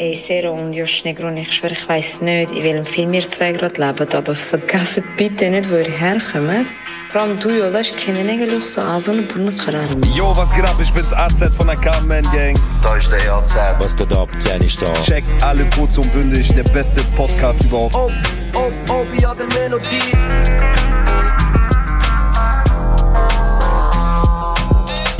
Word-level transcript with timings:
Ey, 0.00 0.14
Sero 0.14 0.52
und 0.52 0.74
Josh 0.74 1.02
Negron, 1.02 1.36
ich 1.36 1.52
schwöre, 1.52 1.72
ich 1.72 1.88
weiss 1.88 2.20
nicht, 2.20 2.52
in 2.52 2.62
welchem 2.62 2.86
Film 2.86 3.12
ihr 3.14 3.28
zwei 3.28 3.50
gerade 3.50 3.84
lebt, 3.84 4.14
aber 4.14 4.32
vergesst 4.32 5.02
bitte 5.16 5.50
nicht, 5.50 5.68
wo 5.68 5.74
ihr 5.74 5.90
herkommt. 5.90 6.68
Vor 7.10 7.20
allem 7.20 7.36
du, 7.40 7.50
Jolas, 7.50 7.88
ich 7.88 7.96
kenne 7.96 8.20
eigentlich 8.20 8.64
so 8.64 8.80
Asen 8.80 9.18
und 9.18 9.28
Brunnenkaran. 9.28 9.82
Yo, 10.14 10.32
was 10.36 10.54
geht 10.54 10.64
ab? 10.64 10.76
Ich 10.80 10.92
bin's 10.92 11.12
AZ 11.12 11.42
von 11.56 11.66
der 11.66 11.74
Carmen 11.74 12.22
Gang. 12.30 12.56
Da 12.84 12.94
ist 12.94 13.10
der 13.10 13.34
AZ. 13.34 13.56
Was 13.80 13.96
geht 13.96 14.16
ab? 14.16 14.28
10 14.38 14.62
ist 14.62 14.80
da. 14.80 14.92
Check 15.02 15.24
alle 15.42 15.68
kurz 15.74 15.98
und 15.98 16.12
bündig, 16.12 16.54
der 16.54 16.62
beste 16.72 17.02
Podcast 17.16 17.64
überhaupt. 17.64 17.96
Op, 17.96 18.12
op, 18.54 18.90
op, 18.90 19.08
ja, 19.20 19.34
de 19.34 19.46
melodie. 19.58 20.12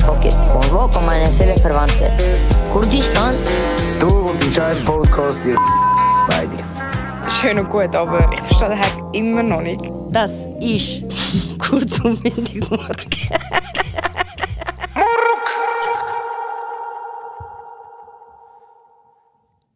Ok, 0.06 0.32
convoco 0.52 1.00
meine 1.00 1.26
Seelenverwandte. 1.32 2.12
Kurdistan? 2.72 3.34
Du 4.00 4.06
und 4.06 4.40
dein 4.40 4.52
scheiß 4.52 4.84
Podcast, 4.84 5.40
ihr 5.44 5.56
beide. 6.28 6.64
Schön 7.30 7.58
und 7.58 7.68
gut, 7.68 7.94
aber 7.96 8.32
ich 8.32 8.40
verstehe 8.40 8.68
den 8.68 8.78
Hack 8.78 9.14
immer 9.14 9.42
noch 9.42 9.60
nicht. 9.60 9.82
Das 10.12 10.46
ist 10.60 11.04
kurz 11.58 11.98
und 12.00 12.22
windig 12.22 12.70
morgen. 12.70 13.10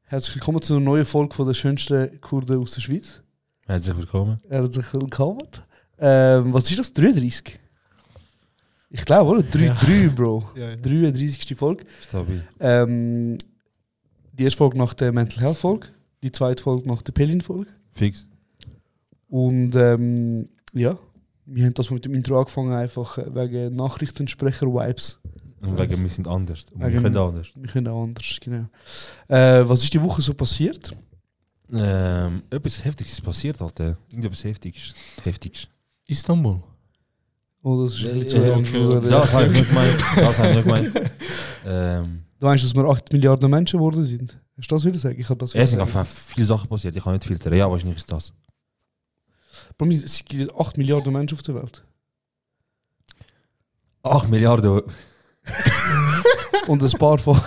Herzlich 0.05 0.37
willkommen 0.37 0.63
zu 0.63 0.75
einer 0.75 0.85
neuen 0.85 1.05
Folge 1.05 1.35
von 1.35 1.47
der 1.49 1.55
schönsten 1.55 2.21
Kurden 2.21 2.63
aus 2.63 2.73
der 2.73 2.81
Schweiz. 2.81 3.21
Herzlich 3.67 3.97
willkommen. 3.97 4.41
Herzlich 4.49 4.93
willkommen. 4.93 5.49
Ähm, 5.99 6.55
was 6.55 6.71
ist 6.71 6.79
das? 6.79 6.93
33? 6.93 7.59
Ich 8.91 9.05
glaube, 9.05 9.31
oder? 9.31 9.43
3, 9.43 9.69
3 9.71 10.09
Bro. 10.15 10.45
Ja, 10.55 10.71
ja. 10.71 10.77
33. 10.77 11.57
Folge. 11.57 11.85
Stabil. 12.03 12.45
Ähm, 12.61 13.39
die 14.43 14.47
erste 14.47 14.59
Folge 14.59 14.77
nach 14.77 14.93
der 14.93 15.13
Mental 15.13 15.41
Health 15.41 15.57
Folge, 15.59 15.87
die 16.25 16.33
zweite 16.33 16.61
Folge 16.61 16.89
nach 16.89 17.01
der 17.03 17.13
Pelin 17.13 17.41
Folge. 17.41 17.71
Fix. 17.93 18.29
Und 19.29 19.77
ähm, 19.77 20.49
ja, 20.73 20.99
wir 21.47 21.65
haben 21.67 21.75
das 21.75 21.91
mit 21.91 22.05
dem 22.05 22.15
Intro 22.15 22.39
angefangen, 22.41 22.73
einfach 22.73 23.19
äh, 23.19 23.33
wegen 23.33 23.77
Nachrichtensprecher-Vibes. 23.77 25.21
Und 25.61 25.79
wegen 25.79 26.03
wir 26.03 26.09
sind 26.11 26.27
anders. 26.27 26.67
Und 26.73 26.81
wir 26.81 26.89
Wegen- 26.89 27.03
können 27.03 27.17
anders. 27.17 27.49
Wir 27.55 27.69
können 27.69 27.87
auch 27.87 28.03
anders, 28.03 28.37
genau. 28.41 28.67
Äh, 29.29 29.63
was 29.69 29.85
ist 29.85 29.95
die 29.95 30.03
Woche 30.03 30.21
so 30.23 30.35
passiert? 30.35 30.93
Ähm, 31.73 32.43
etwas 32.51 32.85
Heftiges 32.85 33.13
ist 33.13 33.21
passiert, 33.23 33.63
Alter. 33.63 33.97
Irgendetwas 34.11 34.43
Heftiges. 34.43 34.93
Heftiges. 35.25 35.69
Istanbul. 36.09 36.61
Oh, 37.63 37.85
das 37.85 37.95
ist 37.95 38.01
ein 38.09 38.17
Ja, 38.17 38.23
bisschen 38.25 38.43
ja, 38.43 38.47
zu 38.47 38.51
ernst, 38.51 38.75
oder? 38.75 39.01
Das 39.03 39.33
habe 39.33 39.47
ich 39.47 39.53
nicht 39.53 39.69
gemeint. 39.69 39.97
Das 40.17 40.39
habe 40.39 40.49
ich 40.49 40.55
nicht 40.57 40.65
gemeint. 40.65 40.93
Ähm, 41.65 42.25
Du 42.41 42.47
meinst, 42.49 42.65
dass 42.65 42.75
wir 42.75 42.85
8 42.85 43.13
Milliarden 43.13 43.49
Menschen 43.49 43.79
geworden 43.79 44.03
sind? 44.03 44.37
Hast 44.59 44.71
du 44.71 44.75
das 44.75 44.85
wieder 44.85 44.99
sagen? 44.99 45.19
Ich 45.19 45.29
habe 45.29 45.39
das 45.39 45.55
es 45.55 45.71
sind 45.71 45.81
einfach 45.81 46.07
viele 46.07 46.47
Sachen 46.47 46.69
passiert. 46.69 46.95
Ich 46.95 47.03
kann 47.03 47.15
nicht 47.15 47.25
filtern. 47.25 47.55
Ja, 47.55 47.71
wahrscheinlich 47.71 47.97
ist 47.99 48.13
das. 48.13 48.33
Bro, 49.79 49.89
Es 49.91 50.23
gibt 50.25 50.55
8 50.55 50.79
Milliarden 50.79 51.13
Menschen 51.13 51.37
auf 51.37 51.43
der 51.43 51.55
Welt. 51.55 51.83
8 54.03 54.29
Milliarden. 54.29 54.83
Und 56.67 56.83
ein 56.83 56.91
paar 56.99 57.19
von. 57.19 57.41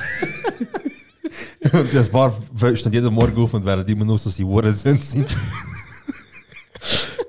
Und 1.72 1.94
das 1.94 2.10
Bar 2.10 2.34
stehen 2.76 2.94
jeden 2.94 3.14
Morgen 3.14 3.38
auf 3.42 3.54
und 3.54 3.66
werden 3.66 3.86
immer 3.88 4.06
nur 4.06 4.18
so, 4.18 4.30
dass 4.30 4.36
die 4.36 4.44
Uhren 4.44 4.72
sind. 4.74 5.02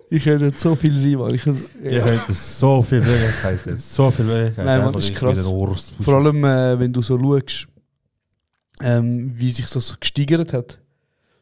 Ich 0.08 0.22
könnte 0.22 0.52
so 0.56 0.76
viel 0.76 0.96
sein, 0.96 1.14
Mann. 1.14 1.34
Ich 1.34 1.42
könnte, 1.42 1.62
Ihr 1.82 2.04
habt 2.04 2.32
so 2.34 2.82
viele 2.82 3.02
Möglichkeiten. 3.02 3.76
So 3.78 4.10
viele 4.10 4.28
Möglichkeiten. 4.28 4.66
Nein, 4.66 4.78
Mann, 4.78 4.86
Einfach, 4.88 5.00
ist 5.00 5.14
krass. 5.14 5.52
Vor 6.00 6.14
allem, 6.14 6.44
äh, 6.44 6.78
wenn 6.78 6.92
du 6.92 7.02
so 7.02 7.18
schaust, 7.18 7.66
ähm, 8.82 9.32
wie 9.38 9.50
sich 9.50 9.68
das 9.70 9.98
gesteigert 9.98 10.52
hat. 10.52 10.78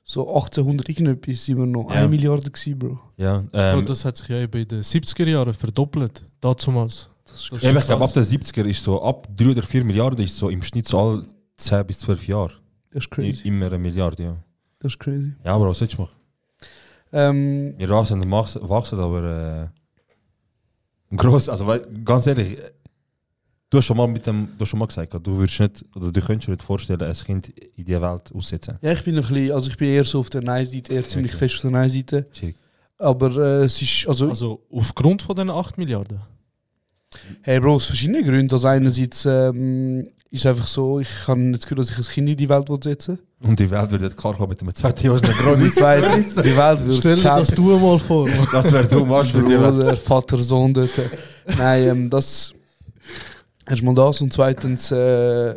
So 0.06 0.28
1800 0.28 0.88
irgendetwas 0.90 1.44
sind 1.46 1.56
wir 1.58 1.66
noch 1.66 1.88
Ja. 1.90 2.02
1 2.02 2.10
Milliarde 2.10 2.50
gewesen, 2.50 2.78
Bro. 2.78 2.98
Ja, 3.16 3.36
Und 3.38 3.48
ähm, 3.54 3.86
das 3.86 4.04
hat 4.04 4.16
sich 4.18 4.28
ja 4.28 4.36
eben 4.38 4.60
in 4.60 4.68
den 4.68 4.82
70er 4.82 5.26
Jahren 5.26 5.54
verdoppelt. 5.54 6.26
Dazumals. 6.40 7.08
Das 7.24 7.40
ist 7.40 7.52
Das 7.52 7.62
ich 7.62 7.86
glaube, 7.86 8.04
ab 8.04 8.12
den 8.12 8.22
70er 8.22 8.64
ist 8.64 8.84
so, 8.84 9.02
ab 9.02 9.26
3 9.34 9.50
oder 9.50 9.62
4 9.62 9.82
Milliarden 9.84 10.22
ist 10.24 10.36
so 10.36 10.50
im 10.50 10.62
Schnitt 10.62 10.86
so 10.86 10.98
all 10.98 11.22
10 11.56 11.86
bis 11.86 12.00
12 12.00 12.28
Jahre. 12.28 12.52
Das 12.90 13.04
ist 13.04 13.10
crazy. 13.10 13.48
Immer 13.48 13.66
eine 13.66 13.78
Milliarde, 13.78 14.22
ja. 14.22 14.36
Das 14.80 14.92
ist 14.92 14.98
crazy. 14.98 15.32
Ja, 15.42 15.54
aber 15.54 15.68
was 15.70 15.78
sollst 15.78 15.96
du 15.96 16.02
machen? 16.02 16.12
Ähm, 17.12 17.74
Wir 17.78 17.88
wachsen, 17.88 18.20
und 18.20 18.30
wachsen, 18.30 18.98
aber 19.00 19.70
äh, 21.12 21.16
groß, 21.16 21.48
also 21.48 21.66
weil, 21.66 21.80
ganz 22.04 22.26
ehrlich, 22.26 22.58
du 23.74 23.78
hast 23.78 23.86
schon 23.86 23.96
mal 23.96 24.06
mit 24.06 24.24
dem, 24.26 24.48
du 24.56 24.60
hast 24.62 24.68
schon 24.68 24.78
mal 24.78 24.86
gesagt, 24.86 25.12
du 25.12 25.36
würdest 25.36 25.58
nicht, 25.58 25.84
oder 25.96 26.12
du 26.12 26.20
könntest 26.20 26.46
dir 26.48 26.52
nicht 26.52 26.62
vorstellen, 26.62 27.02
ein 27.02 27.12
Kind 27.12 27.48
in 27.74 27.84
die 27.84 28.00
Welt 28.00 28.32
aussetzen. 28.32 28.78
ja, 28.80 28.92
ich 28.92 29.02
bin 29.02 29.16
ein 29.16 29.22
bisschen, 29.22 29.50
also 29.52 29.68
ich 29.68 29.76
bin 29.76 29.88
eher 29.88 30.04
so 30.04 30.20
auf 30.20 30.30
der 30.30 30.42
Nein-Seite, 30.42 30.92
eher 30.92 31.06
ziemlich 31.08 31.32
Okay. 31.34 31.38
fest 31.48 31.56
auf 31.56 31.60
der 31.62 31.70
Nein-Seite. 31.72 32.26
Aber 32.98 33.36
äh, 33.36 33.64
es 33.64 33.82
ist, 33.82 34.06
also, 34.06 34.28
Also 34.30 34.62
aufgrund 34.70 35.22
von 35.22 35.34
den 35.34 35.50
8 35.50 35.76
Milliarden. 35.78 36.20
hey 37.42 37.58
Bro, 37.60 37.74
aus 37.74 37.86
verschiedenen 37.86 38.24
Gründen. 38.24 38.52
Also 38.52 38.68
einerseits 38.68 39.24
ähm, 39.26 40.06
ist 40.30 40.46
einfach 40.46 40.66
so, 40.68 41.00
ich 41.00 41.08
habe 41.26 41.40
nicht 41.40 41.60
das 41.62 41.62
Gefühl, 41.68 41.78
dass 41.78 41.90
ich 41.90 41.98
ein 41.98 42.04
Kind 42.04 42.28
in 42.30 42.36
die 42.36 42.48
Welt 42.48 42.68
will 42.68 42.78
setzen 42.82 43.18
Und 43.40 43.58
die 43.58 43.68
Welt 43.70 43.90
würde 43.90 44.10
klar 44.10 44.34
kommen 44.36 44.50
mit 44.50 44.60
einem 44.60 44.74
zweiten 44.74 45.06
Jahr. 45.06 45.16
Die 45.56 45.72
zweite, 45.72 46.42
die 46.42 46.56
Welt 46.56 46.80
würde 46.84 46.96
Stell 46.98 47.16
dir 47.16 47.22
das 47.22 47.48
du 47.48 47.62
mal 47.76 47.98
vor. 47.98 48.28
Das 48.52 48.72
wäre 48.72 48.86
du, 48.86 49.04
Marsch 49.04 49.32
für 49.32 49.42
die 49.42 49.58
Welt. 49.60 49.98
Vater, 49.98 50.38
Sohn 50.38 50.72
dort. 50.72 50.90
Nein, 51.58 51.88
ähm, 51.88 52.10
das. 52.10 52.53
Erstmal 53.66 53.94
das 53.94 54.20
und 54.20 54.32
zweitens. 54.32 54.90
Äh, 54.90 55.56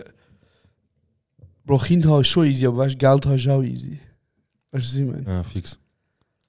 Bro, 1.66 1.78
Kind 1.80 2.06
haben 2.06 2.22
ist 2.22 2.28
schon 2.30 2.46
easy, 2.48 2.66
aber 2.66 2.78
weißt, 2.78 2.98
Geld 2.98 3.26
haben 3.26 3.36
ist 3.36 3.48
auch 3.48 3.62
easy. 3.62 4.00
Weißt 4.72 4.86
du, 4.86 4.90
was 4.90 4.96
ich 4.96 5.06
meine? 5.06 5.24
Ja, 5.26 5.44
fix. 5.44 5.78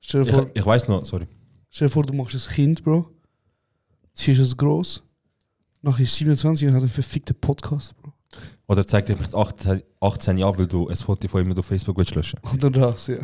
Stell 0.00 0.22
dir 0.22 0.28
Ich, 0.28 0.34
vor, 0.34 0.50
ich 0.54 0.66
weiß 0.66 0.88
noch, 0.88 1.04
sorry. 1.04 1.26
stell 1.70 1.88
dir 1.88 1.92
vor, 1.92 2.04
du 2.06 2.12
machst 2.14 2.34
ein 2.36 2.54
Kind, 2.54 2.84
Bro. 2.84 3.08
Ziehst 4.14 4.40
es 4.40 4.56
groß. 4.56 5.02
Nachher 5.82 6.02
ist 6.04 6.14
27 6.16 6.68
und 6.68 6.74
hat 6.74 6.80
einen 6.82 6.88
verfickten 6.88 7.34
Podcast, 7.40 7.96
Bro. 7.96 8.12
Oder 8.68 8.86
zeig 8.86 9.06
dir 9.06 9.16
vielleicht 9.16 9.34
18, 9.34 9.82
18 10.00 10.38
Jahre, 10.38 10.58
weil 10.58 10.66
du 10.66 10.86
ein 10.88 10.96
Foto 10.96 11.26
von 11.28 11.44
ihm 11.44 11.56
auf 11.58 11.66
Facebook 11.66 11.96
willst 11.96 12.14
löschen 12.14 12.38
Oder 12.54 12.70
das, 12.70 13.06
ja. 13.08 13.16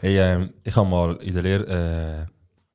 Hey, 0.00 0.18
ähm, 0.18 0.52
ich 0.62 0.76
habe 0.76 0.88
mal 0.88 1.16
in 1.16 1.32
der 1.34 1.42
Lehre 1.42 2.26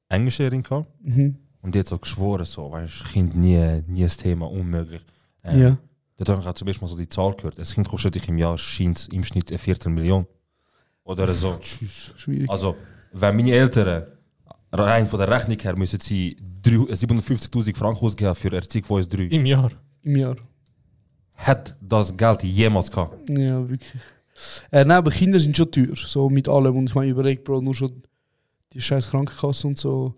äh, 0.09 0.13
Englischlehrerin 0.13 0.63
gehabt 0.63 0.89
Mhm. 1.01 1.37
Und 1.61 1.73
die 1.75 1.79
hat 1.79 1.87
so 1.87 1.97
geschworen, 1.97 2.45
so, 2.45 2.71
weißt, 2.71 3.05
Kind 3.11 3.35
nie, 3.35 3.81
nie 3.87 4.03
das 4.03 4.17
Thema, 4.17 4.49
unmöglich. 4.49 5.01
Ähm, 5.43 5.61
Ja. 5.61 5.77
Dort 6.17 6.29
habe 6.29 6.41
ich 6.41 6.47
auch 6.47 6.53
zum 6.53 6.67
ersten 6.67 6.85
Mal 6.85 6.89
so 6.91 6.97
die 6.97 7.09
Zahl 7.09 7.33
gehört. 7.35 7.57
Ein 7.57 7.65
Kind 7.65 7.87
kostet 7.87 8.13
dich 8.13 8.27
im 8.29 8.37
Jahr, 8.37 8.55
scheint 8.57 9.07
im 9.11 9.23
Schnitt 9.23 9.49
eine 9.49 9.57
Viertelmillion. 9.57 10.27
Oder 11.03 11.27
so. 11.27 11.57
Schwierig. 11.61 12.47
Also, 12.47 12.75
wenn 13.11 13.35
meine 13.35 13.51
Eltern 13.51 14.05
rein 14.71 15.07
von 15.07 15.19
der 15.19 15.29
Rechnung 15.29 15.57
her 15.59 15.75
müssen 15.75 15.99
sie 15.99 16.37
drei- 16.61 16.93
750.000 16.93 17.75
Franken 17.75 18.05
ausgeben 18.05 18.35
für 18.35 18.53
Erziehung 18.53 18.85
von 18.85 18.97
uns 18.97 19.09
drei, 19.09 19.23
Im 19.23 19.45
Jahr. 19.47 19.71
Im 20.03 20.15
Jahr. 20.15 20.35
hat 21.37 21.75
das 21.81 22.15
Geld 22.15 22.43
jemals 22.43 22.91
gehabt? 22.91 23.17
Ja, 23.27 23.67
wirklich. 23.67 23.99
Äh, 24.71 24.85
nein, 24.85 24.97
aber 24.97 25.09
Kinder 25.11 25.39
sind 25.39 25.57
schon 25.57 25.71
teuer. 25.71 25.95
So 25.95 26.29
mit 26.29 26.47
allem. 26.47 26.75
Und 26.77 26.89
ich 26.89 26.95
meine, 26.95 27.09
überlegt, 27.11 27.43
Bro, 27.45 27.61
nur 27.61 27.73
schon 27.75 28.03
die 28.73 28.81
scheiß 28.81 29.09
Krankenkasse 29.09 29.67
und 29.67 29.79
so. 29.79 30.13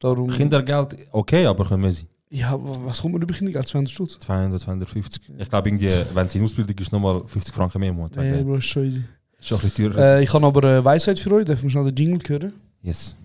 Darum. 0.00 0.28
Kindergeld, 0.30 0.96
okay, 1.12 1.46
aber 1.46 1.64
können 1.66 1.82
wir 1.84 1.92
sie. 1.92 2.06
Ja, 2.30 2.52
wa- 2.52 2.80
was 2.84 3.00
kommt 3.02 3.14
man 3.14 3.22
über 3.22 3.34
Kindergeld? 3.34 3.66
200 3.68 3.92
Stutz? 3.92 4.18
200, 4.20 4.60
250. 4.60 5.22
Ich 5.38 5.48
glaube, 5.50 5.68
irgendwie, 5.68 5.90
wenn 6.14 6.28
sie 6.28 6.38
in 6.38 6.44
Ausbildung 6.44 6.76
ist, 6.78 6.90
nochmal 6.92 7.22
50 7.26 7.54
Franken 7.54 7.78
mehr 7.80 7.90
im 7.90 7.96
Monat. 7.96 8.16
Ja, 8.16 8.22
Okay. 8.22 8.42
Bro, 8.42 8.56
ist 8.56 8.64
schon 8.66 8.84
easy. 8.86 9.04
Ist 9.38 9.48
schon 9.48 9.58
ein 9.58 9.62
bisschen 9.62 9.92
teurer. 9.92 10.18
Äh, 10.18 10.22
ich 10.24 10.32
habe 10.32 10.46
aber 10.46 10.64
eine 10.68 10.84
Weisheit 10.84 11.18
für 11.18 11.32
euch. 11.32 11.44
Darf 11.44 11.62
man 11.62 11.70
schnell 11.70 11.92
den 11.92 12.06
Jingle 12.06 12.28
hören? 12.28 12.52
Yes. 12.82 13.16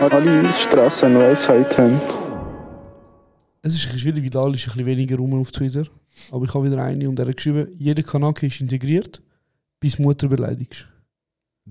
Alle 0.00 0.52
Straßen 0.52 1.08
eine 1.08 1.18
Weisheit 1.20 1.76
haben. 1.78 2.00
Es 3.62 3.74
ist 3.74 3.86
ein 3.86 3.92
bisschen 3.94 3.98
schwierig, 4.14 4.30
da 4.30 4.40
ist 4.42 4.46
ein 4.48 4.52
bisschen 4.52 4.86
weniger 4.86 5.16
rum 5.16 5.40
auf 5.40 5.50
Twitter. 5.52 5.84
Aber 6.30 6.44
ich 6.44 6.54
habe 6.54 6.66
wieder 6.70 6.82
eine 6.82 7.08
und 7.08 7.18
er 7.18 7.26
hat 7.28 7.36
geschrieben, 7.36 7.68
jeder 7.78 8.02
Kanake 8.02 8.46
ist 8.46 8.60
integriert, 8.60 9.20
bis 9.80 9.98
Mutter 9.98 10.28
beleidigst. 10.28 10.86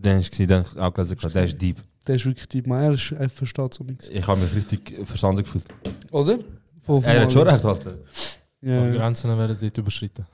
Dann 0.01 0.19
ist 0.19 0.39
dann 0.49 0.65
auch 0.77 0.93
gelesen, 0.93 1.17
der 1.33 1.43
ist 1.43 1.61
deep. 1.61 1.77
Der 2.07 2.15
ist 2.15 2.25
wirklich 2.25 2.47
die 2.47 2.63
Er, 2.69 2.91
ist, 2.91 3.11
er 3.11 3.29
versteht 3.29 3.73
so 3.73 3.83
nichts. 3.83 4.07
Ich 4.09 4.25
habe 4.25 4.39
mich 4.39 4.55
richtig 4.55 5.05
verstanden 5.05 5.43
gefühlt. 5.43 5.65
Oder? 6.11 6.39
Von, 6.81 7.03
Er 7.03 7.21
hat 7.21 7.31
schon 7.33 7.47
recht, 7.47 7.65
Alter. 7.65 7.93
Die 8.61 8.69
Ja. 8.69 8.89
Grenzen 8.91 9.37
werden 9.37 9.57
dort 9.59 9.77
überschritten. 9.77 10.25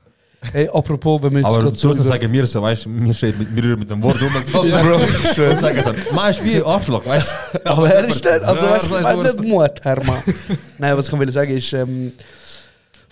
Hey, 0.52 0.68
apropos, 0.68 1.22
wenn 1.22 1.32
wir 1.32 1.38
jetzt 1.40 1.46
Aber 1.48 1.62
gerade 1.62 1.76
so 1.76 1.88
trotzdem 1.88 2.04
über- 2.06 2.14
sagen 2.14 2.32
wir 2.32 2.46
so, 2.46 2.60
weißt 2.62 2.84
du, 2.84 2.90
wir 3.02 3.14
stehen 3.14 3.34
mit, 3.38 3.64
rühren 3.64 3.78
mit 3.78 3.90
dem 3.90 4.02
Wort 4.02 4.20
um 4.20 4.36
und 4.36 4.46
so. 4.46 4.64
Ja, 4.66 4.82
Bro, 4.82 5.00
ich 5.00 5.32
schwöre. 5.32 5.58
Sagen 5.58 5.80
so, 5.82 6.14
man 6.14 6.30
ist 6.30 6.44
wie 6.44 6.60
Arschloch, 6.62 7.04
weißt 7.06 7.34
du? 7.54 7.66
Aber 7.66 7.90
er 7.90 8.04
ist 8.04 8.22
nicht, 8.22 8.28
also 8.28 8.66
weißt 8.66 8.90
du, 8.90 8.94
du, 8.98 9.02
was- 9.04 9.36
nicht 9.36 9.48
Mut, 9.48 9.72
Hermann. 9.82 10.22
Nein, 10.78 10.96
was 10.98 11.08
ich 11.08 11.18
will 11.18 11.32
sagen 11.32 11.50
ist, 11.56 11.72
ähm, 11.72 12.12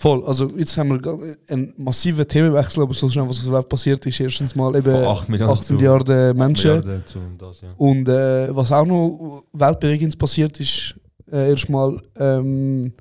voll, 0.03 0.23
also 0.25 0.49
jetzt 0.57 0.77
haben 0.77 0.89
wir 0.91 1.35
einen 1.47 1.73
massiven 1.77 2.27
Themenwechsel, 2.27 2.83
aber 2.83 2.93
so 2.93 3.07
schnell, 3.09 3.27
was 3.29 3.37
auf 3.39 3.45
der 3.45 3.53
Welt 3.53 3.69
passiert 3.69 4.05
ist, 4.05 4.19
erstens 4.19 4.53
mal 4.53 4.75
eben 4.75 4.91
Von 4.91 5.03
8 5.05 5.29
Milliarden 5.29 5.57
8 5.57 5.63
zu- 5.65 5.73
Milliarden 5.75 6.37
Menschen. 6.37 6.71
Milliarden 6.79 7.05
zu 7.05 7.19
das, 7.37 7.61
ja. 7.61 7.69
Und 7.77 8.09
äh, 8.09 8.53
was 8.55 8.71
auch 8.71 8.85
noch 8.85 9.43
weltbewegendes 9.53 10.17
passiert 10.17 10.59
ist, 10.59 10.95
äh, 11.31 11.49
erstmal 11.51 12.01
ähm, 12.17 12.91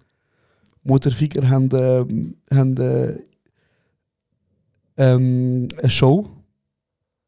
Mutterficker 0.85 1.49
haben, 1.49 1.69
ähm, 1.73 2.37
haben 2.53 2.77
äh, 2.77 3.19
ähm, 4.97 5.69
eine 5.81 5.91
Show 5.91 6.27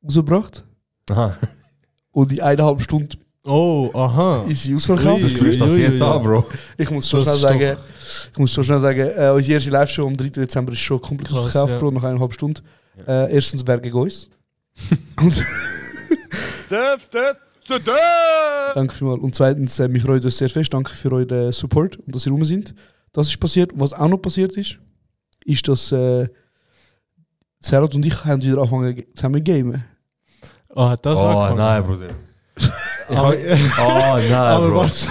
rausgebracht. 0.04 0.64
Aha. 1.10 1.36
Und 2.12 2.32
in 2.32 2.40
eineinhalb 2.40 2.80
Stunden 2.80 3.18
Oh, 3.46 3.90
aha. 3.92 4.44
ist 4.48 4.62
sie 4.62 4.74
ausverkauft. 4.74 5.22
Ui, 5.22 5.28
Du 5.34 5.44
tust 5.44 5.60
das 5.60 5.70
ui, 5.70 5.80
jetzt 5.80 6.00
ui, 6.00 6.06
an, 6.08 6.22
Bro. 6.22 6.46
Ich 6.78 6.90
muss 6.90 7.08
schon 7.08 7.22
Das 7.24 7.38
schnell 7.40 7.56
ist 7.56 7.62
sagen, 7.62 7.78
ich 8.32 8.38
muss 8.38 8.52
schon 8.54 8.64
schnell 8.64 8.80
sagen, 8.80 9.00
äh, 9.00 9.30
unsere 9.34 9.52
erste 9.54 9.70
Live-Show 9.70 10.06
am 10.06 10.16
3. 10.16 10.28
Dezember 10.30 10.72
ist 10.72 10.78
schon 10.78 11.00
komplett 11.00 11.28
Krass, 11.28 11.38
ausverkauft, 11.46 11.72
ja. 11.74 11.78
Bro, 11.78 11.90
nach 11.90 12.04
eineinhalb 12.04 12.32
Stunden. 12.32 12.62
Äh, 13.06 13.34
erstens, 13.34 13.62
wer 13.66 13.78
gegen 13.80 13.96
uns? 13.98 14.28
Und 15.20 15.32
Step, 16.64 17.00
step, 17.02 17.36
step. 17.64 17.82
Danke 18.74 18.94
vielmals. 18.94 19.22
Und 19.22 19.34
zweitens, 19.34 19.78
äh, 19.78 19.92
wir 19.92 20.00
freuen 20.00 20.22
uns 20.24 20.38
sehr 20.38 20.48
fest. 20.48 20.72
Danke 20.72 20.94
für 20.94 21.12
euren 21.12 21.52
Support 21.52 21.96
und 21.98 22.14
dass 22.14 22.24
ihr 22.26 22.32
rum 22.32 22.44
sind. 22.44 22.74
Das 23.12 23.28
ist 23.28 23.38
passiert. 23.38 23.70
Was 23.74 23.92
auch 23.92 24.08
noch 24.08 24.18
passiert 24.18 24.56
ist, 24.56 24.78
ist, 25.44 25.68
dass 25.68 25.92
äh, 25.92 26.26
Serhat 27.60 27.94
und 27.94 28.04
ich 28.06 28.24
haben 28.24 28.42
wieder 28.42 28.56
angefangen 28.58 28.94
ge- 28.94 29.04
zusammen 29.14 29.44
zu 29.44 29.52
gamen. 29.52 29.84
Ah, 30.74 30.96
das 30.96 31.18
Oh 31.18 31.26
angefangen. 31.26 31.56
nein, 31.58 31.84
Bruder. 31.84 32.08
Oh 33.10 33.32
nein, 34.30 34.70
Bro. 34.70 34.82
Das 34.82 35.06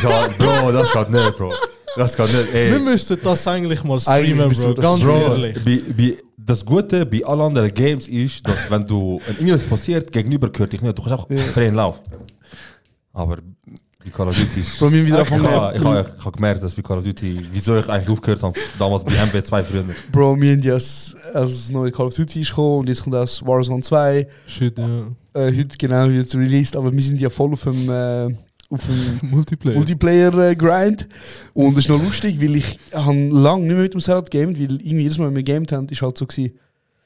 geht, 0.00 0.38
Bro, 0.38 0.72
das 0.72 0.92
geht 0.92 1.10
nicht, 1.10 1.36
Bro. 1.36 1.52
Das 1.96 2.16
geht 2.16 2.26
nicht, 2.26 2.54
ey. 2.54 2.70
Wir 2.72 2.78
müssten 2.78 3.18
das 3.22 3.46
eigentlich 3.46 3.82
mal 3.84 4.00
streamen, 4.00 4.48
Bro. 4.48 4.74
Ganz 4.74 5.00
Bro, 5.00 5.12
ehrlich. 5.16 5.64
bei, 5.64 5.80
bei, 5.96 6.16
das 6.36 6.64
Gute 6.64 7.04
bei 7.06 7.24
allen 7.24 7.40
anderen 7.40 7.72
Games 7.74 8.06
ist, 8.08 8.46
dass 8.46 8.70
wenn 8.70 8.86
du 8.86 9.20
ein 9.26 9.34
irgendwas 9.46 9.66
passiert, 9.66 10.12
gegenüber 10.12 10.48
gehört 10.48 10.72
dich 10.72 10.80
nicht, 10.82 10.96
du 10.96 11.02
kannst 11.02 11.18
auch 11.18 11.30
Ja. 11.30 11.42
freien 11.52 11.74
Lauf. 11.74 12.00
Aber 13.12 13.36
bei 14.04 14.10
Call 14.10 14.28
of 14.28 14.36
Duty 14.36 14.60
ist... 14.60 14.78
Bro, 14.78 14.92
wir 14.92 15.00
haben 15.00 15.06
wieder 15.06 15.22
ich 15.22 15.30
habe 15.30 15.74
ich 15.74 15.84
ha, 15.84 16.04
ich 16.04 16.24
ha 16.24 16.30
gemerkt, 16.30 16.62
dass 16.62 16.74
bei 16.74 16.82
Call 16.82 16.98
of 16.98 17.04
Duty, 17.04 17.40
wieso 17.50 17.78
ich 17.78 17.88
eigentlich 17.88 18.08
aufgehört 18.10 18.42
habe, 18.42 18.58
damals 18.78 19.02
bei 19.04 19.12
MW2 19.12 19.64
früher. 19.64 19.84
Bro, 20.12 20.40
wir 20.40 20.52
haben 20.52 20.62
ja 20.62 20.74
als, 20.74 21.16
als 21.34 21.50
das 21.50 21.70
neue 21.70 21.90
Call 21.90 22.06
of 22.06 22.14
Duty 22.14 22.42
ist 22.42 22.50
gekommen 22.50 22.80
und 22.80 22.88
jetzt 22.88 23.02
kommt 23.02 23.14
das 23.14 23.44
Warzone 23.44 23.82
2. 23.82 24.28
Shit, 24.46 24.78
ja. 24.78 24.86
Äh, 25.36 25.52
heute 25.54 25.76
genau 25.76 26.06
jetzt 26.06 26.34
released, 26.34 26.76
aber 26.76 26.90
wir 26.90 27.02
sind 27.02 27.20
ja 27.20 27.28
voll 27.28 27.52
auf 27.52 27.64
dem, 27.64 27.90
äh, 27.90 28.34
auf 28.70 28.86
dem 28.86 29.20
Multiplayer. 29.30 29.76
Multiplayer-Grind. 29.76 31.06
Und 31.52 31.76
das 31.76 31.84
ist 31.84 31.90
noch 31.90 32.02
lustig, 32.02 32.40
weil 32.40 32.56
ich 32.56 32.78
habe 32.90 33.28
lange 33.28 33.64
nicht 33.64 33.74
mehr 33.74 33.82
mit 33.82 33.92
dem 33.92 34.00
Serhat 34.00 34.30
gegamed, 34.30 34.58
weil 34.58 34.80
irgendwie 34.80 35.02
jedes 35.02 35.18
Mal, 35.18 35.26
wenn 35.26 35.36
wir 35.36 35.42
gegamed 35.42 35.72
haben, 35.72 35.88
ist 35.88 36.00
halt 36.00 36.16
so 36.16 36.26
gewesen. 36.26 36.58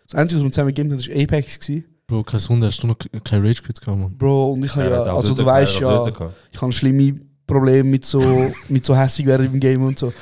Das 0.08 0.14
Einzige, 0.14 0.40
was 0.40 0.44
wir 0.44 0.52
zusammen 0.52 0.74
gegamed 0.74 0.92
haben, 0.92 1.08
war 1.08 1.22
Apex. 1.22 1.58
Gewesen. 1.58 1.84
Bro, 2.06 2.22
kein 2.22 2.48
Wunder, 2.48 2.68
hast 2.68 2.82
du 2.82 2.86
noch 2.86 2.96
kein 3.24 3.44
Rage 3.44 3.62
Quit 3.62 3.80
gehabt, 3.80 3.98
man. 3.98 4.16
Bro, 4.16 4.52
und 4.52 4.64
ich 4.64 4.74
habe 4.76 4.90
ja, 4.90 5.02
also 5.02 5.34
du 5.34 5.44
weißt 5.44 5.80
ja, 5.80 6.06
ich 6.52 6.62
habe 6.62 6.72
schlimme 6.72 7.20
Probleme 7.46 7.88
mit 7.88 8.06
so, 8.06 8.22
mit 8.68 8.84
so 8.84 8.96
hässig 8.96 9.26
werden 9.26 9.52
im 9.52 9.58
Game 9.58 9.82
und 9.82 9.98
so. 9.98 10.12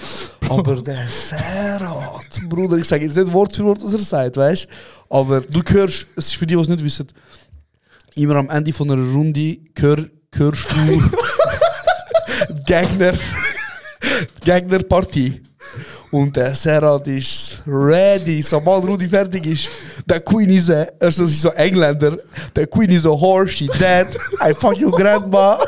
Aber 0.49 0.76
der 0.76 1.06
Serhat, 1.08 2.40
Bruder, 2.49 2.78
ich 2.78 2.84
sage 2.84 3.05
jetzt 3.05 3.16
nicht 3.16 3.32
Wort 3.32 3.55
für 3.55 3.64
Wort, 3.64 3.82
was 3.82 3.93
er 3.93 4.00
sagt, 4.00 4.37
weißt 4.38 4.64
du? 4.64 5.14
Aber 5.14 5.43
du 5.43 5.62
hörst, 5.62 6.06
es 6.16 6.28
ist 6.28 6.37
für 6.37 6.46
die, 6.46 6.55
die 6.55 6.60
es 6.60 6.69
nicht 6.69 6.82
wissen, 6.82 7.06
immer 8.19 8.37
am 8.37 8.50
Ende 8.50 8.73
von 8.73 8.91
einer 8.91 9.12
Runde 9.12 9.59
hör, 9.79 10.05
hörst 10.35 10.70
du 10.70 11.03
Gegner, 12.67 13.12
Gegnerpartie. 14.44 15.43
Und 16.11 16.35
der 16.37 16.55
Serhat 16.55 17.06
ist 17.06 17.62
ready. 17.67 18.43
Sobald 18.43 18.85
Rudi 18.87 19.06
fertig 19.09 19.44
ist, 19.47 19.69
der 20.06 20.20
Queen 20.20 20.49
ist 20.50 20.70
a, 20.70 20.87
also 20.99 21.25
das 21.25 21.32
ist 21.32 21.43
so 21.43 21.50
Engländer, 21.50 22.17
der 22.56 22.67
Queen 22.67 22.91
is 22.91 23.05
a 23.05 23.11
whore, 23.11 23.47
she 23.47 23.67
dead, 23.79 24.06
I 24.41 24.55
fuck 24.55 24.81
your 24.81 24.91
grandma. 24.91 25.59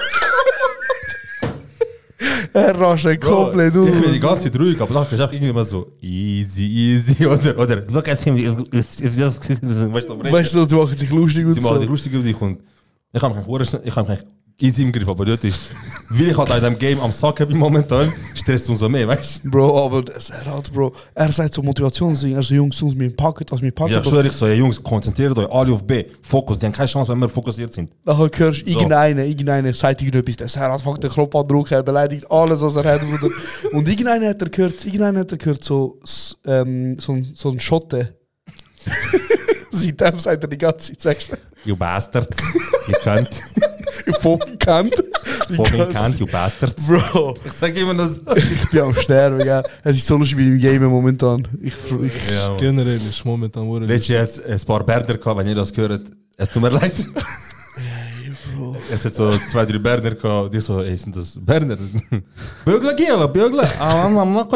Er 2.52 2.78
rascht 2.78 3.20
komplett 3.20 3.72
Bro, 3.72 3.86
Ich 3.86 3.92
bin 3.92 4.02
die 4.02 4.08
durch. 4.08 4.20
ganze 4.20 4.44
Zeit 4.50 4.60
ruhig, 4.60 4.80
aber 4.80 4.94
dann 4.94 5.06
du 5.18 5.24
auch 5.24 5.32
irgendwie 5.32 5.50
immer 5.50 5.64
so 5.64 5.86
easy, 6.00 6.62
easy 6.64 7.26
oder, 7.26 7.58
oder 7.58 7.86
look 7.90 8.08
at 8.08 8.20
him, 8.22 8.36
it's, 8.36 9.00
it's 9.00 9.16
just, 9.16 9.40
weißt 9.92 10.08
du, 10.08 10.32
Weißt 10.32 10.54
du, 10.54 10.64
sie 10.64 10.76
machen 10.76 10.96
sich 10.98 11.10
lustig 11.10 11.46
und 11.46 11.54
Sie 11.54 11.60
machen 11.60 11.74
so. 11.76 11.80
die 11.80 11.86
lustig 11.86 12.12
über 12.12 12.22
dich 12.22 12.40
und 12.40 12.60
ich 13.12 13.22
habe 13.22 13.34
mich 13.34 13.46
ich 13.84 13.96
hab 13.96 14.08
mich 14.08 14.18
easy 14.62 14.82
im 14.82 14.92
Griff, 14.92 15.08
aber 15.08 15.24
dort 15.24 15.42
ist, 15.44 15.58
weil 16.10 16.28
ich 16.28 16.36
halt 16.36 16.50
an 16.50 16.60
diesem 16.60 16.78
Game 16.78 17.00
am 17.00 17.12
Sack 17.12 17.36
bin 17.48 17.56
momentan, 17.56 18.12
stresst 18.34 18.64
es 18.64 18.68
umso 18.68 18.88
mehr, 18.88 19.06
weißt 19.08 19.44
du? 19.44 19.50
Bro, 19.50 19.86
aber 19.86 20.02
der 20.02 20.20
Serhat, 20.20 20.72
Bro, 20.72 20.92
er 21.14 21.32
sagt 21.32 21.54
so 21.54 21.62
Motivationsding, 21.62 22.34
er 22.34 22.42
so 22.42 22.54
Jungs, 22.54 22.76
sonst 22.76 22.94
mir 22.96 23.10
packen, 23.10 23.44
dass 23.46 23.60
mir 23.62 23.72
packen. 23.72 23.92
Ja, 23.92 24.00
ich 24.00 24.08
schwöre, 24.08 24.26
ich 24.26 24.32
so, 24.32 24.46
ja 24.46 24.54
Jungs, 24.54 24.82
konzentriert 24.82 25.36
euch 25.38 25.50
alle 25.50 25.72
auf 25.72 25.84
B, 25.86 26.04
Fokus, 26.22 26.58
die 26.58 26.66
haben 26.66 26.72
keine 26.72 26.88
Chance, 26.88 27.12
wenn 27.12 27.18
wir 27.20 27.28
fokussiert 27.28 27.72
sind. 27.72 27.90
Nachher 28.04 28.30
hörst 28.34 28.60
du 28.62 28.64
So. 28.66 28.70
irgendeinen, 28.78 29.26
irgendeinen 29.28 29.72
sagt 29.74 30.00
irgendetwas, 30.02 30.36
der 30.36 30.48
Serhat 30.48 30.80
fängt 30.80 31.02
den 31.02 31.10
Knopf 31.10 31.34
an 31.34 31.46
drücken, 31.48 31.74
er 31.74 31.82
beleidigt 31.82 32.30
alles, 32.30 32.60
was 32.60 32.76
er 32.76 32.84
hat, 32.84 33.00
Bruder. 33.00 33.32
und 33.72 33.88
irgendeiner 33.88 34.28
hat 34.28 34.42
er 34.42 34.48
gehört, 34.48 34.84
irgendeiner 34.84 35.20
hat 35.20 35.32
er 35.32 35.38
gehört, 35.38 35.64
so, 35.64 35.98
ähm, 36.46 36.98
so, 36.98 37.12
ein- 37.12 37.30
so 37.34 37.50
ein 37.50 37.60
Schotte. 37.60 38.14
Seitdem 39.72 40.18
sagt 40.18 40.42
er 40.42 40.48
die 40.48 40.58
ganze 40.58 40.92
Zeit, 40.96 41.00
sagst 41.02 41.38
You 41.64 41.76
bastards, 41.76 42.36
you 42.88 42.94
can't, 43.04 43.28
du, 44.06 44.12
fucking 44.20 44.58
Kant. 44.58 44.94
Die 45.48 45.54
fucking 45.56 45.78
ganze- 45.78 45.92
can't, 45.98 46.18
you 46.20 46.26
bastards. 46.26 46.86
Bro, 46.86 47.36
Ich 47.44 47.52
sag 47.52 47.76
immer 47.76 47.94
das. 47.94 48.20
ich 48.36 48.70
bin 48.70 48.80
am 48.80 48.94
Sterben, 48.94 49.38
gell. 49.38 49.62
Es 49.84 49.96
ist 49.96 50.06
so 50.06 50.16
lustig 50.16 50.36
bei 50.36 50.44
dem 50.44 50.58
Game 50.58 50.84
momentan. 50.84 51.46
Ich, 51.60 51.74
ich, 52.02 52.30
Ja. 52.32 52.56
Generell 52.56 52.96
ist 52.96 53.24
momentan 53.24 53.66
wurde 53.66 53.86
Letztes 53.86 54.08
Jahr 54.08 54.22
hat 54.22 54.30
es 54.30 54.40
ein 54.62 54.66
paar 54.66 54.84
Berner 54.84 55.16
gehabt, 55.16 55.38
wenn 55.38 55.46
ihr 55.48 55.54
das 55.54 55.72
gehört, 55.72 56.02
es 56.36 56.48
tut 56.50 56.62
mir 56.62 56.70
leid. 56.70 56.92
Es 58.92 59.04
hat 59.04 59.14
so 59.14 59.30
zwei, 59.50 59.64
drei 59.64 59.78
Berner 59.78 60.14
gehabt, 60.14 60.52
die 60.54 60.60
so, 60.60 60.80
ey, 60.82 60.96
sind 60.96 61.16
das 61.16 61.38
Berner? 61.40 61.76
Bögler 62.64 62.94
gehen, 62.94 63.32
Bögler. 63.32 63.68
Ah, 63.80 64.06
am- 64.06 64.48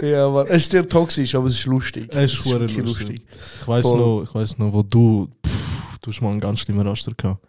Ja, 0.00 0.26
aber 0.26 0.44
es 0.50 0.56
ist 0.64 0.70
sehr 0.72 0.88
toxisch, 0.88 1.34
aber 1.34 1.46
es 1.46 1.54
ist 1.54 1.66
lustig. 1.66 2.08
Es 2.12 2.32
ist 2.32 2.46
wirklich 2.46 2.72
verdammt 2.74 2.88
lustig. 2.98 3.22
Ich 3.60 3.68
weiß 3.68 3.84
noch, 3.84 4.22
ich 4.24 4.34
weiß 4.34 4.58
noch, 4.58 4.72
wo 4.72 4.82
du, 4.82 5.28
pff, 5.46 5.98
du 6.00 6.10
hast 6.10 6.20
mal 6.20 6.30
einen 6.30 6.40
ganz 6.40 6.60
schlimmen 6.60 6.86
Raster 6.86 7.12
gehabt. 7.16 7.44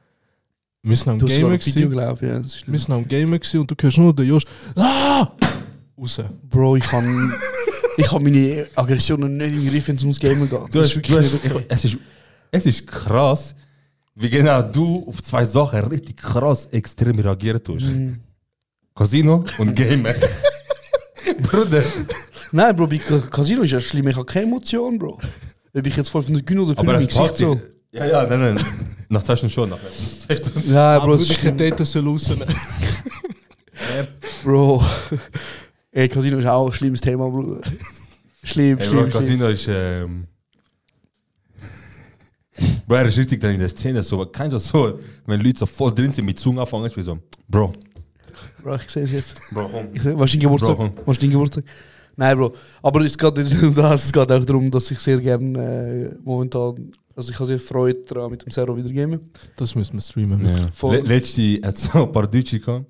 Wir 0.85 0.97
sind 0.97 1.07
am 1.13 1.19
Du 1.19 1.27
Gamer 1.27 1.51
Video, 1.65 1.89
ich. 1.91 2.21
Ja, 2.21 2.41
wir 2.67 2.79
sind 2.79 2.91
am 2.91 3.07
Gamer 3.07 3.39
und 3.53 3.71
du 3.71 3.75
hörst 3.79 3.97
nur 3.97 4.13
den 4.13 4.27
Josh, 4.27 4.43
ah! 4.75 5.31
Raus. 5.97 6.19
Bro, 6.49 6.75
ich 6.75 6.83
kann, 6.83 7.33
ich 7.95 8.05
kann 8.05 8.21
meine 8.21 8.67
Aggressionen 8.75 9.37
nicht 9.37 9.53
im 9.53 9.65
Griff, 9.69 9.87
wenn 9.87 9.95
es 9.95 10.01
ums 10.01 10.19
Gamen 10.19 10.49
geht. 10.49 10.59
Du 10.73 10.81
hast, 10.81 10.95
du 10.95 11.17
hast, 11.17 11.33
okay. 11.35 11.65
es, 11.69 11.85
ist, 11.85 11.97
es 12.51 12.65
ist 12.65 12.85
krass, 12.85 13.55
wie 14.15 14.29
genau 14.29 14.61
du 14.61 15.05
auf 15.07 15.23
zwei 15.23 15.45
Sachen 15.45 15.79
richtig 15.85 16.17
krass 16.17 16.65
extrem 16.65 17.17
reagieren 17.17 17.63
tust. 17.63 17.85
Mhm. 17.85 18.19
Casino 18.93 19.45
und 19.59 19.73
Gamer. 19.73 20.15
Bruder. 21.43 21.83
Nein, 22.51 22.75
Bro, 22.75 22.87
bei 22.87 22.97
Ca- 22.97 23.19
Casino 23.19 23.61
ist 23.61 23.71
ja 23.71 23.79
schlimm. 23.79 24.09
Ich 24.09 24.17
habe 24.17 24.25
keine 24.25 24.47
Emotion, 24.47 24.99
Bro. 24.99 25.17
Ob 25.73 25.87
ich 25.87 25.95
jetzt 25.95 26.09
500 26.09 26.45
Gün 26.45 26.59
oder 26.59 26.75
5 26.75 26.79
Aber 26.79 26.95
im 26.95 27.07
es 27.07 27.07
Gesicht 27.07 27.37
so. 27.37 27.61
Ja, 27.93 28.05
ja, 28.05 28.25
nein, 28.25 28.55
nein. 28.55 28.65
Nach 29.09 29.21
zwei 29.21 29.35
Stunden 29.35 29.53
schon. 29.53 29.69
Nach 29.69 29.79
zwei 30.25 30.35
Stunden. 30.35 30.73
Ja, 30.73 30.95
Aber 30.95 31.05
Bro, 31.05 31.17
du 31.17 31.21
es 31.21 31.29
ist 31.29 31.43
dort 31.45 31.85
soll 31.85 32.07
rausnehmen. 32.07 32.47
Bro. 34.43 34.83
Ey, 35.91 36.09
Casino 36.09 36.37
ist 36.39 36.47
auch 36.47 36.67
ein 36.67 36.73
schlimmes 36.73 37.01
Thema, 37.01 37.29
Bruder. 37.29 37.61
Schlimm, 38.43 38.79
Ey, 38.79 38.85
schlimm, 38.87 38.99
Bro, 39.03 39.11
schlimm. 39.11 39.21
Casino 39.21 39.47
ist. 39.47 39.67
Ähm, 39.69 40.25
Bro, 42.87 42.95
er 42.95 43.05
ist 43.05 43.17
richtig 43.17 43.39
dann 43.39 43.51
in 43.51 43.59
der 43.59 43.69
Szene 43.69 44.01
so. 44.01 44.25
Kennst 44.25 44.53
du 44.53 44.55
das 44.55 44.67
so, 44.67 44.99
wenn 45.27 45.39
Leute 45.41 45.59
so 45.59 45.65
voll 45.67 45.93
drin 45.93 46.11
sind 46.11 46.25
mit 46.25 46.39
Zunge 46.39 46.61
anfangen, 46.61 46.87
ich 46.87 46.95
bin 46.95 47.03
so, 47.03 47.19
Bro, 47.47 47.73
Bro, 48.63 48.75
ich 48.75 48.89
sehe 48.89 49.03
es 49.03 49.11
jetzt. 49.11 49.35
Bro, 49.51 49.69
komm. 49.69 50.17
Was 50.17 50.25
ist 50.29 50.35
dein 50.35 50.39
Geburtstag? 50.41 50.77
Bro, 50.77 50.89
komm. 50.89 50.97
Was 51.05 51.17
ist 51.17 51.23
dein 51.23 51.29
Geburtstag? 51.29 51.63
Nein, 52.15 52.37
Bro. 52.37 52.53
Aber 52.81 53.01
es 53.01 53.17
geht 53.17 53.37
nicht 53.37 53.53
um 53.63 53.73
das. 53.73 54.05
Es 54.05 54.11
geht 54.13 54.31
auch 54.31 54.45
darum, 54.45 54.69
dass 54.71 54.89
ich 54.89 54.99
sehr 54.99 55.17
gerne 55.19 56.11
äh, 56.13 56.15
momentan. 56.23 56.91
Also 57.15 57.31
ich 57.31 57.35
habe 57.35 57.45
sehr 57.45 57.59
Freude 57.59 57.99
daran, 58.07 58.31
mit 58.31 58.43
dem 58.43 58.51
Zero 58.51 58.75
wieder 58.75 58.89
gamen. 58.89 59.19
Das 59.55 59.75
müssen 59.75 59.93
wir 59.93 60.01
streamen. 60.01 60.45
Ja. 60.45 60.67
Voll. 60.73 60.95
Le 60.97 61.01
letzte 61.01 61.61
hat 61.63 61.77
so 61.77 62.03
ein 62.03 62.11
paar 62.11 62.27
Deutsche 62.27 62.59
gehabt. 62.59 62.85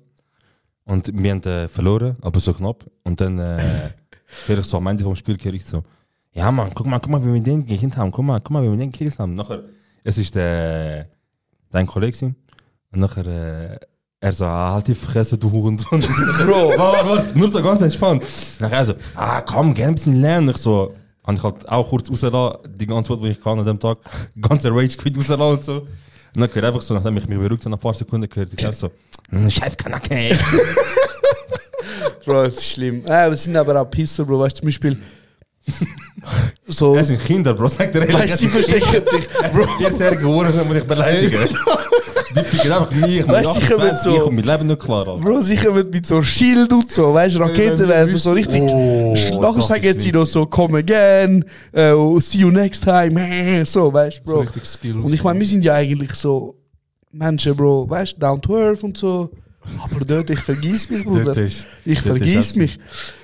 Und 0.84 1.10
wir 1.14 1.30
haben 1.30 1.42
äh, 1.42 1.68
verloren, 1.68 2.16
aber 2.20 2.40
so 2.40 2.52
knapp. 2.52 2.84
Und 3.04 3.20
dann 3.20 3.38
äh, 3.38 3.90
höre 4.46 4.58
ich 4.58 4.66
so 4.66 4.76
am 4.76 4.86
Ende 4.86 5.02
vom 5.02 5.16
Spiel 5.16 5.38
höre 5.42 5.54
ich 5.54 5.64
so, 5.64 5.82
ja 6.32 6.50
Mann, 6.50 6.70
guck 6.74 6.86
mal, 6.86 6.98
guck 6.98 7.10
mal, 7.10 7.24
wie 7.24 7.32
wir 7.32 7.40
den 7.40 7.64
gekillt 7.64 7.96
haben, 7.96 8.10
guck 8.10 8.24
mal, 8.24 8.40
guck 8.40 8.50
mal, 8.50 8.62
wie 8.62 8.70
wir 8.70 8.76
den 8.76 8.92
gekillt 8.92 9.18
haben. 9.18 9.34
Nachher, 9.34 9.62
es 10.02 10.18
ist 10.18 10.34
der, 10.34 11.08
dein 11.70 11.86
Kollege 11.86 12.34
und 12.92 13.00
nachher, 13.00 13.26
äh, 13.26 13.78
er 14.20 14.32
so, 14.32 14.46
ah, 14.46 14.72
halt 14.72 14.88
die 14.88 14.94
Fresse, 14.94 15.36
du 15.36 15.50
Hurensohn. 15.50 16.00
Bro, 16.46 16.72
warte, 16.78 17.08
warte, 17.08 17.38
nur 17.38 17.50
so 17.50 17.62
ganz 17.62 17.82
entspannt. 17.82 18.24
Nachher 18.58 18.78
er 18.78 18.86
so, 18.86 18.94
ah 19.14 19.42
komm, 19.42 19.74
geh 19.74 19.84
ein 19.84 19.94
bisschen 19.94 20.20
lernen. 20.20 20.48
Ich 20.48 20.56
so, 20.56 20.94
und 21.24 21.36
ich 21.36 21.42
halt 21.42 21.68
auch 21.68 21.88
kurz 21.88 22.10
rausgelassen, 22.10 22.58
die 22.76 22.86
ganze 22.86 23.10
Zeit, 23.10 23.20
wo 23.20 23.26
ich 23.26 23.40
kann 23.40 23.58
an 23.58 23.64
dem 23.64 23.78
Tag, 23.80 23.98
ganze 24.40 24.70
Rage 24.70 24.96
Quit 24.96 25.16
rausgelassen 25.16 25.58
und 25.58 25.64
so. 25.64 25.74
Und 25.74 26.40
dann 26.40 26.48
gehört 26.48 26.64
einfach 26.66 26.82
so, 26.82 26.94
nachdem 26.94 27.16
ich 27.16 27.28
mich 27.28 27.38
beruhigt 27.38 27.64
habe, 27.64 27.70
nach 27.70 27.78
ein 27.78 27.82
paar 27.82 27.94
Sekunden 27.94 28.28
gehört, 28.28 28.50
ich 28.56 28.66
auch 28.66 28.72
so, 28.72 28.90
«Hm, 29.30 29.48
scheiß 29.48 29.76
Kanake, 29.76 30.14
ey. 30.14 30.38
Bro, 32.24 32.44
das 32.44 32.54
ist 32.56 32.70
schlimm. 32.70 33.04
Äh, 33.06 33.30
wir 33.30 33.36
sind 33.36 33.56
aber 33.56 33.80
auch 33.80 33.90
Pisser, 33.90 34.24
Bro. 34.24 34.40
Weißt 34.40 34.56
du, 34.56 34.60
zum 34.60 34.66
Beispiel. 34.66 34.98
so. 36.66 36.96
Es 36.96 37.08
sind 37.08 37.24
Kinder, 37.24 37.54
Bro, 37.54 37.68
sag 37.68 37.92
dir 37.92 38.00
ehrlich. 38.00 38.14
Weißt 38.14 38.34
du, 38.34 38.38
sie 38.38 38.48
verstecken 38.48 39.06
sich. 39.06 39.28
Bro, 39.28 39.64
14-jährige 39.78 40.26
Uhren 40.26 40.66
muss 40.66 40.76
ich 40.76 40.84
beleidigen. 40.84 41.38
Die 42.36 42.44
ficken 42.44 42.72
einfach 42.72 42.90
mich. 42.90 43.26
Weißt 43.28 43.56
du, 43.56 43.60
ich 43.60 43.70
komme 43.70 43.96
so- 43.96 44.16
Ich 44.16 44.22
komme 44.22 44.36
mit 44.36 44.46
Leben 44.46 44.66
nicht 44.66 44.80
klar, 44.80 45.06
Alter. 45.08 45.20
Bro, 45.22 45.40
sie 45.40 45.56
kommen 45.56 45.90
mit 45.90 46.06
so 46.06 46.22
Schild 46.22 46.72
und 46.72 46.90
so, 46.90 47.12
weißt 47.14 47.34
du, 47.36 47.40
Raketenwerfer, 47.40 48.18
so 48.18 48.32
richtig. 48.32 48.60
Oh, 48.62 49.14
Nachher 49.40 49.62
sagen 49.62 49.84
ist 49.84 50.00
sie 50.00 50.12
noch 50.12 50.26
so, 50.26 50.46
come 50.46 50.78
again, 50.78 51.44
äh, 51.72 51.90
oh, 51.92 52.18
see 52.20 52.38
you 52.38 52.50
next 52.50 52.82
time, 52.84 53.64
so, 53.66 53.92
weißt 53.92 54.20
du, 54.24 54.30
So 54.30 54.32
Bro. 54.36 54.40
richtig 54.42 54.64
Skill. 54.66 54.96
Und 55.00 55.12
ich 55.12 55.22
meine, 55.22 55.38
wir 55.40 55.46
sind 55.46 55.64
ja 55.64 55.74
eigentlich 55.74 56.12
so 56.14 56.56
Menschen, 57.12 57.54
Bro, 57.56 57.88
weißt 57.90 58.16
down 58.20 58.40
to 58.40 58.56
earth 58.56 58.82
und 58.82 58.96
so. 58.96 59.30
Aber 59.82 60.04
dort, 60.04 60.28
ich 60.30 60.40
vergiss 60.40 60.88
mich, 60.90 61.04
Bruder. 61.04 61.36
ist- 61.36 61.64
Ich 61.84 62.00
vergiss 62.00 62.54
mich. 62.56 62.78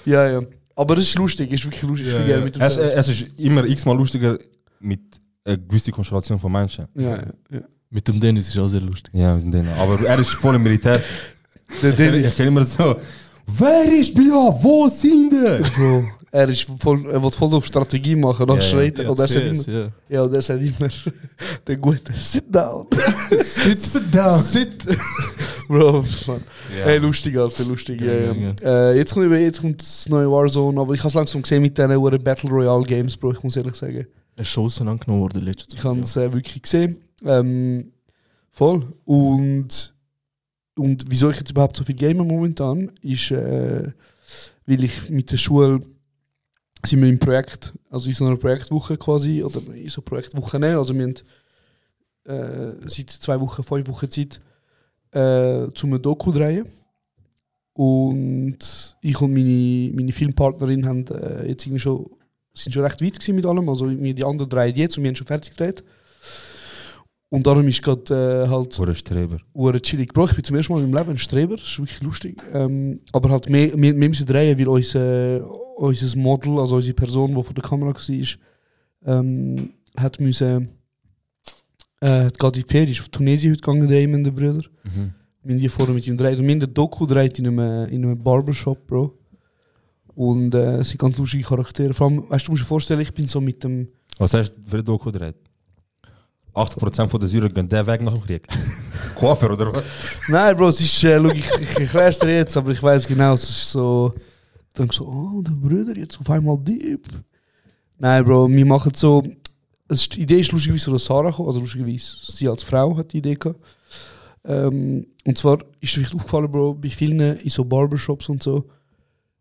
Ja, 0.06 0.28
ja. 0.28 0.40
Aber 0.76 0.96
es 0.96 1.04
ist 1.08 1.18
lustig, 1.18 1.50
es 1.52 1.60
ist 1.60 1.66
wirklich 1.66 1.82
lustig. 1.82 2.06
Mit 2.44 2.56
dem 2.56 2.62
Es, 2.62 2.76
es 2.78 3.08
ist 3.08 3.26
immer 3.36 3.64
x-mal 3.64 3.94
lustiger 3.96 4.38
mit 4.78 5.00
einer 5.44 5.56
gewissen 5.58 5.92
Konstellation 5.92 6.38
von 6.40 6.50
Menschen. 6.50 6.86
Ja, 6.94 7.10
ja, 7.10 7.24
ja. 7.50 7.60
Mit 7.92 8.06
dem 8.06 8.20
Dennis 8.20 8.48
ist 8.48 8.58
auch 8.58 8.68
sehr 8.68 8.80
lustig. 8.80 9.12
Ja, 9.14 9.34
mit 9.34 9.52
denen. 9.52 9.68
Aber 9.78 10.00
er 10.06 10.18
ist 10.20 10.30
voll 10.30 10.54
im 10.54 10.62
Militär. 10.62 11.02
Der 11.82 11.90
Ich 11.90 11.96
Dennis, 11.96 12.36
kann 12.36 12.46
immer 12.46 12.64
so, 12.64 12.96
wer 13.46 13.92
ist 13.92 14.14
Bia? 14.14 14.54
Wo 14.62 14.88
sind 14.88 15.32
die? 15.32 15.62
Bro, 15.76 16.04
er, 16.30 16.48
ist 16.48 16.68
voll, 16.78 17.04
er 17.10 17.20
will 17.20 17.30
voll 17.32 17.52
auf 17.54 17.66
Strategie 17.66 18.14
machen, 18.14 18.46
dann 18.46 18.56
Ja, 18.58 18.62
schreit 18.62 18.96
er. 18.98 19.04
Ja, 19.04 19.10
Und 19.10 19.18
er 19.18 19.28
sagt 19.28 19.44
immer, 19.44 19.68
ja. 19.68 19.88
ja, 20.08 20.22
und 20.22 20.32
er 20.34 20.42
sagt 20.42 20.62
immer, 20.62 20.88
der 21.66 21.76
Gute, 21.76 22.12
sit 22.14 22.44
down. 22.54 22.86
Sit, 23.40 23.80
sit 23.80 24.14
down. 24.14 24.40
Sit. 24.40 24.86
Bro, 25.66 26.04
Mann. 26.28 26.42
Ja. 26.78 26.84
Hey, 26.84 26.98
lustig, 26.98 27.36
Alter, 27.36 27.64
lustig. 27.64 28.00
Ja, 28.00 28.12
Ja, 28.32 28.54
Äh, 28.62 28.98
jetzt, 28.98 29.14
kommt, 29.14 29.30
jetzt 29.32 29.60
kommt 29.60 29.80
das 29.82 30.08
neue 30.08 30.30
Warzone, 30.30 30.80
aber 30.80 30.94
ich 30.94 31.00
habe 31.00 31.08
es 31.08 31.14
langsam 31.14 31.42
gesehen 31.42 31.62
mit 31.62 31.76
diesen 31.76 32.22
Battle 32.22 32.50
Royale 32.50 32.84
Games, 32.84 33.16
Bro, 33.16 33.32
ich 33.32 33.42
muss 33.42 33.56
ehrlich 33.56 33.74
sagen. 33.74 34.06
Er 34.36 34.42
ist 34.42 34.48
schon 34.48 34.64
auseinandergenommen 34.66 35.22
worden 35.22 35.42
letztes 35.42 35.74
Ich 35.74 35.84
habe 35.84 36.00
es 36.00 36.16
äh, 36.16 36.32
wirklich 36.32 36.62
gesehen. 36.62 36.96
Ähm, 37.24 37.92
voll. 38.50 38.86
Und, 39.04 39.94
und 40.76 41.04
wieso 41.08 41.30
ich 41.30 41.38
jetzt 41.38 41.50
überhaupt 41.50 41.76
so 41.76 41.84
viel 41.84 41.94
game 41.94 42.18
momentan, 42.18 42.92
ist, 43.02 43.30
äh, 43.30 43.92
weil 44.66 44.84
ich 44.84 45.10
mit 45.10 45.30
der 45.30 45.36
Schule 45.36 45.82
sind 46.84 47.02
wir 47.02 47.08
im 47.08 47.18
Projekt, 47.18 47.72
also 47.90 48.08
in 48.08 48.14
so 48.14 48.26
einer 48.26 48.36
Projektwoche 48.36 48.96
quasi, 48.96 49.42
oder 49.42 49.60
in 49.74 49.88
so 49.88 50.00
Projektwochen, 50.00 50.64
also 50.64 50.94
wir 50.94 51.02
haben 51.02 51.14
äh, 52.24 52.88
seit 52.88 53.10
zwei 53.10 53.38
Wochen, 53.40 53.62
fünf 53.62 53.88
Wochen 53.88 54.10
Zeit, 54.10 54.40
äh, 55.12 55.72
zum 55.74 56.00
Doku 56.00 56.32
drehen. 56.32 56.66
Und 57.72 58.96
ich 59.00 59.20
und 59.20 59.32
meine, 59.32 59.90
meine 59.94 60.12
Filmpartnerin 60.12 60.86
haben 60.86 61.06
äh, 61.08 61.48
jetzt 61.48 61.66
irgendwie 61.66 61.80
schon, 61.80 62.10
sind 62.52 62.72
schon 62.72 62.84
recht 62.84 63.00
weit 63.00 63.28
mit 63.28 63.46
allem. 63.46 63.68
Also 63.68 63.88
wir 63.88 64.14
die 64.14 64.24
anderen 64.24 64.50
drei 64.50 64.68
jetzt 64.68 64.98
und 64.98 65.04
wir 65.04 65.08
haben 65.08 65.16
schon 65.16 65.26
fertig 65.26 65.56
gedreht. 65.56 65.82
Und 67.30 67.46
darum 67.46 67.66
ist 67.68 67.80
gerade 67.80 68.44
äh, 68.44 68.48
halt 68.48 68.74
Vor 68.74 68.92
Streber. 68.92 69.38
Uhr 69.54 69.80
chillig. 69.80 70.12
Bro, 70.12 70.26
ich 70.26 70.34
bin 70.34 70.44
zum 70.44 70.56
ersten 70.56 70.72
Mal 70.72 70.82
in 70.82 70.90
meinem 70.90 70.98
Leben 70.98 71.10
ein 71.12 71.18
Streber, 71.18 71.56
das 71.56 71.64
ist 71.64 71.78
wirklich 71.78 72.02
lustig. 72.02 72.42
Ähm, 72.52 73.00
aber 73.12 73.30
halt 73.30 73.48
mehr, 73.48 73.72
wir, 73.72 73.98
wir 73.98 74.08
müssen 74.08 74.26
drehen, 74.26 74.58
weil 74.58 74.66
unser, 74.66 75.48
unser 75.76 76.18
Model, 76.18 76.58
also 76.58 76.76
unsere 76.76 76.94
Person, 76.94 77.28
die 77.34 77.42
vor 77.42 77.54
der 77.54 77.62
Kamera 77.62 77.94
war, 77.94 78.26
ähm, 79.06 79.70
hat 79.96 80.18
müssen, 80.18 80.70
äh, 82.00 82.24
hat 82.24 82.36
gerade 82.36 82.58
in 82.58 82.66
die 82.66 82.72
Ferien, 82.72 82.90
ist 82.90 83.00
auf 83.00 83.08
Tunesien 83.10 83.52
heute 83.52 83.60
gegangen, 83.60 83.86
der 83.86 84.00
Eamon, 84.00 84.24
der 84.24 84.32
Bruder. 84.32 84.66
Mhm. 84.82 85.14
Wir 85.44 85.54
haben 85.54 85.60
die 85.60 85.68
vorher 85.68 85.94
mit 85.94 86.06
ihm 86.08 86.16
gedreht. 86.16 86.36
Und 86.36 86.46
wir 86.46 86.52
haben 86.52 86.60
den 86.60 86.74
Doku 86.74 87.06
gedreht 87.06 87.38
in 87.38 87.46
einem, 87.46 87.88
in 87.90 88.04
einem 88.04 88.20
Barbershop, 88.20 88.88
Bro. 88.88 89.16
Und 90.16 90.52
äh, 90.52 90.78
es 90.78 90.88
sind 90.88 90.98
ganz 90.98 91.16
lustige 91.16 91.44
Charaktere. 91.44 91.94
Vor 91.94 92.08
allem, 92.08 92.28
weißt 92.28 92.44
du, 92.44 92.46
du 92.46 92.52
musst 92.52 92.64
dir 92.64 92.66
vorstellen, 92.66 93.00
ich 93.00 93.14
bin 93.14 93.28
so 93.28 93.40
mit 93.40 93.62
dem. 93.62 93.88
Was 94.18 94.34
heißt 94.34 94.52
für 94.66 94.78
den 94.78 94.84
Doku 94.84 95.12
dreht? 95.12 95.36
80% 96.54 97.08
von 97.08 97.20
der 97.20 97.28
Syrien 97.28 97.52
gehen 97.52 97.68
der 97.68 97.86
Weg 97.86 98.02
nach 98.02 98.12
dem 98.12 98.22
Krieg. 98.22 98.46
Coiffeur 99.14 99.52
oder 99.52 99.72
was? 99.72 99.84
Nein, 100.28 100.56
Bro, 100.56 100.68
es 100.68 100.80
ist, 100.80 101.04
äh, 101.04 101.18
schau, 101.18 101.28
ich, 101.28 101.50
ich 101.60 101.80
erkläre 101.80 102.08
es 102.08 102.18
dir 102.18 102.36
jetzt, 102.36 102.56
aber 102.56 102.70
ich 102.70 102.82
weiß 102.82 103.06
genau, 103.06 103.34
es 103.34 103.44
ist 103.44 103.70
so. 103.70 104.12
Ich 104.68 104.74
denke 104.74 104.94
so, 104.94 105.06
oh, 105.06 105.42
der 105.42 105.52
Bruder 105.52 105.96
jetzt 105.96 106.18
auf 106.18 106.30
einmal 106.30 106.58
deep. 106.58 107.06
Nein, 107.98 108.24
Bro, 108.24 108.48
wir 108.48 108.66
machen 108.66 108.92
so. 108.94 109.22
Es 109.88 110.08
die 110.08 110.22
Idee 110.22 110.40
ist 110.40 110.52
lustigerweise 110.52 110.90
von 110.90 110.98
Sarah 110.98 111.30
gekommen, 111.30 111.48
also 111.48 111.60
lustigerweise, 111.60 112.32
sie 112.32 112.48
als 112.48 112.62
Frau 112.62 112.96
hat 112.96 113.12
die 113.12 113.18
Idee 113.18 113.34
gehabt. 113.34 113.60
Ähm, 114.44 115.06
und 115.24 115.36
zwar 115.36 115.58
ist 115.80 115.96
mir 115.96 116.06
aufgefallen, 116.06 116.50
Bro, 116.50 116.74
bei 116.74 116.88
vielen 116.90 117.38
in 117.38 117.50
so 117.50 117.64
Barbershops 117.64 118.28
und 118.28 118.42
so 118.42 118.64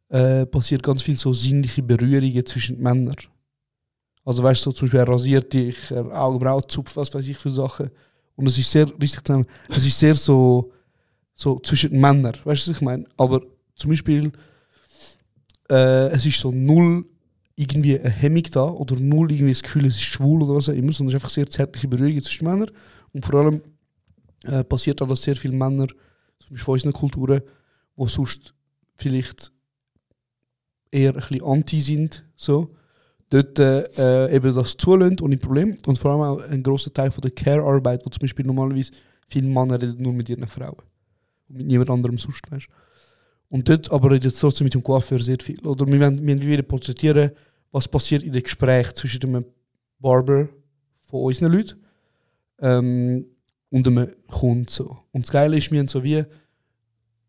äh, 0.09 0.45
passiert 0.45 0.83
ganz 0.83 1.03
viel 1.03 1.17
so 1.17 1.33
sinnliche 1.33 1.83
Berührungen 1.83 2.45
zwischen 2.45 2.79
Männern. 2.81 3.15
Also 4.29 4.43
weißt 4.43 4.63
du, 4.63 4.69
so, 4.69 4.74
zum 4.74 4.86
Beispiel 4.86 5.00
er 5.00 5.07
rasiert 5.07 5.51
dich, 5.51 5.89
er 5.89 6.05
Augenbrauen 6.21 6.62
zupft, 6.67 6.95
was 6.95 7.12
weiß 7.12 7.27
ich 7.27 7.36
für 7.36 7.50
Sachen. 7.50 7.89
Und 8.36 8.45
es 8.45 8.59
ist 8.59 8.69
sehr, 8.69 8.86
richtig 9.01 9.24
zusammen, 9.24 9.48
es 9.69 9.83
ist 9.83 9.98
sehr 9.98 10.13
so, 10.13 10.71
so 11.33 11.57
zwischen 11.62 12.00
Männern, 12.00 12.36
weißt 12.43 12.67
du, 12.67 12.69
was 12.69 12.77
ich 12.77 12.81
meine? 12.81 13.05
Aber 13.17 13.41
zum 13.75 13.89
Beispiel, 13.89 14.31
äh, 15.67 16.09
es 16.09 16.27
ist 16.27 16.39
so 16.39 16.51
null 16.51 17.07
irgendwie 17.55 18.00
eine 18.00 18.07
Hemmung 18.07 18.43
da 18.51 18.65
oder 18.65 18.98
null 18.98 19.31
irgendwie 19.31 19.51
das 19.51 19.63
Gefühl, 19.63 19.88
es 19.88 19.95
ist 19.95 20.03
schwul 20.03 20.43
oder 20.43 20.53
was 20.53 20.69
auch 20.69 20.74
immer, 20.74 20.91
sondern 20.93 21.07
es 21.07 21.13
ist 21.15 21.24
einfach 21.24 21.33
sehr 21.33 21.50
zärtliche 21.50 21.88
Berührungen 21.88 22.21
zwischen 22.21 22.45
Männern. 22.45 22.69
Und 23.12 23.25
vor 23.25 23.33
allem 23.33 23.63
äh, 24.43 24.63
passiert 24.63 25.01
auch, 25.01 25.07
dass 25.07 25.24
sehr 25.24 25.38
viele 25.38 25.55
Männer, 25.55 25.88
zum 25.88 26.51
Beispiel 26.51 26.65
von 26.65 26.74
unseren 26.75 26.93
Kulturen, 26.93 27.41
die 27.98 28.07
sonst 28.07 28.53
vielleicht 28.95 29.51
eher 30.91 31.15
ein 31.15 31.15
bisschen 31.15 31.43
anti 31.43 31.81
sind, 31.81 32.24
so, 32.38 32.75
dort 33.29 33.59
äh, 33.59 34.36
eben 34.36 34.55
das 34.55 34.75
zulassen 34.77 35.19
ohne 35.21 35.38
Problem. 35.38 35.77
Und 35.86 35.98
vor 35.98 36.12
allem 36.12 36.21
auch 36.21 36.50
ein 36.50 36.63
großer 36.63 36.93
Teil 36.93 37.12
von 37.12 37.21
der 37.21 37.31
Care-Arbeit, 37.31 38.05
wo 38.05 38.09
zum 38.09 38.21
Beispiel 38.21 38.45
normalerweise 38.45 38.91
viele 39.27 39.48
Männer 39.48 39.81
reden 39.81 40.01
nur 40.01 40.13
mit 40.13 40.29
ihren 40.29 40.48
Frauen. 40.48 40.77
Und 41.48 41.57
mit 41.57 41.67
niemand 41.67 41.89
anderem 41.89 42.17
sonst, 42.17 42.51
weißt 42.51 42.67
Und 43.50 43.69
dort 43.69 43.91
aber 43.91 44.12
redet 44.12 44.33
es 44.33 44.39
trotzdem 44.39 44.65
mit 44.65 44.74
dem 44.74 44.83
Coiffeur 44.83 45.19
sehr 45.19 45.38
viel. 45.41 45.59
Oder 45.65 45.86
wir 45.88 46.00
wollen 46.00 46.41
wieder 46.41 46.63
porträtieren, 46.63 47.31
was 47.71 47.88
passiert 47.88 48.24
in 48.24 48.31
den 48.31 48.43
Gesprächen 48.43 48.95
zwischen 48.95 49.19
dem 49.19 49.45
Barber 50.00 50.50
von 51.01 51.24
unseren 51.24 51.51
Leuten 51.51 51.79
ähm, 52.59 53.25
und 53.69 53.88
einem 53.88 54.09
Kunden. 54.27 54.67
So. 54.69 54.98
Und 55.12 55.25
das 55.25 55.31
Geile 55.31 55.57
ist, 55.57 55.71
wir 55.71 55.79
haben 55.79 55.88
so 55.88 56.03
wie 56.03 56.24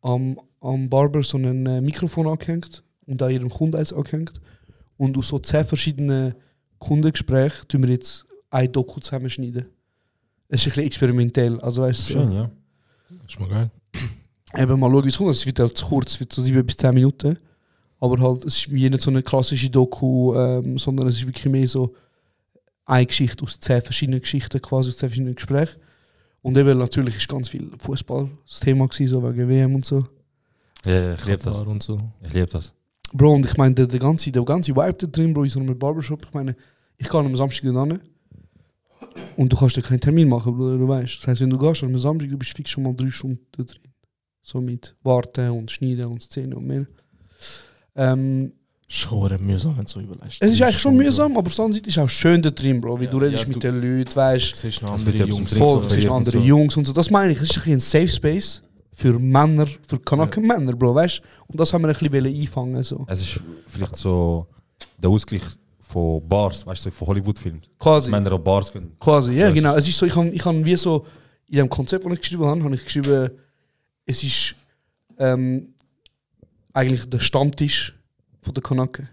am, 0.02 0.38
am 0.60 0.88
Barber 0.88 1.22
so 1.22 1.36
ein 1.36 1.66
äh, 1.66 1.80
Mikrofon 1.80 2.26
angehängt 2.26 2.82
und 3.06 3.22
an 3.22 3.30
jedem 3.30 3.50
Kunden 3.50 3.76
eins 3.76 3.92
angehängt. 3.92 4.40
Und 5.00 5.16
aus 5.16 5.28
so 5.28 5.38
zehn 5.38 5.64
verschiedenen 5.64 6.34
Kundengesprächen 6.78 7.66
tun 7.66 7.82
wir 7.84 7.88
jetzt 7.88 8.26
ein 8.50 8.70
Doku 8.70 9.00
zusammenschneiden. 9.00 9.64
Es 10.46 10.60
ist 10.60 10.66
ein 10.66 10.70
bisschen 10.72 10.84
experimentell. 10.84 11.58
Also 11.60 11.80
weißt 11.80 12.10
du, 12.10 12.12
Schön, 12.12 12.32
ja. 12.32 12.50
Das 13.08 13.30
ist 13.30 13.40
mal 13.40 13.48
geil. 13.48 13.70
eben 14.58 14.78
mal 14.78 14.90
schauen, 14.90 15.04
wie 15.04 15.08
es 15.08 15.16
kommt. 15.16 15.30
Es 15.30 15.46
wird 15.46 15.58
halt 15.58 15.78
zu 15.78 15.86
kurz, 15.86 16.12
es 16.12 16.20
wird 16.20 16.30
so 16.30 16.42
sieben 16.42 16.66
bis 16.66 16.76
zehn 16.76 16.92
Minuten. 16.92 17.38
Aber 17.98 18.18
halt, 18.18 18.44
es 18.44 18.58
ist 18.58 18.72
wie 18.72 18.90
nicht 18.90 19.00
so 19.00 19.10
eine 19.10 19.22
klassische 19.22 19.70
Doku, 19.70 20.34
ähm, 20.34 20.76
sondern 20.76 21.08
es 21.08 21.16
ist 21.16 21.26
wirklich 21.26 21.50
mehr 21.50 21.66
so 21.66 21.94
eine 22.84 23.06
Geschichte 23.06 23.42
aus 23.42 23.58
zehn 23.58 23.80
verschiedenen 23.80 24.20
Geschichten, 24.20 24.60
quasi 24.60 24.90
aus 24.90 24.98
zehn 24.98 25.08
verschiedenen 25.08 25.34
Gesprächen. 25.34 25.80
Und 26.42 26.58
eben 26.58 26.78
natürlich 26.78 27.16
ist 27.16 27.26
ganz 27.26 27.48
viel 27.48 27.70
Fußball 27.78 28.28
das 28.46 28.60
Thema 28.60 28.86
gewesen, 28.86 29.08
so 29.08 29.22
wegen 29.22 29.48
WM 29.48 29.76
und 29.76 29.86
so. 29.86 30.04
Ja, 30.84 30.92
ja, 30.92 31.14
ich 31.14 31.24
liebe 31.24 31.38
das. 31.38 31.62
Und 31.62 31.82
so. 31.82 31.98
Ich 32.20 32.34
liebe 32.34 32.48
das. 32.48 32.74
Bro, 33.12 33.34
und 33.34 33.46
ich 33.46 33.56
meine, 33.56 33.74
der, 33.74 33.86
der, 33.86 33.98
ganze, 34.00 34.30
der 34.30 34.44
ganze 34.44 34.74
Vibe 34.74 34.92
da 34.94 35.06
drin, 35.06 35.32
Bro, 35.34 35.44
in 35.44 35.50
so 35.50 35.60
einem 35.60 35.78
Barbershop, 35.78 36.24
ich 36.26 36.32
meine, 36.34 36.54
ich 36.96 37.08
gehe 37.08 37.20
am 37.20 37.36
Samstag 37.36 37.64
dann 37.72 38.00
und 39.36 39.52
du 39.52 39.56
kannst 39.56 39.76
dir 39.76 39.82
keinen 39.82 40.00
Termin 40.00 40.28
machen, 40.28 40.56
Bruder, 40.56 40.76
du 40.78 40.86
weißt. 40.86 41.18
Das 41.20 41.26
heißt, 41.28 41.40
wenn 41.40 41.50
du 41.50 41.58
gehst 41.58 41.82
am 41.82 41.96
Samstag, 41.98 42.28
du 42.28 42.38
bist 42.38 42.52
fix 42.52 42.70
schon 42.70 42.84
mal 42.84 42.94
drei 42.94 43.10
Stunden 43.10 43.40
da 43.56 43.64
drin. 43.64 43.80
So 44.42 44.60
mit 44.60 44.94
Warten 45.02 45.50
und 45.50 45.70
Schneiden 45.70 46.06
und 46.06 46.22
Szenen 46.22 46.54
und 46.54 46.66
mehr. 46.66 46.86
Ähm, 47.96 48.52
Schon 48.92 49.30
mühsam, 49.46 49.76
wenn 49.76 49.84
du 49.84 49.90
so 49.90 50.00
überlegst. 50.00 50.42
es 50.42 50.50
ist 50.52 50.62
eigentlich 50.62 50.78
schon 50.78 50.96
mühsam, 50.96 51.36
aber 51.36 51.46
auf 51.46 51.54
der 51.54 51.64
anderen 51.64 51.74
Seite 51.80 51.88
ist 51.90 51.96
es 51.96 52.02
auch 52.02 52.08
schön 52.08 52.42
da 52.42 52.50
drin, 52.50 52.80
Bro, 52.80 52.98
wie 52.98 53.04
Ja, 53.04 53.10
du 53.10 53.18
redest 53.18 53.42
ja, 53.42 53.48
mit 53.48 53.56
du- 53.56 53.60
den 53.60 53.80
Leuten, 53.98 54.16
weißt 54.16 54.64
Du 54.64 54.68
Das 54.68 54.82
andere 54.82 55.26
Jungs. 55.26 55.52
voll, 55.56 55.82
du 55.82 55.90
siehst 55.90 56.08
andere 56.08 56.38
so. 56.38 56.44
Jungs 56.44 56.76
und 56.76 56.86
so. 56.88 56.92
Das 56.92 57.08
meine 57.10 57.32
ich, 57.32 57.38
es 57.40 57.50
ist 57.50 57.56
ein, 57.58 57.60
bisschen 57.60 57.74
ein 57.74 57.80
Safe 57.80 58.08
Space 58.08 58.62
für 58.92 59.18
Männer, 59.18 59.66
für 59.86 59.98
Kanaken 59.98 60.46
Männer, 60.46 60.74
Bro, 60.74 60.94
weißt 60.94 61.22
Und 61.46 61.58
das 61.58 61.72
haben 61.72 61.82
wir 61.82 61.88
ein 61.88 61.94
bisschen 61.94 62.12
wollen 62.12 62.34
einfangen, 62.34 62.82
so. 62.82 63.04
Es 63.08 63.20
ist 63.22 63.40
vielleicht 63.68 63.96
so 63.96 64.46
der 64.98 65.10
Ausgleich 65.10 65.42
von 65.80 66.26
Bars, 66.28 66.66
weißt 66.66 66.86
du, 66.86 66.90
von 66.90 67.08
Hollywood-Filmen. 67.08 67.62
Quasi. 67.78 68.10
Männer 68.10 68.32
an 68.32 68.42
Bars 68.42 68.72
gehen. 68.72 68.92
Quasi, 69.00 69.32
ja, 69.32 69.48
Ja, 69.48 69.52
genau. 69.52 69.74
Es 69.74 69.88
ist 69.88 69.98
so, 69.98 70.06
ich 70.06 70.14
habe 70.14 70.28
ich 70.28 70.44
hab 70.44 70.54
wie 70.54 70.76
so, 70.76 71.06
in 71.48 71.56
dem 71.56 71.68
Konzept, 71.68 72.04
das 72.04 72.12
ich 72.12 72.20
geschrieben 72.20 72.44
habe, 72.44 72.62
habe 72.62 72.74
ich 72.74 72.84
geschrieben, 72.84 73.30
es 74.06 74.22
ist 74.22 74.54
ähm, 75.18 75.74
eigentlich 76.72 77.08
der 77.08 77.18
Stammtisch 77.18 77.94
von 78.40 78.54
der 78.54 78.62
Kanaken. 78.62 79.08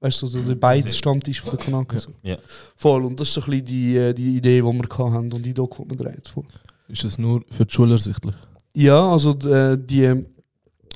Weißt 0.00 0.20
du, 0.22 0.26
so 0.26 0.42
der 0.42 0.56
Beiz-Stammtisch 0.56 1.40
von 1.40 1.50
der 1.50 1.60
Kanaken. 1.60 1.98
So. 1.98 2.10
Ja. 2.22 2.36
Voll, 2.74 3.04
und 3.04 3.20
das 3.20 3.28
ist 3.28 3.34
so 3.34 3.40
ein 3.42 3.50
bisschen 3.50 3.66
die, 3.66 3.96
äh, 3.96 4.12
die 4.12 4.36
Idee, 4.36 4.60
die 4.60 4.64
wir 4.64 5.12
hatten 5.12 5.32
und 5.32 5.44
die 5.44 5.54
Doku, 5.54 5.84
die 5.84 5.90
wir 5.90 6.06
drehen. 6.06 6.22
Voll. 6.24 6.44
Ist 6.88 7.04
es 7.04 7.18
nur 7.18 7.44
für 7.50 7.64
die 7.64 7.72
Schule 7.72 7.92
ersichtlich? 7.92 8.34
Ja, 8.74 9.10
also 9.12 9.36
äh, 9.48 9.76
die, 9.78 10.24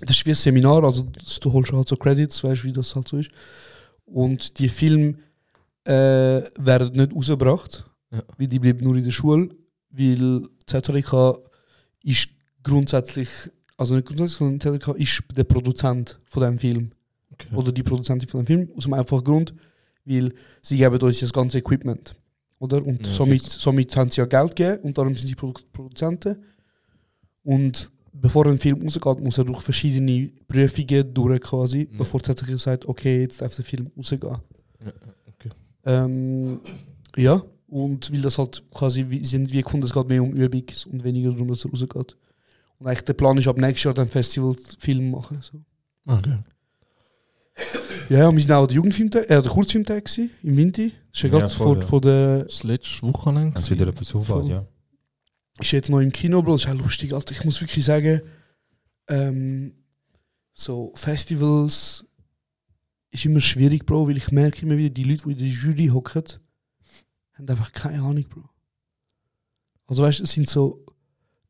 das 0.01 0.11
ist 0.17 0.27
wie 0.27 0.31
ein 0.31 0.35
Seminar, 0.35 0.83
also 0.85 1.03
das, 1.03 1.41
du 1.41 1.53
holst 1.53 1.73
halt 1.73 1.89
so 1.89 1.97
Credits, 1.97 2.43
weißt 2.43 2.63
du, 2.63 2.69
wie 2.69 2.73
das 2.73 2.95
halt 2.95 3.09
so 3.09 3.19
ist. 3.19 3.31
Und 4.07 4.59
die 4.59 4.69
Filme 4.69 5.15
äh, 5.85 5.91
werden 6.59 6.93
nicht 6.95 7.15
rausgebracht, 7.15 7.85
Ja. 8.13 8.23
weil 8.39 8.49
die 8.49 8.59
bleiben 8.59 8.83
nur 8.85 8.97
in 8.97 9.05
der 9.05 9.11
Schule, 9.11 9.49
weil 9.91 10.43
ZHDK 10.67 11.39
ist 12.03 12.29
grundsätzlich, 12.63 13.29
also 13.77 13.95
nicht 13.95 14.07
grundsätzlich, 14.07 14.39
sondern 14.39 14.61
ZHDK 14.61 14.95
ist 14.97 15.23
der 15.37 15.45
Produzent 15.45 16.19
von 16.25 16.43
dem 16.43 16.59
Film. 16.59 16.93
Okay. 17.33 17.49
Oder 17.55 17.73
die 17.73 17.83
Produzentin 17.83 18.29
von 18.29 18.41
dem 18.45 18.47
Film, 18.47 18.69
aus 18.77 18.85
dem 18.85 18.95
einfachen 18.95 19.25
Grund, 19.25 19.55
weil 20.05 20.33
sie 20.63 20.79
geben 20.79 20.99
uns 21.01 21.21
das 21.21 21.33
ganze 21.33 21.59
Equipment. 21.59 22.15
Oder? 22.59 22.85
Und 22.85 23.07
Ja, 23.07 23.13
somit, 23.13 23.43
somit 23.43 23.95
haben 23.97 24.11
sie 24.11 24.21
ja 24.23 24.27
Geld 24.27 24.57
gegeben 24.57 24.83
und 24.85 24.97
darum 24.97 25.15
sind 25.15 25.29
sie 25.29 25.35
Produ 25.35 25.61
Produzenten. 25.73 26.37
Und 27.47 27.93
bevor 28.13 28.45
ein 28.47 28.59
Film 28.59 28.83
rausgeht, 28.83 29.21
muss 29.21 29.39
er 29.39 29.45
durch 29.45 29.63
verschiedene 29.63 30.31
Prüfungen 30.49 31.15
durch 31.15 31.41
quasi, 31.41 31.89
Ja. 31.93 31.99
bevor 31.99 32.21
ZHDK 32.21 32.59
sagt, 32.59 32.87
okay, 32.89 33.21
jetzt 33.21 33.41
darf 33.41 33.55
der 33.55 33.65
Film 33.65 33.89
rausgehen. 33.97 34.21
Ja, 34.85 34.93
okay. 35.29 35.51
Ähm, 35.85 36.61
ja, 37.17 37.41
und 37.69 38.13
weil 38.13 38.21
das 38.21 38.37
halt 38.39 38.65
quasi, 38.75 39.07
wie, 39.09 39.25
sind 39.25 39.53
wir 39.53 39.63
gefunden, 39.63 39.87
es 39.87 39.93
geht 39.93 40.09
mehr 40.09 40.25
um 40.25 40.33
Übung 40.33 40.65
und 40.91 41.05
weniger 41.05 41.31
darum, 41.31 41.47
dass 41.47 41.65
er 41.65 41.71
rausgeht. 41.71 42.17
Und 42.81 42.87
eigentlich 42.89 43.03
der 43.03 43.13
Plan 43.15 43.39
ist, 43.39 43.47
ab 43.47 43.59
nächstes 43.59 43.85
Jahr 43.85 43.95
dann 43.95 44.09
Festival-Film 44.09 45.13
machen. 45.13 45.39
So. 45.41 45.61
Okay. 46.05 46.39
Ja, 48.09 48.19
ja, 48.19 48.33
wir 48.33 48.41
sind 48.41 48.53
auch 48.53 48.67
der 48.67 48.75
Jugendfilmtag, 48.75 49.31
äh, 49.31 49.41
der 49.41 49.51
Kurzfilmtag 49.53 50.05
gewesen, 50.05 50.31
im 50.43 50.57
Winter. 50.57 50.83
Das 50.83 50.93
ist 51.15 51.23
ja 51.23 51.29
gerade 51.29 51.51
vor, 51.51 51.77
ja. 51.77 51.83
vor 51.83 52.01
der, 52.01 52.45
Das 52.45 52.65
letzte 52.65 53.03
Wochenende. 53.07 53.55
Wenn 53.55 53.63
es 53.63 53.71
wieder 53.71 53.87
etwas 53.87 54.15
aufhört, 54.15 54.49
ja. 54.49 54.67
Ist 55.61 55.73
jetzt 55.73 55.91
noch 55.91 56.01
im 56.01 56.13
Kino, 56.13 56.43
Bro, 56.43 56.53
das 56.53 56.65
ist 56.65 56.71
auch 56.71 56.75
lustig, 56.75 57.13
Alter. 57.13 57.33
Ich 57.33 57.45
muss 57.45 57.61
wirklich 57.61 57.85
sagen, 57.85 58.23
ähm, 59.09 59.75
so 60.53 60.93
Festivals 60.95 62.05
ist 63.11 63.25
immer 63.25 63.41
schwierig, 63.41 63.87
Bro, 63.87 64.09
weil 64.09 64.17
ich 64.17 64.31
merke 64.31 64.63
immer 64.63 64.77
wieder, 64.77 64.91
die 64.91 65.05
Leute, 65.05 65.25
die 65.25 65.33
in 65.33 65.39
der 65.39 65.49
Jury 65.49 65.89
hocken, 65.89 66.25
haben 67.35 67.49
einfach 67.49 67.73
keine 67.73 68.03
Ahnung, 68.03 68.25
Bro. 68.29 68.49
Also 69.87 70.03
weißt 70.03 70.21
du, 70.21 70.25
es 70.25 70.33
sind 70.33 70.49
so, 70.49 70.85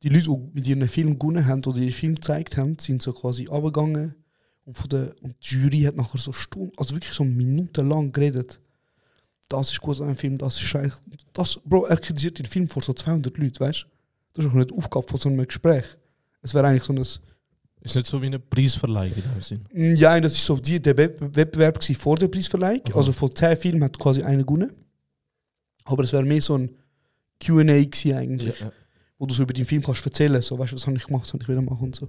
die 0.02 0.08
Leute, 0.08 0.30
die 0.30 0.50
mit 0.52 0.66
ihren 0.66 0.88
Film 0.88 1.18
gewonnen 1.18 1.46
haben 1.46 1.64
oder 1.64 1.78
ihren 1.78 1.92
Film 1.92 2.14
gezeigt 2.16 2.56
haben, 2.56 2.78
sind 2.78 3.02
so 3.02 3.12
quasi 3.12 3.48
abgegangen 3.48 4.14
und, 4.64 4.76
von 4.76 4.88
der, 4.88 5.14
und 5.22 5.36
die 5.42 5.54
Jury 5.54 5.82
hat 5.82 5.96
nachher 5.96 6.18
so 6.18 6.32
Stunden, 6.32 6.72
also 6.76 6.94
wirklich 6.94 7.12
so 7.12 7.24
minutenlang 7.24 8.12
geredet. 8.12 8.60
Das 9.48 9.70
ist 9.70 9.80
gut 9.80 10.00
an 10.00 10.08
einem 10.08 10.16
Film, 10.16 10.38
das 10.38 10.56
ist 10.56 10.62
scheiße. 10.62 11.00
Das, 11.32 11.60
Bro, 11.64 11.86
er 11.86 11.96
kritisiert 11.96 12.38
den 12.38 12.46
Film 12.46 12.68
vor 12.68 12.82
so 12.82 12.92
200 12.92 13.36
Leuten, 13.38 13.60
weißt 13.60 13.82
du? 13.84 13.95
Das 14.36 14.44
ist 14.44 14.50
auch 14.50 14.54
nicht 14.54 14.70
die 14.70 14.76
Aufgabe 14.76 15.06
von 15.08 15.18
so 15.18 15.28
einem 15.28 15.46
Gespräch. 15.46 15.84
Es 16.42 16.54
wäre 16.54 16.66
eigentlich 16.66 16.82
so 16.82 16.92
ein. 16.92 16.98
Ist 16.98 17.94
nicht 17.94 18.06
so 18.06 18.20
wie 18.20 18.26
eine 18.26 18.38
Preisverleihung 18.38 19.14
in 19.16 19.22
dem 19.22 19.42
Sinn. 19.42 19.64
Ja, 19.96 20.18
das 20.20 20.32
ist 20.32 20.44
so 20.44 20.56
die, 20.56 20.80
der 20.80 20.96
Wettbewerb 20.96 21.82
vor 21.82 22.16
der 22.16 22.28
Preisverleihung. 22.28 22.82
Aha. 22.88 22.96
Also 22.96 23.12
von 23.12 23.34
10 23.34 23.56
Filmen 23.56 23.84
hat 23.84 23.98
quasi 23.98 24.22
einer 24.22 24.42
gewonnen. 24.42 24.72
Aber 25.84 26.02
es 26.02 26.12
wäre 26.12 26.24
mehr 26.24 26.42
so 26.42 26.58
ein 26.58 26.70
QA 27.40 27.60
eigentlich. 27.60 28.60
Ja, 28.60 28.66
ja. 28.66 28.72
Wo 29.18 29.26
du 29.26 29.34
so 29.34 29.44
über 29.44 29.52
den 29.52 29.64
Film 29.64 29.82
kannst 29.82 30.04
erzählen 30.04 30.42
so, 30.42 30.58
weißt 30.58 30.72
du, 30.72 30.76
was 30.76 30.86
habe 30.86 30.96
ich 30.96 31.04
gemacht, 31.04 31.22
was 31.22 31.32
habe 31.32 31.42
ich 31.42 31.48
wieder 31.48 31.62
machen 31.62 31.84
und 31.84 31.96
so. 31.96 32.08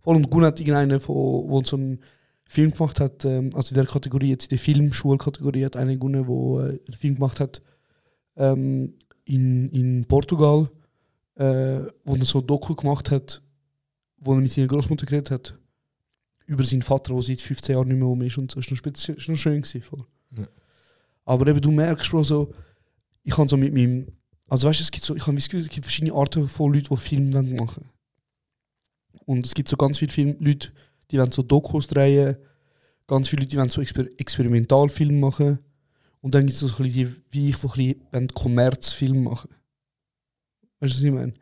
Vor 0.00 0.14
allem 0.14 0.22
gewonnen 0.22 0.46
hat 0.46 0.58
irgendeiner, 0.58 0.98
von, 0.98 1.14
wo 1.14 1.62
so 1.62 1.76
einen 1.76 2.00
Film 2.44 2.72
gemacht 2.72 2.98
hat, 2.98 3.24
ähm, 3.24 3.50
also 3.54 3.70
in 3.70 3.74
der 3.76 3.86
Kategorie, 3.86 4.30
jetzt 4.30 4.46
in 4.46 4.56
der 4.56 4.58
Filmschulkategorie 4.58 5.64
hat 5.64 5.76
einer 5.76 5.94
gewonnen, 5.94 6.26
wo 6.26 6.60
äh, 6.60 6.62
einen 6.70 6.96
Film 6.98 7.14
gemacht 7.14 7.38
hat 7.38 7.62
ähm, 8.36 8.94
in, 9.24 9.68
in 9.68 10.04
Portugal, 10.06 10.68
äh, 11.40 11.90
wo 12.04 12.14
er 12.16 12.24
so 12.26 12.40
ein 12.40 12.46
Doku 12.46 12.74
gemacht 12.74 13.10
hat, 13.10 13.42
wo 14.18 14.34
er 14.34 14.40
mit 14.42 14.52
seiner 14.52 14.66
Großmutter 14.66 15.06
geredet 15.06 15.30
hat, 15.30 15.54
über 16.44 16.62
seinen 16.64 16.82
Vater, 16.82 17.14
der 17.14 17.22
seit 17.22 17.40
15 17.40 17.74
Jahren 17.74 17.88
nicht 17.88 17.96
mehr 17.96 18.08
um 18.08 18.20
ist 18.20 18.36
und 18.36 18.50
so. 18.50 18.60
Ist 18.60 18.70
noch, 18.70 18.84
ist 18.84 19.28
noch 19.28 19.36
schön 19.36 19.62
gewesen. 19.62 20.04
Ja. 20.36 20.46
Aber 21.24 21.46
eben, 21.46 21.60
du 21.62 21.70
merkst, 21.70 22.10
Bro, 22.10 22.24
so, 22.24 22.52
ich 23.22 23.32
kann 23.32 23.48
so 23.48 23.56
mit 23.56 23.72
meinem, 23.72 24.08
also 24.48 24.68
weißt 24.68 24.80
du, 24.80 24.82
es 24.82 24.90
gibt 24.90 25.04
so, 25.04 25.16
ich 25.16 25.26
habe 25.26 25.34
das 25.34 25.48
Gefühl, 25.48 25.62
es 25.62 25.70
gibt 25.70 25.86
verschiedene 25.86 26.12
Arten 26.12 26.46
von 26.46 26.74
Leuten, 26.74 26.94
die 26.94 26.96
Filme 26.98 27.32
wollen 27.32 27.56
machen 27.56 27.88
Und 29.24 29.46
es 29.46 29.54
gibt 29.54 29.70
so 29.70 29.78
ganz 29.78 29.98
viele 29.98 30.12
Film 30.12 30.36
Leute, 30.40 30.72
die 31.10 31.18
wollen 31.18 31.32
so 31.32 31.42
Dokus 31.42 31.86
drehen, 31.86 32.36
ganz 33.06 33.30
viele 33.30 33.42
Leute, 33.42 33.50
die 33.50 33.56
wollen 33.56 33.70
so 33.70 33.80
Exper 33.80 34.04
Experimentalfilme 34.18 35.18
machen. 35.18 35.58
Und 36.20 36.34
dann 36.34 36.42
gibt 36.42 36.52
es 36.52 36.60
so 36.60 36.66
ein 36.66 36.84
bisschen 36.84 36.92
die, 36.92 37.16
wie 37.30 37.48
ich, 37.48 37.56
die 37.56 37.66
ein 37.66 37.70
bisschen 37.70 38.02
wollen 38.12 38.28
Kommerzfilme 38.28 39.20
machen. 39.20 39.48
Weißt 40.80 40.94
du, 40.94 40.96
was 40.96 41.04
ich 41.04 41.12
meine? 41.12 41.32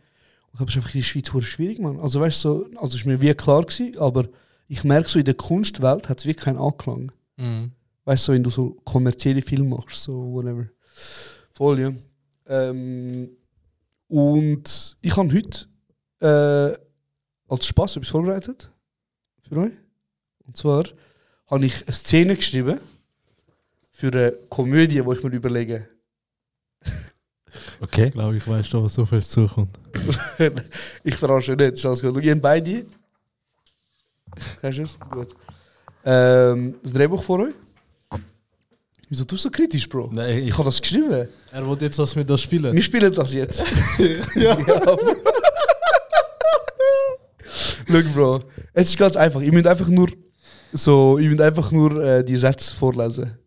Und 0.52 0.60
das 0.60 0.68
ist 0.70 0.76
einfach 0.76 0.94
in 0.94 1.00
der 1.00 1.06
Schweiz 1.06 1.44
schwierig, 1.44 1.78
man. 1.78 2.00
Also 2.00 2.20
weißt 2.20 2.44
du, 2.44 2.48
so, 2.48 2.78
also 2.78 2.96
ist 2.96 3.04
mir 3.06 3.20
wie 3.20 3.34
klar 3.34 3.62
gewesen, 3.62 3.98
aber 3.98 4.28
ich 4.66 4.84
merke 4.84 5.08
so, 5.08 5.18
in 5.18 5.24
der 5.24 5.34
Kunstwelt 5.34 6.08
hat 6.08 6.18
es 6.18 6.26
wirklich 6.26 6.44
keinen 6.44 6.58
Anklang. 6.58 7.12
Mhm. 7.36 7.72
Weißt 8.04 8.24
du, 8.24 8.26
so, 8.26 8.34
wenn 8.34 8.42
du 8.42 8.50
so 8.50 8.76
kommerzielle 8.84 9.42
Filme 9.42 9.76
machst, 9.76 10.02
so 10.02 10.32
whatever. 10.32 10.66
Voll, 11.52 11.80
ja. 11.80 11.92
Ähm, 12.46 13.30
und 14.08 14.96
ich 15.00 15.16
habe 15.16 15.34
heute 15.34 15.66
äh, 16.20 16.78
als 17.48 17.66
Spaß 17.66 17.96
etwas 17.96 18.08
vorbereitet 18.08 18.70
für 19.40 19.58
euch. 19.58 19.72
Und 20.46 20.56
zwar 20.56 20.84
habe 21.46 21.66
ich 21.66 21.86
eine 21.86 21.94
Szene 21.94 22.36
geschrieben 22.36 22.80
für 23.90 24.08
eine 24.08 24.32
Komödie, 24.48 25.02
die 25.02 25.12
ich 25.12 25.22
mir 25.22 25.30
überlege. 25.30 25.88
Okay. 27.80 28.06
Ich 28.06 28.12
glaube, 28.12 28.36
ich 28.36 28.46
weiß 28.46 28.66
schon, 28.66 28.84
was 28.84 28.98
auf 28.98 29.10
uns 29.12 29.28
zukommt. 29.28 29.78
ich 31.04 31.16
verarsche 31.16 31.54
nicht, 31.54 31.72
ist 31.74 31.86
alles 31.86 32.02
gut. 32.02 32.14
Schau, 32.14 32.20
ihr 32.20 32.32
habt 32.32 32.42
beide. 32.42 32.86
Sagst 34.60 34.78
du 34.78 34.82
es? 34.82 34.98
Gut. 35.10 35.28
Ähm, 36.04 36.74
das 36.82 36.92
Drehbuch 36.92 37.22
vor 37.22 37.40
euch. 37.40 37.54
Wieso 39.08 39.24
tust 39.24 39.44
du 39.44 39.48
so 39.48 39.50
kritisch, 39.50 39.88
Bro? 39.88 40.10
Nein, 40.12 40.38
Ich 40.38 40.52
habe 40.52 40.64
das 40.64 40.80
geschrieben. 40.80 41.28
Er 41.50 41.68
will 41.68 41.78
jetzt, 41.80 41.98
dass 41.98 42.14
wir 42.14 42.24
das 42.24 42.42
spielen. 42.42 42.74
Wir 42.74 42.82
spielen 42.82 43.12
das 43.12 43.32
jetzt. 43.32 43.64
ja. 44.34 44.54
Bro. 44.54 44.98
Schau, 47.88 48.02
Bro. 48.14 48.42
Es 48.74 48.90
ist 48.90 48.98
ganz 48.98 49.16
einfach. 49.16 49.40
Ihr 49.40 49.52
müsst 49.52 49.66
einfach 49.66 49.88
nur 49.88 50.08
so, 50.72 51.18
ihr 51.18 51.30
müsst 51.30 51.40
einfach 51.40 51.72
nur 51.72 52.04
äh, 52.04 52.22
die 52.22 52.36
Sätze 52.36 52.74
vorlesen. 52.74 53.38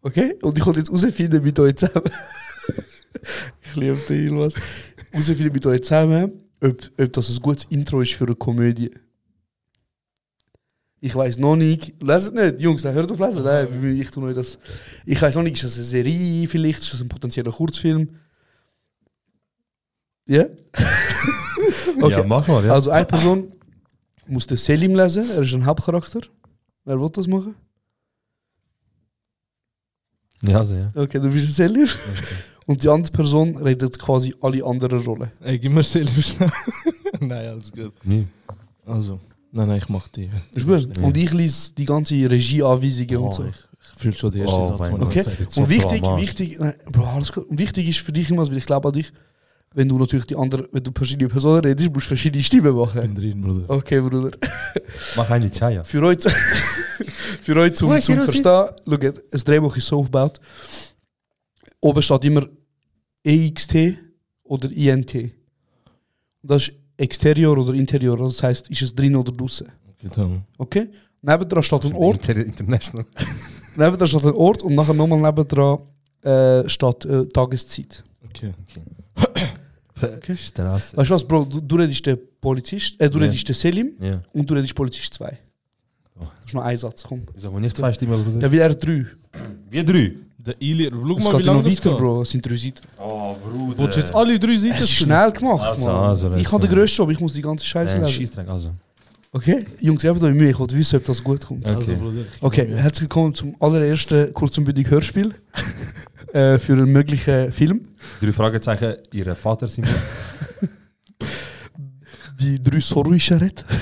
Okay? 0.00 0.36
Und 0.40 0.56
ich 0.56 0.66
will 0.66 0.76
jetzt 0.76 0.88
herausfinden 0.88 1.42
mit 1.42 1.58
euch 1.58 1.76
zusammen. 1.76 2.10
Ich 3.64 3.76
liebe 3.76 3.96
dich, 3.96 4.10
Ilmas. 4.10 4.54
Herausfinden 5.10 5.52
mit 5.52 5.66
euch 5.66 5.82
zusammen, 5.82 6.32
ob, 6.60 6.90
ob 6.98 7.12
das 7.12 7.30
ein 7.30 7.42
gutes 7.42 7.64
Intro 7.70 8.00
ist 8.00 8.14
für 8.14 8.24
eine 8.24 8.34
Komödie. 8.34 8.90
Ich 11.00 11.14
weiß 11.14 11.38
noch 11.38 11.56
nicht. 11.56 12.00
Leset 12.00 12.34
nicht, 12.34 12.60
Jungs, 12.60 12.84
hört 12.84 13.10
auf 13.10 13.18
lesen. 13.18 13.42
Nein, 13.42 13.98
ich 14.00 14.10
tue 14.10 14.22
euch 14.24 14.34
das. 14.34 14.58
Ich 15.04 15.20
weiß 15.20 15.34
noch 15.34 15.42
nicht, 15.42 15.56
ist 15.56 15.64
das 15.64 15.76
eine 15.76 15.84
Serie 15.84 16.46
vielleicht? 16.46 16.80
Ist 16.80 16.94
das 16.94 17.00
ein 17.00 17.08
potenzieller 17.08 17.50
Kurzfilm? 17.52 18.08
Ja? 20.26 20.46
Ja, 22.08 22.26
mach 22.26 22.46
mal, 22.48 22.64
ja. 22.64 22.72
Also 22.72 22.90
eine 22.90 23.04
Person 23.04 23.52
muss 24.26 24.46
den 24.46 24.56
Selim 24.56 24.94
lesen, 24.94 25.28
er 25.30 25.42
ist 25.42 25.52
ein 25.52 25.64
Hauptcharakter. 25.64 26.20
Wer 26.84 27.00
will 27.00 27.10
das 27.10 27.26
machen? 27.28 27.54
Ja, 30.42 30.62
ja. 30.62 30.90
Okay, 30.94 31.20
du 31.20 31.30
bist 31.30 31.46
ein 31.48 31.52
Selim. 31.52 31.88
Und 32.66 32.82
die 32.82 32.88
andere 32.88 33.12
Person 33.12 33.56
redet 33.56 33.98
quasi 33.98 34.34
alle 34.40 34.64
anderen 34.64 35.00
Rollen. 35.04 35.30
Ey, 35.40 35.58
gib 35.58 35.72
mir 35.72 35.82
selber 35.82 36.22
schnell. 36.22 36.50
nein, 37.20 37.46
alles 37.48 37.72
gut. 37.72 37.92
Nie. 38.04 38.26
Also, 38.86 39.18
nein, 39.50 39.68
nein, 39.68 39.78
ich 39.78 39.88
mach 39.88 40.08
die. 40.08 40.30
Ist 40.54 40.66
gut. 40.66 40.96
Und 40.98 41.16
ich 41.16 41.32
lese 41.32 41.72
die 41.74 41.84
ganze 41.84 42.14
Regieanweisungen 42.30 43.16
Oh, 43.16 43.26
und 43.26 43.34
so. 43.34 43.44
ich, 43.44 43.54
ich 43.94 43.98
fühle 44.00 44.14
schon 44.14 44.30
die 44.30 44.38
erste 44.40 44.56
Oh, 44.56 44.76
Satz. 44.76 44.90
Okay. 44.90 45.24
Und 45.56 45.68
wichtig, 45.68 46.02
wichtig, 46.02 46.56
nein, 46.60 46.74
Bro, 46.90 47.04
alles 47.04 47.32
gut. 47.32 47.48
Und 47.48 47.58
wichtig 47.58 47.88
ist 47.88 47.98
für 47.98 48.12
dich 48.12 48.30
immer, 48.30 48.46
weil 48.46 48.56
ich 48.56 48.66
glaube 48.66 48.88
an 48.88 48.94
dich, 48.94 49.12
wenn 49.74 49.88
du 49.88 49.98
natürlich 49.98 50.26
die 50.26 50.36
andere, 50.36 50.68
wenn 50.70 50.82
du 50.84 50.90
verschiedene 50.94 51.28
Personen 51.28 51.64
redest, 51.64 51.88
musst 51.92 52.04
du 52.06 52.08
verschiedene 52.08 52.42
Stimmen 52.44 52.68
Ich 52.68 52.74
machen. 52.86 53.00
bin 53.00 53.14
drin, 53.14 53.40
Bruder. 53.40 53.64
Okay, 53.70 54.00
Bruder. 54.00 54.30
Mach 55.16 55.30
eine 55.30 55.50
Chaya. 55.50 55.82
Für 55.82 56.02
euch, 56.04 56.18
zu- 56.18 56.30
für 57.42 57.56
euch 57.56 57.74
zum, 57.74 57.88
zum 58.00 58.22
Verstehen, 58.22 58.42
schaut, 58.44 59.22
das 59.30 59.44
Drehbuch 59.44 59.76
ist 59.76 59.86
so 59.86 59.98
aufgebaut. 59.98 60.38
Oben 61.82 62.02
steht 62.02 62.24
immer 62.24 62.46
EXT 63.24 63.74
oder 64.44 64.70
INT. 64.70 65.14
Und 65.14 65.32
das 66.42 66.68
ist 66.68 66.76
Exterior 66.96 67.58
oder 67.58 67.74
Interior, 67.74 68.16
das 68.16 68.42
heißt, 68.42 68.70
ist 68.70 68.82
es 68.82 68.94
drin 68.94 69.16
oder 69.16 69.32
draußen. 69.32 69.66
Okay, 69.90 70.08
dann. 70.14 70.42
Okay? 70.58 70.88
Nebendran 71.20 71.62
steht 71.62 71.84
ein 71.84 71.92
Ort, 71.94 72.28
Inter 72.28 72.44
International. 72.44 73.04
nebendran 73.76 74.08
steht 74.08 74.24
ein 74.26 74.32
Ort 74.34 74.62
und 74.62 74.74
nachher 74.74 74.94
nochmal 74.94 75.20
nebendran 75.20 75.78
äh, 76.22 76.68
steht 76.68 77.04
äh, 77.04 77.26
Tageszeit. 77.28 78.02
Okay. 78.24 78.52
Okay. 80.00 80.36
Straße. 80.36 80.96
Weißt 80.96 81.10
du 81.10 81.14
was, 81.14 81.26
Bro, 81.26 81.44
du, 81.46 81.60
du 81.60 81.76
redest 81.76 82.04
den 82.06 82.18
Polizist, 82.40 83.00
äh, 83.00 83.08
du 83.10 83.18
Ja. 83.18 83.24
redest 83.26 83.48
den 83.48 83.54
Selim 83.54 83.92
Ja. 84.00 84.20
und 84.32 84.48
du 84.48 84.54
redest 84.54 84.74
Polizist 84.74 85.14
2. 85.14 85.38
Oh. 86.20 86.24
Das 86.24 86.46
ist 86.46 86.54
noch 86.54 86.62
ein 86.62 86.76
Satz, 86.76 87.02
komm. 87.04 87.22
Wieso 87.34 87.48
haben 87.48 87.54
wir 87.56 87.60
nicht 87.60 87.76
zwei 87.76 87.92
Stimmen, 87.92 88.22
Bruder? 88.22 88.40
Ja, 88.46 88.52
weil 88.52 88.58
er 88.60 88.74
drei. 88.74 89.06
Wir 89.70 89.84
drei. 89.84 90.12
Der 90.44 90.60
Ili, 90.60 90.90
schau 90.90 91.16
Es 91.18 91.24
mal, 91.24 91.30
geht 91.32 91.40
wie 91.40 91.44
ja 91.46 91.52
lange 91.52 91.62
noch 91.62 91.70
das 91.70 91.78
weiter, 91.78 91.90
geht. 91.90 91.98
Bro. 91.98 92.22
Es 92.22 92.30
sind 92.32 92.44
drei 92.48 92.56
Seiten. 92.56 92.80
Oh, 92.98 93.36
Bruder. 93.36 93.78
Willst 93.78 93.96
du 93.96 94.00
jetzt 94.00 94.12
alle 94.14 94.38
drei 94.40 94.56
Seiten 94.56 94.74
Es 94.74 94.80
ist 94.80 94.90
schnell 94.90 95.30
gemacht, 95.30 95.62
Also, 95.70 95.86
Mann. 95.86 96.04
also, 96.10 96.28
let's 96.30 96.42
ich 96.42 96.50
habe 96.52 96.62
den 96.66 96.70
go. 96.70 96.76
grössten 96.80 96.96
Job, 97.02 97.10
ich 97.12 97.20
muss 97.20 97.32
die 97.34 97.42
ganze 97.42 97.64
Scheiße 97.64 97.94
Äh, 97.96 98.00
lesen. 98.00 98.12
Scheissdreck, 98.12 98.48
also. 98.48 98.70
Okay? 99.30 99.64
Jungs, 99.80 100.02
ich 100.02 100.10
habe 100.10 100.20
euch 100.20 100.34
Mühe, 100.34 100.50
ich 100.50 100.58
wollte 100.58 100.76
wissen, 100.76 100.96
ob 100.96 101.04
das 101.04 101.22
gut 101.22 101.46
kommt. 101.46 101.64
Okay. 101.68 101.76
Also, 101.76 101.94
Bruder, 101.94 102.22
ich 102.22 102.42
Okay, 102.42 102.66
herzlich 102.74 103.02
willkommen 103.02 103.32
zum 103.34 103.54
allerersten 103.60 104.34
kurz 104.34 104.58
und 104.58 104.64
bündig 104.64 104.90
Hörspiel 104.90 105.32
äh, 106.32 106.58
für 106.58 106.72
einen 106.72 106.90
möglichen 106.90 107.52
Film. 107.52 107.86
Drei 108.20 108.32
Fragezeichen, 108.32 108.96
ihre 109.12 109.36
Vater 109.36 109.68
sind 109.68 109.86
Die 112.40 112.60
drei 112.60 112.80
Sorry-Charette. 112.80 113.62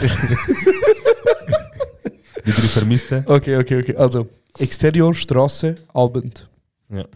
die 2.44 2.50
drei 2.52 2.68
Vermissten. 2.68 3.24
Okay, 3.26 3.56
okay, 3.56 3.80
okay. 3.80 3.96
Also, 3.96 4.26
Exterior, 4.58 5.14
Straße, 5.14 5.76
Abend. 5.92 6.48
Ja. 6.90 7.06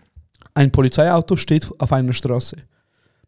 Ein 0.54 0.70
Polizeiauto 0.70 1.36
steht 1.36 1.68
auf 1.78 1.92
einer 1.92 2.12
Straße. 2.12 2.56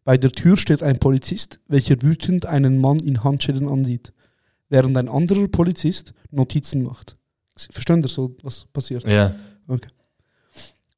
Bei 0.03 0.17
der 0.17 0.31
Tür 0.31 0.55
steht 0.55 0.81
ein 0.81 0.99
Polizist, 0.99 1.59
welcher 1.67 2.01
wütend 2.01 2.45
einen 2.45 2.79
Mann 2.79 2.99
in 2.99 3.23
Handschellen 3.23 3.67
ansieht, 3.67 4.13
während 4.69 4.95
ein 4.95 5.09
anderer 5.09 5.47
Polizist 5.49 6.13
Notizen 6.31 6.83
macht. 6.83 7.17
Verstehen 7.57 8.01
Sie 8.03 8.09
so, 8.09 8.35
was 8.43 8.65
passiert? 8.71 9.03
Ja. 9.03 9.35
Okay. 9.67 9.89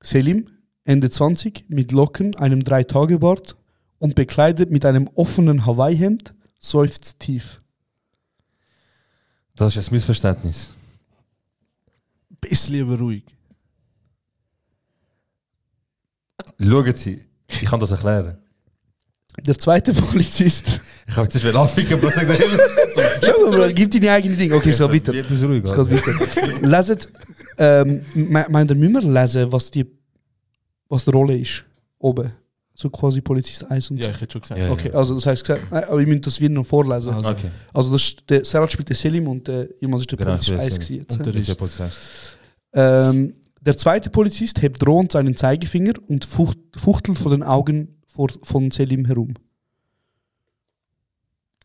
Selim, 0.01 0.49
Ende 0.83 1.09
20, 1.09 1.65
mit 1.69 1.91
Locken, 1.91 2.35
einem 2.35 2.63
Drei-Tage-Bart 2.63 3.55
und 3.97 4.15
bekleidet 4.15 4.69
mit 4.69 4.85
einem 4.85 5.07
offenen 5.15 5.65
Hawaii-Hemd, 5.65 6.33
seufzt 6.59 7.19
tief. 7.19 7.61
Das 9.55 9.75
ist 9.75 9.89
ein 9.89 9.95
Missverständnis. 9.95 10.69
Bisschen 12.41 12.75
lieber 12.75 12.97
ruhig. 12.97 13.23
Schauen 16.59 16.95
Sie, 16.95 17.25
ich 17.47 17.65
kann 17.65 17.79
das 17.79 17.91
erklären. 17.91 18.37
Der 19.45 19.57
zweite 19.57 19.93
Polizist. 20.09 20.81
Ich 21.07 21.15
habe 21.15 21.29
jetzt 21.31 21.55
anficken, 21.55 21.93
aber 21.99 22.09
ich 22.09 22.15
sage 22.15 23.57
mal, 23.57 23.73
gib 23.73 23.91
deine 23.91 24.11
eigene 24.11 24.35
Ding. 24.35 24.51
Okay, 24.51 24.71
es 24.71 24.79
geht 24.79 24.91
weiter. 24.91 25.13
Etwas 25.13 25.43
ruhig. 25.43 25.63
Es 25.63 25.73
geht 25.73 25.91
weiter. 25.91 26.67
Leset, 26.67 27.07
ähm, 27.57 28.05
me- 28.13 28.47
meint 28.49 28.71
ihr, 28.71 28.75
müssen 28.75 28.93
wir 29.13 29.21
lesen, 29.21 29.51
was 29.51 29.71
die, 29.71 29.85
was 30.89 31.05
die 31.05 31.11
Rolle 31.11 31.37
ist? 31.37 31.63
Oben. 31.99 32.31
So 32.81 32.89
quasi 32.89 33.19
Polizist 33.19 33.69
1 33.69 33.91
und 33.91 33.97
Ja, 33.97 34.05
2. 34.05 34.11
ich 34.11 34.21
hätte 34.21 34.31
schon 34.31 34.41
gesagt. 34.41 34.59
Ja, 34.61 34.67
ja. 34.67 34.71
Okay, 34.71 34.91
also 34.93 35.13
das 35.15 35.25
heißt, 35.25 35.43
gesagt, 35.45 35.69
nein, 35.69 35.83
aber 35.83 35.99
ich 35.99 36.07
müsste 36.07 36.21
das 36.21 36.39
wieder 36.39 36.53
noch 36.53 36.65
vorlesen. 36.65 37.13
Also, 37.13 37.29
Okay, 37.31 37.51
Also 37.73 37.91
das, 37.91 38.15
der 38.29 38.45
Serhat 38.45 38.71
spielt 38.71 38.87
den 38.87 38.95
Selim 38.95 39.27
und 39.27 39.45
der 39.49 39.67
Jemand 39.81 40.01
ist 40.01 40.09
der 40.11 40.17
Genau, 40.17 40.29
Polizist 40.31 40.49
der 40.51 40.59
1 40.61 40.75
Selim. 40.75 40.79
gewesen 40.79 40.95
jetzt. 41.09 41.17
Und 41.17 41.25
der 41.25 41.35
ist 41.35 41.47
ja 41.47 41.53
ist 41.53 41.57
Polizei. 41.57 41.89
Ähm, 42.71 43.33
der 43.59 43.75
zweite 43.75 44.09
Polizist 44.09 44.61
hebt 44.61 44.81
drohend 44.81 45.11
seinen 45.11 45.35
Zeigefinger 45.35 45.91
und 46.07 46.23
fucht, 46.23 46.57
fuchtelt 46.77 47.17
vor 47.19 47.31
den 47.31 47.43
Augen 47.43 47.97
vor, 48.07 48.29
von 48.43 48.71
Selim 48.71 49.03
herum. 49.03 49.33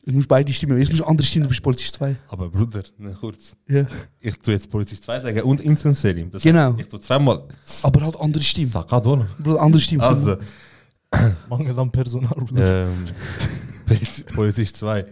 Du 0.07 0.13
musst 0.13 0.29
beide 0.29 0.53
Stimmen, 0.53 0.77
jetzt 0.79 0.89
musst 0.91 1.01
du 1.01 1.05
andere 1.07 1.27
Stimmen, 1.27 1.45
du 1.45 1.49
bist 1.49 1.63
Polizist 1.63 1.95
2. 1.95 2.17
Aber 2.29 2.51
Bruder, 2.51 2.83
ne, 2.99 3.17
kurz. 3.19 3.55
Ja. 3.69 3.87
Ich 4.21 4.37
tue 4.39 4.53
jetzt 4.53 4.69
Polizist 4.69 5.05
2 5.05 5.21
sagen 5.21 5.43
und 5.43 5.61
Instant 5.63 5.97
Selim. 5.97 6.31
Das 6.31 6.43
Genau. 6.43 6.73
heißt, 6.73 6.81
ich 6.81 6.89
tue 6.89 7.01
zweimal. 7.01 7.43
Aber 7.83 8.01
halt 8.03 8.21
andere 8.21 8.43
Stimmen. 8.43 8.67
Sakadol. 8.67 9.27
Bruder, 9.39 9.63
andere 9.63 9.81
Stimmen. 9.81 10.03
Also, 10.03 10.37
Mangel 11.49 11.79
an 11.79 11.91
Personal. 11.91 12.33
Ähm, 12.57 13.07
Poliz- 13.87 14.25
Polizist 14.35 14.77
2. 14.77 15.05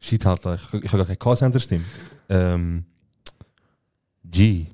Shit, 0.00 0.24
halt, 0.26 0.40
ich, 0.44 0.84
ich 0.84 0.88
habe 0.88 0.98
gar 0.98 1.06
keine 1.06 1.16
Callcenter-Stimme. 1.16 1.84
Ähm, 2.28 2.84
G. 4.24 4.66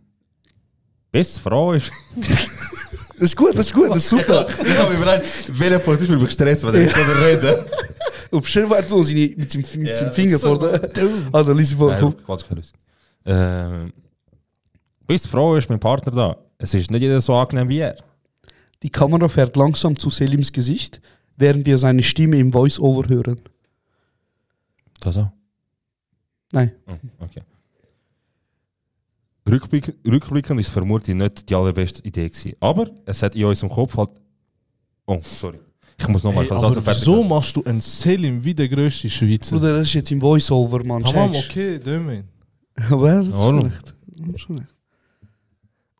Best 1.12 1.38
Frau 1.40 1.72
ist. 1.72 1.90
Das 2.16 3.28
ist 3.28 3.36
gut, 3.36 3.52
das 3.58 3.66
ist 3.66 3.74
gut, 3.74 3.90
das 3.90 3.96
ist 3.98 4.08
super. 4.08 4.46
ich 4.64 4.78
habe 4.78 4.92
mir 4.94 5.00
überlegt, 5.02 5.26
welcher 5.58 5.78
Polizist 5.78 6.10
will 6.10 6.18
mich 6.18 6.30
stressen, 6.30 6.72
wenn 6.72 6.82
er 6.82 6.88
so 6.88 7.00
reden. 7.02 7.64
Auf 8.32 8.48
schön 8.48 8.70
war 8.70 8.82
so 8.84 9.02
seine, 9.02 9.28
mit 9.36 9.50
seinem, 9.50 9.64
mit 9.82 9.96
seinem 9.96 10.12
Finger 10.12 10.38
so 10.38 10.54
vor 10.56 10.58
der. 10.58 10.90
Also, 11.32 11.52
lies 11.52 11.74
vor. 11.74 11.90
Nein, 11.90 12.14
ganz 12.26 12.44
keine 12.46 12.62
Ähm, 13.26 13.92
Best 15.06 15.26
Frau 15.26 15.56
ist 15.56 15.68
mein 15.68 15.80
Partner 15.80 16.12
da. 16.12 16.36
Es 16.56 16.72
ist 16.74 16.90
nicht 16.90 17.00
jeder 17.02 17.20
so 17.20 17.34
angenehm 17.34 17.68
wie 17.68 17.78
er. 17.78 17.96
Die 18.82 18.90
Kamera 18.90 19.28
fährt 19.28 19.56
langsam 19.56 19.98
zu 19.98 20.10
Selims 20.10 20.52
Gesicht, 20.52 21.00
während 21.36 21.66
wir 21.66 21.78
seine 21.78 22.02
Stimme 22.02 22.38
im 22.38 22.52
Voice-Over 22.52 23.08
hören. 23.08 23.40
Das 25.00 25.14
so? 25.14 25.30
Nein. 26.52 26.72
Oh, 26.86 27.24
okay. 27.24 27.42
Rückblick, 29.48 29.94
rückblickend 30.06 30.60
ist 30.60 30.70
vermutlich 30.70 31.16
nicht 31.16 31.48
die 31.48 31.54
allerbeste 31.54 32.02
Idee 32.04 32.28
gewesen. 32.28 32.52
Aber 32.60 32.90
es 33.06 33.22
hat 33.22 33.34
in 33.34 33.44
unserem 33.44 33.70
Kopf 33.70 33.96
halt. 33.96 34.10
Oh, 35.06 35.18
sorry. 35.22 35.58
Ich 35.98 36.08
muss 36.08 36.22
nochmal. 36.22 36.44
Hey, 36.44 36.52
aber 36.52 36.86
wieso 36.86 37.22
machst 37.24 37.56
du 37.56 37.64
einen 37.64 37.80
Selim 37.80 38.42
wie 38.42 38.54
der 38.54 38.68
grösste 38.68 39.08
Schweizer? 39.10 39.56
Bruder, 39.56 39.74
das 39.74 39.88
ist 39.88 39.94
jetzt 39.94 40.12
im 40.12 40.20
Voice-Over, 40.20 40.84
Mann. 40.84 41.02
Tamam, 41.02 41.34
okay, 41.34 41.78
Dömen. 41.78 42.24
Aber 42.90 43.16
das 43.16 43.26
ist 43.28 43.34
schon 43.34 43.62
recht. 43.62 43.94
Das 44.06 44.28
ist 44.28 44.40
schon 44.40 44.58
recht. 44.58 44.74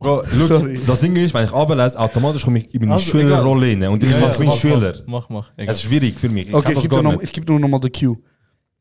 Bro, 0.01 0.23
look, 0.33 0.43
Sorry. 0.49 0.81
das 0.87 1.01
Ding 1.01 1.15
ist, 1.17 1.35
wenn 1.35 1.45
ich 1.45 1.53
runterlese, 1.53 1.99
automatisch 2.01 2.43
komme 2.45 2.59
ich 2.59 2.75
in 2.75 2.81
meine 2.81 2.95
Also, 2.95 3.11
Schülerrolle 3.11 3.67
rein. 3.67 3.83
Und 3.89 4.03
ich 4.03 4.11
Ja, 4.11 4.19
mache 4.19 4.33
ja, 4.33 4.39
wie 4.39 4.43
ein 4.45 4.49
mach, 4.49 4.57
Schüler. 4.57 5.03
Mach, 5.07 5.29
mach. 5.29 5.53
Es 5.57 5.77
ist 5.77 5.83
schwierig 5.83 6.19
für 6.19 6.31
mich. 6.31 6.49
Ich 6.49 6.55
Okay, 6.55 6.63
kann 6.63 6.73
ich 6.73 6.77
das 6.79 6.83
gebe 6.85 6.95
gar 6.97 7.03
nur, 7.03 7.13
noch- 7.13 7.21
nicht. 7.21 7.29
ich 7.29 7.35
geb 7.35 7.47
nur 7.49 7.61
nochmal 7.61 7.81
den 7.81 7.93
Cue. 7.93 8.17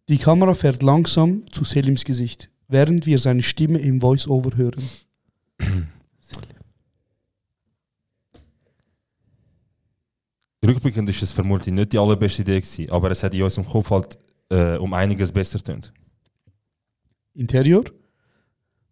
Die 0.07 0.17
Kamera 0.17 0.53
fährt 0.53 0.81
langsam 0.81 1.43
zu 1.51 1.63
Selims 1.65 2.05
Gesicht, 2.05 2.49
während 2.69 3.05
wir 3.05 3.19
seine 3.19 3.41
Stimme 3.43 3.79
im 3.79 3.99
Voice-Over 4.01 4.55
hören. 4.57 4.81
Rückblickend 10.65 11.07
ist 11.09 11.21
es 11.21 11.31
vermutlich 11.31 11.73
nicht 11.73 11.93
die 11.93 11.97
allerbeste 11.97 12.41
Idee 12.41 12.59
gewesen, 12.59 12.89
aber 12.89 13.11
es 13.11 13.23
hat 13.23 13.33
in 13.33 13.41
unserem 13.43 13.65
Kopf 13.67 13.89
halt 13.91 14.17
äh, 14.49 14.75
um 14.77 14.93
einiges 14.93 15.31
besser 15.31 15.59
tönt. 15.59 15.93
Interior, 17.33 17.85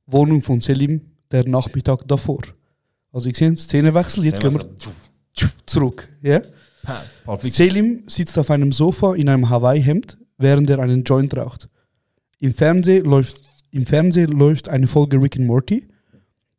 Wohnung 0.05 0.41
von 0.41 0.61
Selim, 0.61 1.01
der 1.31 1.47
Nachmittag 1.47 2.07
davor. 2.07 2.41
Also 3.11 3.29
ich 3.29 3.37
sehe 3.37 3.55
Szenenwechsel, 3.55 4.25
jetzt 4.25 4.39
gehen 4.39 4.53
wir 4.53 4.69
zurück. 5.65 6.07
Ja? 6.21 6.41
Selim 7.43 8.03
sitzt 8.07 8.37
auf 8.37 8.49
einem 8.51 8.71
Sofa 8.71 9.15
in 9.15 9.29
einem 9.29 9.49
Hawaii-Hemd, 9.49 10.17
während 10.37 10.69
er 10.69 10.79
einen 10.79 11.03
Joint 11.03 11.35
raucht. 11.35 11.69
Im 12.39 12.53
Fernsehen 12.53 13.05
läuft, 13.05 13.41
Im 13.71 13.85
Fernsehen 13.85 14.31
läuft 14.31 14.69
eine 14.69 14.87
Folge 14.87 15.21
Rick 15.21 15.37
and 15.37 15.47
Morty 15.47 15.87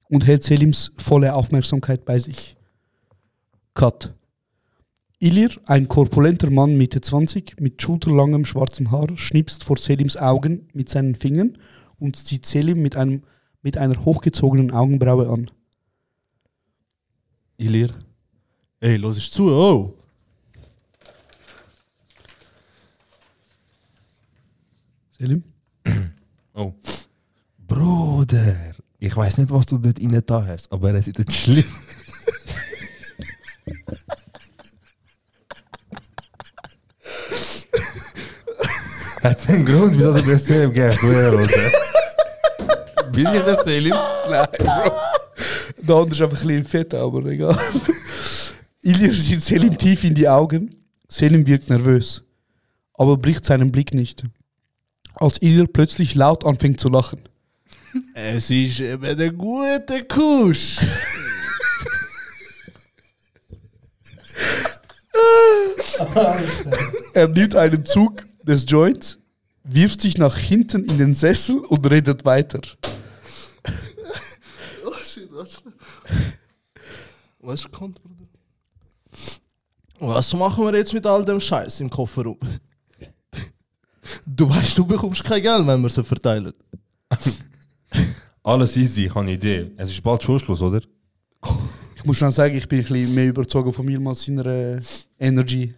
und 0.09 0.26
hält 0.26 0.44
Selims 0.44 0.92
volle 0.96 1.35
Aufmerksamkeit 1.35 2.04
bei 2.04 2.18
sich. 2.18 2.57
Cut. 3.74 4.14
Ilir, 5.20 5.50
ein 5.66 5.88
korpulenter 5.88 6.50
Mann 6.50 6.76
Mitte 6.76 7.00
20 7.00 7.61
mit 7.61 7.83
schulterlangem 7.83 8.44
schwarzem 8.44 8.90
Haar, 8.90 9.09
schnipst 9.16 9.64
vor 9.64 9.76
Selims 9.76 10.16
Augen 10.16 10.68
mit 10.72 10.88
seinen 10.88 11.14
Fingern 11.14 11.59
und 11.98 12.16
sieht 12.16 12.46
Selim 12.46 12.83
mit, 12.83 12.96
einem, 12.96 13.22
mit 13.62 13.76
einer 13.76 14.04
hochgezogenen 14.04 14.70
Augenbraue 14.70 15.28
an. 15.28 15.50
Ilir. 17.56 17.90
Ey, 18.80 18.96
los 18.96 19.16
ist 19.18 19.32
zu, 19.32 19.50
oh. 19.50 19.94
Selim? 25.18 25.42
Oh. 26.54 26.72
Bruder, 27.68 28.74
ich 28.98 29.16
weiß 29.16 29.38
nicht, 29.38 29.52
was 29.52 29.66
du 29.66 29.78
dort 29.78 30.00
innen 30.00 30.26
da 30.26 30.44
hast, 30.44 30.72
aber 30.72 30.92
es 30.94 31.06
ist 31.06 31.16
nicht 31.18 31.32
schlimm. 31.32 31.62
Hat 39.22 39.48
einen 39.48 39.64
Grund, 39.64 39.96
wieso 39.96 40.12
du 40.12 40.20
das 40.22 40.44
Selim 40.44 40.72
gehst? 40.72 41.00
Du 41.00 41.12
Ehrenlose. 41.12 41.88
Bin 43.18 43.35
ich 43.35 43.42
der 43.42 43.64
Selim? 43.64 43.94
Nein, 44.31 44.46
Bro. 44.59 44.92
Der 45.78 45.96
andere 45.96 46.11
ist 46.11 46.22
einfach 46.22 46.40
ein 46.40 46.46
bisschen 46.46 46.64
fett, 46.64 46.94
aber 46.94 47.24
egal. 47.26 47.59
Ilir 48.83 49.12
sieht 49.12 49.42
Selim 49.42 49.76
tief 49.76 50.04
in 50.04 50.14
die 50.14 50.28
Augen. 50.28 50.76
Selim 51.09 51.44
wirkt 51.44 51.68
nervös, 51.68 52.22
aber 52.94 53.16
bricht 53.16 53.44
seinen 53.44 53.72
Blick 53.72 53.92
nicht. 53.92 54.24
Als 55.14 55.42
Ilir 55.42 55.66
plötzlich 55.66 56.14
laut 56.14 56.44
anfängt 56.44 56.78
zu 56.78 56.88
lachen. 56.88 57.20
Es 58.14 58.50
ist 58.50 58.78
eben 58.81 59.16
der 59.16 59.33
gute 59.33 60.04
Kusch. 60.04 60.76
Er 67.14 67.26
nimmt 67.26 67.57
einen 67.57 67.85
Zug 67.85 68.22
des 68.44 68.64
Joints, 68.68 69.18
wirft 69.64 70.02
sich 70.02 70.18
nach 70.18 70.37
hinten 70.37 70.85
in 70.85 70.98
den 70.98 71.14
Sessel 71.14 71.59
und 71.59 71.90
redet 71.90 72.24
weiter. 72.24 72.61
Was 77.40 77.70
kommt, 77.70 78.03
Bruder? 78.03 78.27
Was 80.01 80.33
machen 80.35 80.64
wir 80.64 80.74
jetzt 80.77 80.92
mit 80.92 81.07
all 81.07 81.24
dem 81.24 81.40
Scheiß 81.40 81.81
im 81.81 81.90
Kofferraum? 81.90 82.38
Du 84.24 84.48
weißt, 84.48 84.79
du 84.79 84.87
bekommst 84.87 85.24
kein 85.24 85.42
Geld, 85.42 85.66
wenn 85.66 85.81
wir 85.83 85.88
so 85.88 86.03
verteilen. 86.03 86.53
Alles 88.42 88.77
easy, 88.77 89.07
ich 89.07 89.11
habe 89.11 89.20
eine 89.20 89.33
Idee. 89.33 89.70
Es 89.77 89.90
ist 89.90 90.03
bald 90.03 90.22
Schulschluss, 90.22 90.62
oder? 90.62 90.81
Ich 91.96 92.05
muss 92.05 92.16
schon 92.16 92.31
sagen, 92.31 92.57
ich 92.57 92.68
bin 92.68 92.79
ein 92.79 92.87
bisschen 92.87 93.14
mehr 93.14 93.29
überzogen 93.29 93.72
von 93.72 93.85
mir 93.85 94.01
als 94.07 94.24
seiner 94.24 94.46
äh, 94.46 94.81
Energy. 95.18 95.74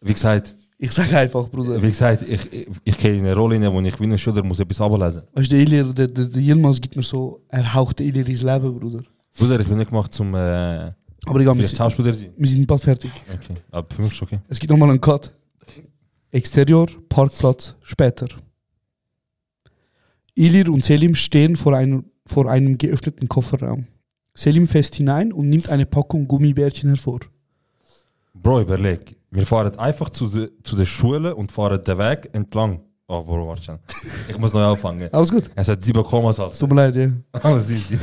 Wie 0.00 0.12
gesagt, 0.12 0.56
Ich 0.78 0.92
sage 0.92 1.16
einfach, 1.16 1.48
Bruder. 1.48 1.82
wie 1.82 1.88
gesagt 1.88 2.22
ich, 2.28 2.52
ich, 2.52 2.68
ich 2.84 2.98
gehe 2.98 3.14
in 3.14 3.24
eine 3.24 3.34
Rolle 3.34 3.58
rein, 3.58 3.72
wo 3.72 3.80
ich 3.80 3.98
wie 3.98 4.04
ein 4.04 4.18
Schüler 4.18 4.44
muss 4.44 4.58
etwas 4.58 4.80
ablesen 4.80 5.22
Weißt 5.32 5.50
du, 5.50 5.56
der 5.56 5.64
Ilir, 5.64 5.84
der, 5.84 6.06
der, 6.06 6.26
der 6.26 6.42
Yilmaz 6.42 6.80
gibt 6.80 6.96
mir 6.96 7.02
so, 7.02 7.40
er 7.48 7.72
haucht 7.72 8.00
Ilir 8.00 8.28
ins 8.28 8.42
Leben, 8.42 8.78
Bruder. 8.78 9.02
Bruder, 9.38 9.60
ich 9.60 9.66
bin 9.68 9.78
nicht 9.78 9.88
gemacht 9.88 10.12
zum 10.12 10.34
äh, 10.34 10.92
Aber 11.26 11.40
egal, 11.40 11.56
wir 11.56 11.66
Schauspieler 11.66 12.12
sein. 12.12 12.30
wir 12.36 12.48
sind 12.48 12.66
bald 12.66 12.82
fertig. 12.82 13.10
Okay. 13.32 13.54
Aber 13.70 13.86
für 13.94 14.02
mich 14.02 14.12
ist 14.12 14.22
okay. 14.22 14.38
Es 14.48 14.58
gibt 14.58 14.70
nochmal 14.70 14.90
einen 14.90 15.00
Cut. 15.00 15.34
Exterior, 16.30 16.88
Parkplatz, 17.08 17.74
später. 17.82 18.26
Ilir 20.34 20.70
und 20.70 20.84
Selim 20.84 21.14
stehen 21.14 21.56
vor 21.56 21.74
einem, 21.74 22.04
vor 22.26 22.50
einem 22.50 22.76
geöffneten 22.76 23.28
Kofferraum. 23.28 23.86
Selim 24.34 24.68
fässt 24.68 24.96
hinein 24.96 25.32
und 25.32 25.48
nimmt 25.48 25.70
eine 25.70 25.86
Packung 25.86 26.28
Gummibärchen 26.28 26.90
hervor. 26.90 27.20
Bro, 28.34 28.60
überleg. 28.60 29.16
Wir 29.36 29.44
fahren 29.44 29.78
einfach 29.78 30.08
zu, 30.08 30.28
de, 30.28 30.50
zu 30.64 30.76
der 30.76 30.86
Schule 30.86 31.34
und 31.34 31.52
fahren 31.52 31.82
den 31.82 31.98
Weg 31.98 32.30
entlang. 32.32 32.80
Oh, 33.06 33.22
Bro, 33.22 33.48
warte 33.48 33.62
schon. 33.62 33.78
Ich 34.28 34.38
muss 34.38 34.54
neu 34.54 34.64
anfangen. 34.64 35.12
Alles 35.12 35.30
gut. 35.30 35.50
Es 35.54 35.68
hat 35.68 35.82
7,6. 35.82 36.58
Tut 36.58 36.70
mir 36.70 36.76
leid, 36.76 36.96
ja. 36.96 37.08
Alles 37.42 37.70
easy. 37.70 37.98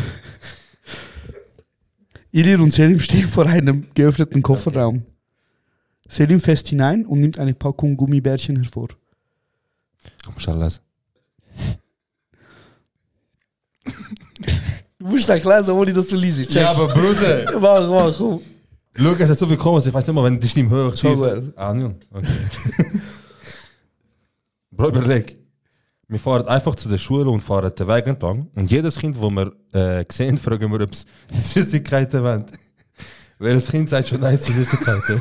Ilir 2.31 2.61
und 2.61 2.71
Selim 2.71 2.99
stehen 2.99 3.27
vor 3.27 3.47
einem 3.47 3.87
geöffneten 3.95 4.43
Kofferraum. 4.43 5.01
Selim 6.07 6.39
fässt 6.39 6.67
hinein 6.67 7.03
und 7.03 7.19
nimmt 7.19 7.39
eine 7.39 7.55
Packung 7.55 7.97
Gummibärchen 7.97 8.55
hervor. 8.57 8.89
Ich 10.21 10.33
muss 10.35 10.45
lesen. 10.45 10.81
Du 14.99 15.07
musst 15.07 15.25
gleich 15.25 15.43
lesen, 15.43 15.71
ohne 15.71 15.93
dass 15.93 16.05
du 16.05 16.15
liest. 16.15 16.53
Ja, 16.53 16.69
aber 16.69 16.89
Bruder. 16.89 17.59
Mach, 17.59 17.89
mach, 17.89 18.17
komm. 18.17 18.39
Schau, 18.95 19.11
es 19.17 19.29
hat 19.29 19.39
so 19.39 19.47
viel 19.47 19.57
Kommas, 19.57 19.85
ich 19.87 19.93
weiß 19.93 20.05
nicht 20.07 20.15
mal, 20.15 20.23
wenn 20.23 20.39
die 20.39 20.47
Stimme 20.47 20.93
tief- 20.93 21.15
mal. 21.17 21.51
Ah, 21.55 21.73
nun. 21.73 21.95
Okay. 22.11 22.27
Bro, 24.71 24.89
überleg. 24.89 25.37
Wir 26.07 26.19
fahren 26.19 26.47
einfach 26.47 26.75
zu 26.75 26.89
der 26.89 26.97
Schule 26.99 27.29
und 27.29 27.41
fahren 27.41 27.73
den 27.77 27.87
Weg 27.87 28.05
entlang. 28.07 28.47
Und 28.55 28.69
jedes 28.69 28.97
Kind, 28.99 29.15
das 29.15 29.21
wir 29.23 29.51
äh, 29.73 30.05
sehen, 30.11 30.37
fragen 30.43 30.71
wir, 30.71 30.81
ob 30.81 30.91
es 30.91 31.05
Süßigkeiten 31.53 32.21
wollen. 32.23 32.45
Welches 33.39 33.67
Kind 33.67 33.89
sagt 33.89 34.07
schon 34.09 34.19
Nein 34.21 34.39
zu 34.39 34.51
Süßigkeiten? 34.53 35.19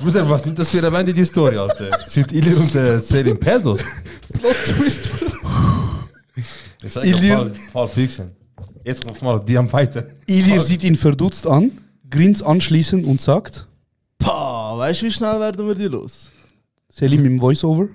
Bruder, 0.00 0.28
was 0.28 0.42
sind 0.42 0.58
das 0.58 0.68
für 0.68 0.86
eine 0.86 1.12
die 1.12 1.24
Story, 1.24 1.56
Alter? 1.56 1.98
Sind 2.06 2.30
Ilir 2.32 2.58
und 2.58 2.74
äh, 2.74 2.98
Selim 3.00 3.38
Pedos? 3.40 3.80
Plot 4.32 4.54
Twist. 4.66 5.10
Ich 6.84 6.92
sag 6.92 7.04
Pulp- 7.04 7.56
Pulp 7.72 7.90
Fiction. 7.90 8.30
Jetzt 8.86 9.04
kommt 9.04 9.20
mal 9.20 9.40
die 9.44 9.58
am 9.58 9.68
Fighten. 9.68 10.04
Ilir 10.28 10.60
sieht 10.60 10.84
ihn 10.84 10.94
verdutzt 10.94 11.44
an, 11.48 11.72
grins 12.08 12.40
anschließend 12.40 13.04
und 13.04 13.20
sagt, 13.20 13.66
Pah, 14.18 14.78
weißt 14.78 15.02
du, 15.02 15.06
wie 15.06 15.10
schnell 15.10 15.40
werden 15.40 15.66
wir 15.66 15.74
die 15.74 15.86
los? 15.88 16.30
Selim 16.88 17.24
im 17.24 17.40
Voiceover, 17.42 17.88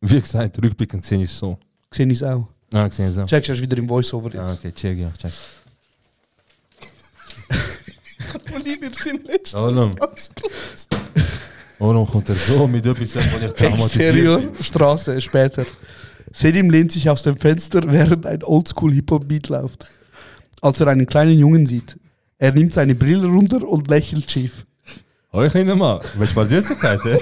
Wie 0.00 0.20
gesagt, 0.20 0.62
rückblickend 0.62 1.04
sehe 1.04 1.18
ich 1.18 1.24
es 1.24 1.36
so. 1.38 1.58
gesehen 1.90 2.10
ist 2.10 2.22
auch. 2.22 2.46
Ah, 2.72 2.86
ich 2.86 2.92
sehe 2.94 3.08
es 3.08 3.16
so. 3.16 3.24
Checkst 3.24 3.50
du 3.50 3.60
wieder 3.60 3.76
im 3.78 3.88
Voiceover 3.88 4.30
Ah, 4.38 4.42
jetzt. 4.46 4.58
okay, 4.60 4.70
check, 4.72 4.98
ja, 4.98 5.10
check. 5.20 5.32
Oliver 8.54 8.90
sind 8.94 9.26
letztes 9.26 9.54
Oh, 9.60 9.66
lang. 9.70 9.96
Warum 11.80 12.06
kommt 12.06 12.28
er 12.28 12.34
so 12.36 12.66
mit 12.68 12.86
etwas, 12.86 13.14
wo 13.16 13.18
ich 13.44 13.52
traumatisiert 13.54 14.14
Exterior? 14.14 14.42
Straße, 14.62 15.20
später. 15.20 15.66
Selim 16.32 16.70
lehnt 16.70 16.92
sich 16.92 17.08
aus 17.10 17.22
dem 17.24 17.36
Fenster, 17.36 17.80
während 17.86 18.24
ein 18.26 18.42
Oldschool-Hip-Hop-Beat 18.44 19.48
läuft. 19.48 19.86
Als 20.60 20.80
er 20.80 20.88
einen 20.88 21.06
kleinen 21.06 21.38
Jungen 21.38 21.66
sieht. 21.66 21.98
Er 22.38 22.52
nimmt 22.52 22.72
seine 22.72 22.94
Brille 22.94 23.26
runter 23.26 23.66
und 23.66 23.88
lächelt 23.88 24.30
schief. 24.30 24.64
Hoi, 25.32 25.50
kleiner 25.50 25.74
Mann, 25.74 26.00
willst 26.14 26.34
du 26.34 26.36
mal 26.40 26.46
Süßigkeiten? 26.46 27.18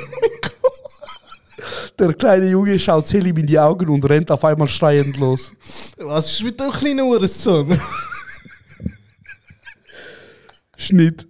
Der 1.98 2.12
kleine 2.12 2.50
Junge 2.50 2.78
schaut 2.78 3.08
Selim 3.08 3.36
in 3.38 3.46
die 3.46 3.58
Augen 3.58 3.88
und 3.88 4.08
rennt 4.08 4.30
auf 4.30 4.44
einmal 4.44 4.68
schreiend 4.68 5.16
los. 5.16 5.52
Was 5.96 6.30
ist 6.30 6.44
mit 6.44 6.60
dem 6.60 6.70
kleinen 6.70 7.00
Uhrensohn? 7.00 7.76
Schnitt. 10.76 11.26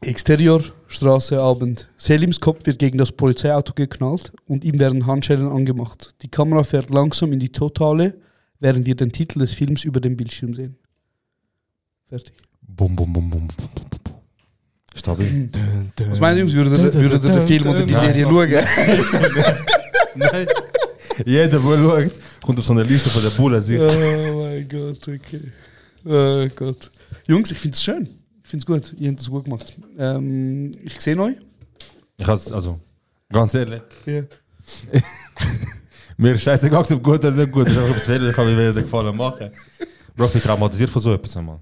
Exterior, 0.00 0.62
Straße, 0.88 1.40
Abend. 1.40 1.88
Selims 1.96 2.40
Kopf 2.40 2.66
wird 2.66 2.78
gegen 2.78 2.98
das 2.98 3.12
Polizeiauto 3.12 3.72
geknallt 3.74 4.32
und 4.46 4.64
ihm 4.64 4.78
werden 4.80 5.06
Handschellen 5.06 5.48
angemacht. 5.48 6.14
Die 6.22 6.30
Kamera 6.30 6.64
fährt 6.64 6.90
langsam 6.90 7.32
in 7.32 7.38
die 7.38 7.52
Totale, 7.52 8.14
während 8.60 8.86
wir 8.86 8.94
den 8.94 9.12
Titel 9.12 9.40
des 9.40 9.52
Films 9.52 9.84
über 9.84 10.00
dem 10.00 10.16
Bildschirm 10.16 10.54
sehen. 10.54 10.76
Fertig. 12.08 12.34
Bum, 12.62 12.94
bum, 12.96 13.12
bum, 13.12 13.30
bum. 13.30 13.48
Stabil. 14.94 15.48
Was 16.08 16.20
meint 16.20 16.36
ihr, 16.36 16.44
Jungs? 16.44 16.54
Würdet 16.54 16.94
ihr 16.94 17.18
den 17.18 17.46
Film 17.46 17.66
oder 17.66 17.82
die 17.84 17.94
Serie 17.94 18.24
schauen? 18.24 18.50
Nein. 20.14 20.46
Jeder, 21.26 21.48
der 21.48 21.60
schaut, 21.60 22.12
kommt 22.42 22.58
auf 22.58 22.64
so 22.64 22.72
eine 22.72 22.82
Liste 22.82 23.10
von 23.10 23.22
der 23.22 23.30
Bullen. 23.30 23.60
Sich. 23.60 23.80
Oh 23.80 24.38
mein 24.38 24.68
Gott, 24.68 25.08
okay. 25.08 25.52
Oh 26.04 26.46
Gott. 26.54 26.90
Jungs, 27.26 27.50
ich 27.50 27.58
finde 27.58 27.74
es 27.74 27.82
schön. 27.82 28.08
Ich 28.42 28.48
finde 28.48 28.62
es 28.62 28.66
gut. 28.66 28.94
Ihr 28.98 29.10
habt 29.10 29.20
das 29.20 29.30
gut 29.30 29.44
gemacht. 29.44 29.76
Ähm, 29.98 30.72
ich 30.84 31.00
sehe 31.00 31.18
euch. 31.18 31.36
Ich 32.18 32.26
has, 32.26 32.50
also, 32.52 32.80
ganz 33.30 33.54
ehrlich, 33.54 33.82
Ja. 34.06 34.22
mir 36.18 36.34
ist 36.34 36.42
scheißegal, 36.42 36.82
ob 36.92 37.02
gut 37.02 37.20
oder 37.24 37.30
nicht 37.30 37.50
gut. 37.52 37.68
Ich 37.68 37.76
habe 37.76 37.88
etwas 37.88 38.08
wählen, 38.08 38.28
ich 38.28 38.36
kann 38.36 38.44
mir 38.46 38.56
wieder 38.70 38.82
gefallen 38.82 39.16
machen. 39.16 39.50
Bro, 40.14 40.26
ich 40.26 40.32
bin 40.32 40.42
traumatisiert 40.42 40.90
von 40.90 41.00
so 41.00 41.14
etwas 41.14 41.36
einmal. 41.36 41.60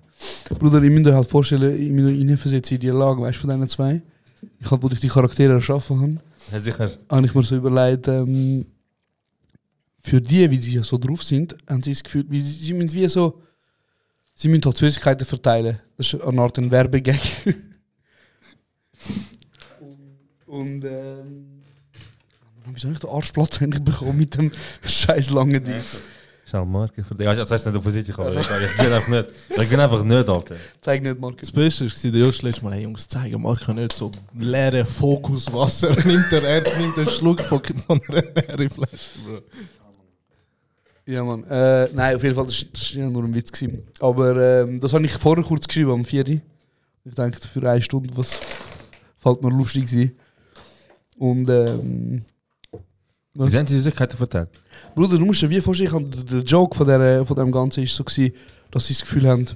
Bruder, 0.58 0.82
ich 0.82 0.90
muss 0.90 1.06
euch 1.06 1.14
halt 1.14 1.28
vorstellen, 1.28 1.80
ich 1.80 1.90
muss 1.90 2.10
hineinversetzen 2.10 2.76
in 2.76 2.80
die 2.80 2.88
Lage, 2.88 3.20
weißt 3.20 3.36
du, 3.36 3.40
von 3.42 3.50
diesen 3.50 3.68
zwei. 3.68 4.02
Ich 4.58 4.70
habe, 4.70 4.82
wo 4.82 4.88
ich 4.88 4.98
die 5.00 5.08
Charaktere 5.08 5.52
erschaffen 5.54 6.00
habe, 6.00 6.16
Ja, 6.52 6.58
sicher. 6.60 6.90
habe 7.08 7.26
ich 7.26 7.34
mir 7.34 7.42
so 7.42 7.56
überlegt, 7.56 8.08
ähm, 8.08 8.66
für 10.02 10.20
die, 10.20 10.50
wie 10.50 10.56
sie 10.60 10.74
ja 10.74 10.82
so 10.82 10.96
drauf 10.98 11.22
sind, 11.22 11.56
haben 11.68 11.82
sie 11.82 11.92
das 11.92 12.02
Gefühl, 12.02 12.24
wie, 12.28 12.40
sie 12.40 12.52
sie 12.52 12.72
müssen 12.74 12.92
wie 12.94 13.06
so, 13.08 13.42
sie 14.34 14.48
müssen 14.48 14.64
halt 14.64 14.78
Süßigkeiten 14.78 15.26
verteilen. 15.26 15.78
Das 15.98 16.12
ist 16.14 16.20
eine 16.22 16.40
Art 16.40 16.56
ein 16.58 16.70
Werbegag. 16.70 17.20
Und, 20.46 20.84
ähm, 20.84 21.55
wieso 22.72 22.88
habe 22.88 22.94
ich 22.94 23.00
den 23.00 23.10
Arschplatz 23.10 23.60
endlich 23.60 23.84
bekommen 23.84 24.18
mit 24.18 24.36
dem 24.36 24.52
scheiß 24.82 25.30
langen 25.30 25.64
Ding? 25.64 25.80
Schnell 26.48 26.64
Marke 26.64 27.02
für 27.02 27.14
dich. 27.16 27.26
Ja, 27.26 27.34
das 27.34 27.50
heißt 27.50 27.66
nicht, 27.66 27.76
auf 27.76 27.86
ich 27.86 28.18
aber 28.18 28.32
ich 28.34 28.38
ich 28.38 28.76
bin 28.76 28.92
einfach 28.92 29.08
nicht. 29.08 29.26
Ich 29.60 29.68
bin 29.68 29.80
einfach 29.80 30.04
nicht, 30.04 30.28
Alter. 30.28 30.54
Zeig 30.80 31.02
nicht, 31.02 31.18
Markus. 31.18 31.40
Das 31.40 31.50
Beste 31.50 31.86
war, 31.86 32.10
der 32.12 32.20
Jost 32.20 32.42
letztes 32.42 32.62
Mal, 32.62 32.74
hey 32.74 32.84
Jungs, 32.84 33.08
zeigen 33.08 33.42
Marco 33.42 33.72
nicht 33.72 33.92
so 33.92 34.12
leere 34.32 34.84
Fokuswasser. 34.84 35.90
nimmt 36.04 36.30
er, 36.30 36.44
er 36.44 36.78
nimmt 36.78 36.96
einen 36.98 37.08
Schluck 37.08 37.40
von 37.40 37.60
einer 38.08 38.22
leeren 38.22 38.68
Flasche, 38.68 39.18
Bro. 39.24 39.42
Ja, 41.06 41.24
Mann. 41.24 41.42
Äh, 41.44 41.88
nein, 41.92 42.14
auf 42.14 42.22
jeden 42.22 42.36
Fall, 42.36 42.46
das 42.46 42.64
war 42.64 43.02
ja 43.02 43.10
nur 43.10 43.24
ein 43.24 43.34
Witz. 43.34 43.50
Gewesen. 43.50 43.82
Aber 43.98 44.36
ähm, 44.62 44.78
das 44.78 44.92
habe 44.92 45.04
ich 45.04 45.12
vorher 45.12 45.44
kurz 45.44 45.66
geschrieben, 45.66 45.90
am 45.90 46.04
4. 46.04 46.28
Ich 46.28 46.42
denke, 47.16 47.40
für 47.40 47.68
eine 47.68 47.82
Stunde, 47.82 48.16
was 48.16 48.38
fällt 49.18 49.42
mir 49.42 49.50
lustig 49.50 49.88
sein. 49.88 50.12
Und, 51.18 51.48
ähm, 51.48 52.24
Wie 53.38 53.50
sind 53.50 53.68
die 53.68 53.74
Süßigkeiten 53.74 54.16
verteilt? 54.16 54.48
Bruder, 54.94 55.18
du 55.18 55.26
musst 55.26 55.42
dir 55.42 55.50
wie 55.50 55.60
vorstellen, 55.60 56.10
der, 56.30 56.40
Joke 56.40 56.76
von, 56.76 56.86
der, 56.86 57.26
von 57.26 57.36
dem 57.36 57.52
Ganzen 57.52 57.84
ist 57.84 57.94
so 57.94 58.04
gewesen, 58.04 58.34
dass 58.70 58.86
sie 58.86 58.94
das 58.94 59.02
Gefühl 59.02 59.28
haben, 59.28 59.46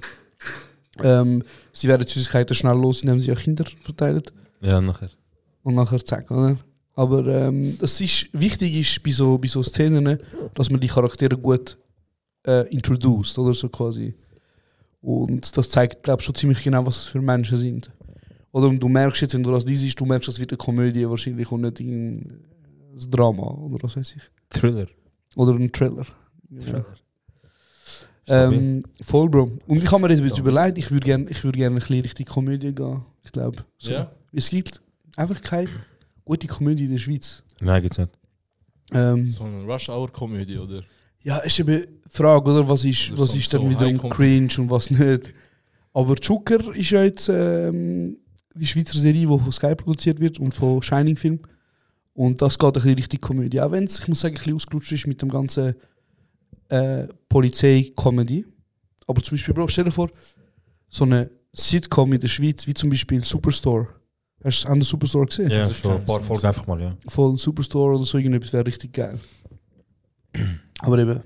ähm, 1.03 1.43
sie 1.73 1.87
werden 1.87 2.05
die 2.05 2.13
Süßigkeiten 2.13 2.55
schnell 2.55 2.77
los, 2.77 3.01
indem 3.01 3.19
sie 3.19 3.31
an 3.31 3.37
Kinder 3.37 3.65
verteilen. 3.81 4.23
Ja, 4.61 4.79
nachher. 4.79 5.09
und 5.63 5.75
nachher 5.75 6.03
zack, 6.03 6.29
oder? 6.29 6.57
Aber 6.93 7.25
ähm, 7.25 7.77
das 7.79 7.99
ist, 8.01 8.27
wichtig 8.33 8.75
ist 8.75 9.01
bei 9.01 9.11
so, 9.11 9.37
bei 9.37 9.47
so 9.47 9.63
Szenen, 9.63 10.19
dass 10.53 10.69
man 10.69 10.79
die 10.79 10.87
Charaktere 10.87 11.37
gut 11.37 11.77
äh, 12.45 12.67
introduced, 12.69 13.37
oder 13.37 13.53
so 13.53 13.69
quasi. 13.69 14.13
Und 15.01 15.55
das 15.57 15.69
zeigt, 15.69 16.03
glaube 16.03 16.21
ich, 16.21 16.25
schon 16.25 16.35
ziemlich 16.35 16.61
genau, 16.63 16.85
was 16.85 16.97
es 16.97 17.03
für 17.05 17.21
Menschen 17.21 17.57
sind. 17.57 17.89
Oder 18.51 18.69
du 18.69 18.89
merkst 18.89 19.21
jetzt, 19.21 19.33
wenn 19.33 19.43
du 19.43 19.51
das 19.51 19.65
liest, 19.65 19.99
du 19.99 20.05
merkst, 20.05 20.27
das 20.27 20.39
wird 20.39 20.51
eine 20.51 20.57
Komödie 20.57 21.09
wahrscheinlich 21.09 21.51
und 21.51 21.61
nicht 21.61 21.79
ein 21.79 22.43
ein 22.93 23.11
Drama 23.11 23.43
oder 23.51 23.77
was 23.83 23.95
weiß 23.97 24.15
ich. 24.15 24.21
Thriller. 24.49 24.87
Oder 25.35 25.53
ein 25.53 25.71
Thriller. 25.71 26.05
Thriller. 26.59 26.85
Ähm, 28.27 28.83
voll, 29.01 29.29
Bro. 29.29 29.51
Und 29.67 29.77
ich 29.83 29.91
habe 29.91 30.01
mir 30.01 30.09
jetzt 30.09 30.19
ein 30.21 30.29
bisschen 30.29 30.45
überlegt, 30.45 30.77
ich 30.77 30.91
würde 30.91 31.05
gerne 31.05 31.25
würd 31.29 31.55
gern 31.55 31.73
ein 31.73 31.79
bisschen 31.79 32.01
Richtung 32.01 32.25
Komödie 32.25 32.73
gehen. 32.73 33.01
Ich 33.23 33.31
glaube. 33.31 33.63
So. 33.77 33.91
Ja? 33.91 34.11
Es 34.31 34.49
gibt 34.49 34.81
einfach 35.17 35.41
keine 35.41 35.67
gute 36.23 36.47
Komödie 36.47 36.85
in 36.85 36.91
der 36.91 36.99
Schweiz. 36.99 37.43
Nein, 37.59 37.81
geht's 37.81 37.97
nicht. 37.97 38.11
Ähm, 38.93 39.27
So 39.27 39.43
eine 39.43 39.63
Rush-Hour-Komödie, 39.63 40.57
oder? 40.57 40.83
ja, 41.23 41.37
ist 41.39 41.59
eben 41.59 41.81
die 41.83 42.09
Frage, 42.09 42.49
oder? 42.51 42.67
Was 42.67 42.83
ist, 42.85 43.11
Oder 43.11 43.21
was 43.21 43.31
so- 43.31 43.37
ist 43.37 43.53
dann 43.53 43.61
so 43.63 43.69
wiederum 43.69 44.09
cringe 44.09 44.49
und 44.59 44.69
was 44.69 44.89
nicht? 44.91 45.33
Aber 45.93 46.15
Joker 46.15 46.73
ist 46.75 46.89
ja 46.91 47.03
jetzt 47.03 47.27
ähm, 47.29 48.17
die 48.55 48.65
Schweizer 48.67 48.97
Serie, 48.97 49.21
die 49.27 49.39
von 49.39 49.51
Sky 49.51 49.75
produziert 49.75 50.19
wird 50.19 50.39
und 50.39 50.53
von 50.53 50.81
Shining 50.81 51.17
Film. 51.17 51.39
Und 52.13 52.41
das 52.41 52.57
geht 52.59 52.67
ein 52.67 52.73
bisschen 52.73 52.95
Richtung 52.95 53.21
Komödie. 53.21 53.61
Auch 53.61 53.71
wenn 53.71 53.85
es, 53.85 53.99
ich 53.99 54.07
muss 54.07 54.19
sagen, 54.19 54.35
ein 54.35 54.37
bisschen 54.37 54.55
ausgelutscht 54.55 54.91
ist 54.91 55.07
mit 55.07 55.21
dem 55.21 55.29
ganzen 55.29 55.75
äh, 56.69 57.07
Polizei-Comedy. 57.29 58.45
Aber 59.07 59.21
zum 59.21 59.35
Beispiel, 59.35 59.53
Bro, 59.53 59.67
stell 59.67 59.85
dir 59.85 59.91
vor, 59.91 60.09
so 60.89 61.05
eine 61.05 61.29
Sitcom 61.53 62.13
in 62.13 62.19
der 62.19 62.27
Schweiz, 62.27 62.67
wie 62.67 62.73
zum 62.73 62.89
Beispiel 62.89 63.23
Superstore. 63.23 63.87
Hast 64.43 64.63
du 64.63 64.69
an 64.69 64.79
der 64.79 64.85
Superstore 64.85 65.25
gesehen? 65.25 65.51
Ja, 65.51 65.59
Also 65.59 65.73
schon 65.73 65.97
ein 65.97 66.05
paar 66.05 66.21
Folgen 66.21 66.45
einfach 66.45 66.67
mal, 66.67 66.81
ja. 66.81 66.97
Voll 67.07 67.37
Superstore 67.37 67.95
oder 67.95 68.05
so 68.05 68.17
irgendetwas 68.17 68.53
wäre 68.53 68.65
richtig 68.65 68.93
geil. 68.93 69.19
Aber 70.79 70.97
eben, 70.97 71.21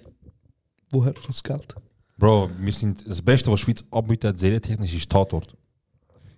woher 0.91 1.13
das 1.26 1.41
Geld? 1.41 1.76
Bro, 2.17 2.50
wir 2.60 2.74
sind, 2.74 3.08
das 3.08 3.21
Beste, 3.21 3.52
was 3.52 3.60
die 3.60 3.65
Schweiz 3.65 3.84
anbietet, 3.91 4.39
serientechnisch, 4.39 4.93
ist 4.95 5.10
Tatort. 5.10 5.56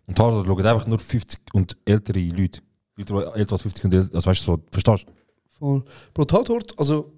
Und 0.05 0.17
Tatort 0.17 0.45
schauen 0.45 0.65
einfach 0.65 0.87
nur 0.87 0.99
50 0.99 1.39
und 1.53 1.77
ältere 1.85 2.19
Leute. 2.19 2.61
Älter 2.97 3.35
älter 3.35 3.53
als 3.53 3.61
50 3.61 3.85
und 3.85 3.93
älter, 3.93 4.15
also 4.15 4.29
weißt 4.29 4.41
du 4.41 4.45
so, 4.45 4.59
verstehst 4.71 5.05
du? 5.07 5.11
Voll. 5.59 5.83
Bro, 6.13 6.25
Tatort, 6.25 6.77
also, 6.77 7.11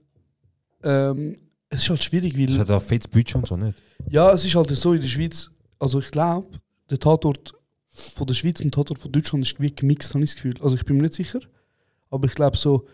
ähm, 0.84 1.36
es 1.70 1.84
ist 1.84 1.90
halt 1.90 2.04
schwierig, 2.04 2.38
weil. 2.38 2.48
Das 2.48 2.60
hat 2.60 2.72
ein 2.72 2.82
fettes 2.82 3.08
Budget 3.08 3.36
und 3.36 3.48
so 3.48 3.58
nicht. 3.58 3.78
Ja, 4.10 4.32
es 4.32 4.46
ist 4.46 4.56
halt 4.56 4.70
so 4.76 4.94
in 4.94 5.02
der 5.02 5.08
Schweiz. 5.08 5.52
Also 5.78 6.00
ich 6.00 6.12
glaube, 6.12 6.60
der 6.90 7.00
Tatort 7.00 7.54
von 7.90 8.28
der 8.28 8.34
Schweiz 8.34 8.60
und 8.60 8.66
der 8.66 8.72
Tatort 8.72 9.00
von 9.00 9.12
Deutschland 9.12 9.46
ist 9.46 9.60
wie 9.60 9.74
gemixt, 9.74 10.14
habe 10.14 10.24
ich 10.24 10.32
das 10.32 10.36
Gefühl. 10.36 10.56
Also 10.62 10.76
ich 10.76 10.86
bin 10.86 10.98
mir 10.98 11.04
nicht 11.04 11.14
sicher. 11.14 11.40
Aber 12.10 12.28
ich 12.28 12.34
glaube 12.34 12.58
so, 12.58 12.86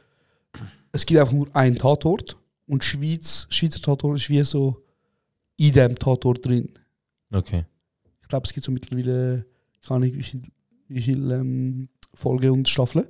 es 0.91 1.05
gibt 1.05 1.19
einfach 1.19 1.33
nur 1.33 1.53
einen 1.55 1.77
Tatort 1.77 2.37
und 2.67 2.83
Schweiz, 2.83 3.47
Schweizer 3.49 3.81
Tatort 3.81 4.17
ist 4.17 4.29
wie 4.29 4.43
so 4.43 4.83
in 5.57 5.71
dem 5.71 5.95
Tatort 5.97 6.45
drin. 6.45 6.69
Okay. 7.31 7.65
Ich 8.21 8.27
glaube, 8.27 8.45
es 8.45 8.53
gibt 8.53 8.65
so 8.65 8.71
mittlerweile, 8.71 9.45
keine 9.85 10.05
Ahnung, 10.05 10.15
wie 10.15 10.23
viel, 10.23 10.41
wie 10.87 11.01
viel 11.01 11.31
ähm, 11.31 11.89
Folgen 12.15 12.51
und 12.51 12.69
Staffeln. 12.69 13.05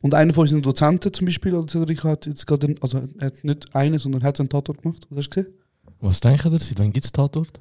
Und 0.00 0.12
einer 0.14 0.34
von 0.34 0.42
unseren 0.42 0.60
Dozenten 0.62 1.12
zum 1.14 1.24
Beispiel, 1.26 1.54
oder 1.54 1.66
Cedric, 1.66 2.04
hat 2.04 2.26
jetzt 2.26 2.46
gerade, 2.46 2.66
einen- 2.66 2.82
also 2.82 3.00
er 3.18 3.26
hat 3.28 3.42
nicht 3.42 3.74
einen, 3.74 3.98
sondern 3.98 4.22
hat 4.22 4.38
einen 4.38 4.50
Tatort 4.50 4.82
gemacht. 4.82 5.06
Was 5.10 5.18
hast 5.20 5.30
du 5.36 5.42
gesehen? 5.42 5.54
Was 6.00 6.20
denken 6.20 6.52
ihr? 6.52 6.58
Seit 6.60 6.78
wann 6.78 6.92
gibt 6.92 7.06
es 7.06 7.12
Tatort? 7.12 7.60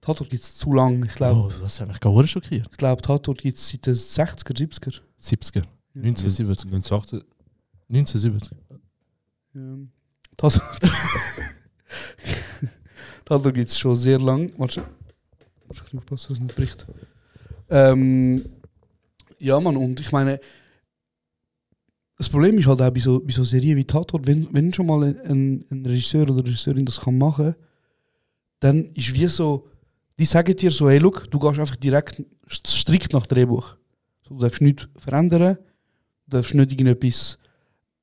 Tatort 0.00 0.28
gibt 0.28 0.42
es 0.42 0.54
zu 0.56 0.72
lang, 0.72 1.04
ich 1.04 1.14
glaube. 1.14 1.54
Oh, 1.56 1.60
das 1.62 1.80
hat 1.80 1.86
mich 1.88 2.00
gar 2.00 2.12
nicht 2.20 2.30
schockiert. 2.30 2.66
Ich 2.70 2.76
glaube, 2.76 3.00
Tatort 3.00 3.40
gibt 3.42 3.56
es 3.58 3.68
seit 3.68 3.86
den 3.86 3.94
60er, 3.94 4.54
70er. 4.54 5.00
70er. 5.20 5.62
1970. 5.94 6.66
1980. 6.72 7.22
Ja. 7.88 7.90
1970. 7.90 8.58
Tatort. 10.36 10.80
Tatort 13.24 13.54
gibt 13.54 13.70
es 13.70 13.78
schon 13.78 13.96
sehr 13.96 14.18
lang. 14.20 14.52
Warte. 14.58 14.82
Muss 15.68 15.82
ich 15.86 15.94
aufpassen, 15.96 16.28
dass 16.28 16.38
es 16.38 16.40
nicht 16.40 16.56
bricht. 16.56 16.86
Ähm, 17.70 18.44
ja, 19.44 19.60
Mann, 19.60 19.76
und 19.76 20.00
ich 20.00 20.10
meine, 20.10 20.40
das 22.16 22.28
Problem 22.28 22.58
ist 22.58 22.66
halt 22.66 22.80
auch 22.80 22.90
bei 22.90 23.00
so, 23.00 23.20
bei 23.20 23.32
so 23.32 23.44
Serien 23.44 23.76
wie 23.76 23.84
Tatort, 23.84 24.26
wenn, 24.26 24.48
wenn 24.52 24.72
schon 24.72 24.86
mal 24.86 25.02
ein, 25.04 25.64
ein 25.70 25.84
Regisseur 25.84 26.22
oder 26.30 26.44
Regisseurin 26.44 26.86
das 26.86 27.00
kann 27.00 27.18
machen, 27.18 27.54
dann 28.60 28.84
ist 28.94 29.12
wie 29.14 29.26
so, 29.26 29.68
die 30.18 30.24
sagen 30.24 30.56
dir 30.56 30.70
so, 30.70 30.88
hey, 30.88 30.98
look, 30.98 31.30
du 31.30 31.38
gehst 31.38 31.58
einfach 31.58 31.76
direkt 31.76 32.22
strikt 32.48 33.12
nach 33.12 33.26
Drehbuch. 33.26 33.76
Du 34.22 34.38
darfst 34.38 34.62
nichts 34.62 34.88
verändern, 34.96 35.58
du 36.26 36.36
darfst 36.36 36.54
nicht 36.54 36.72
irgendetwas 36.72 37.36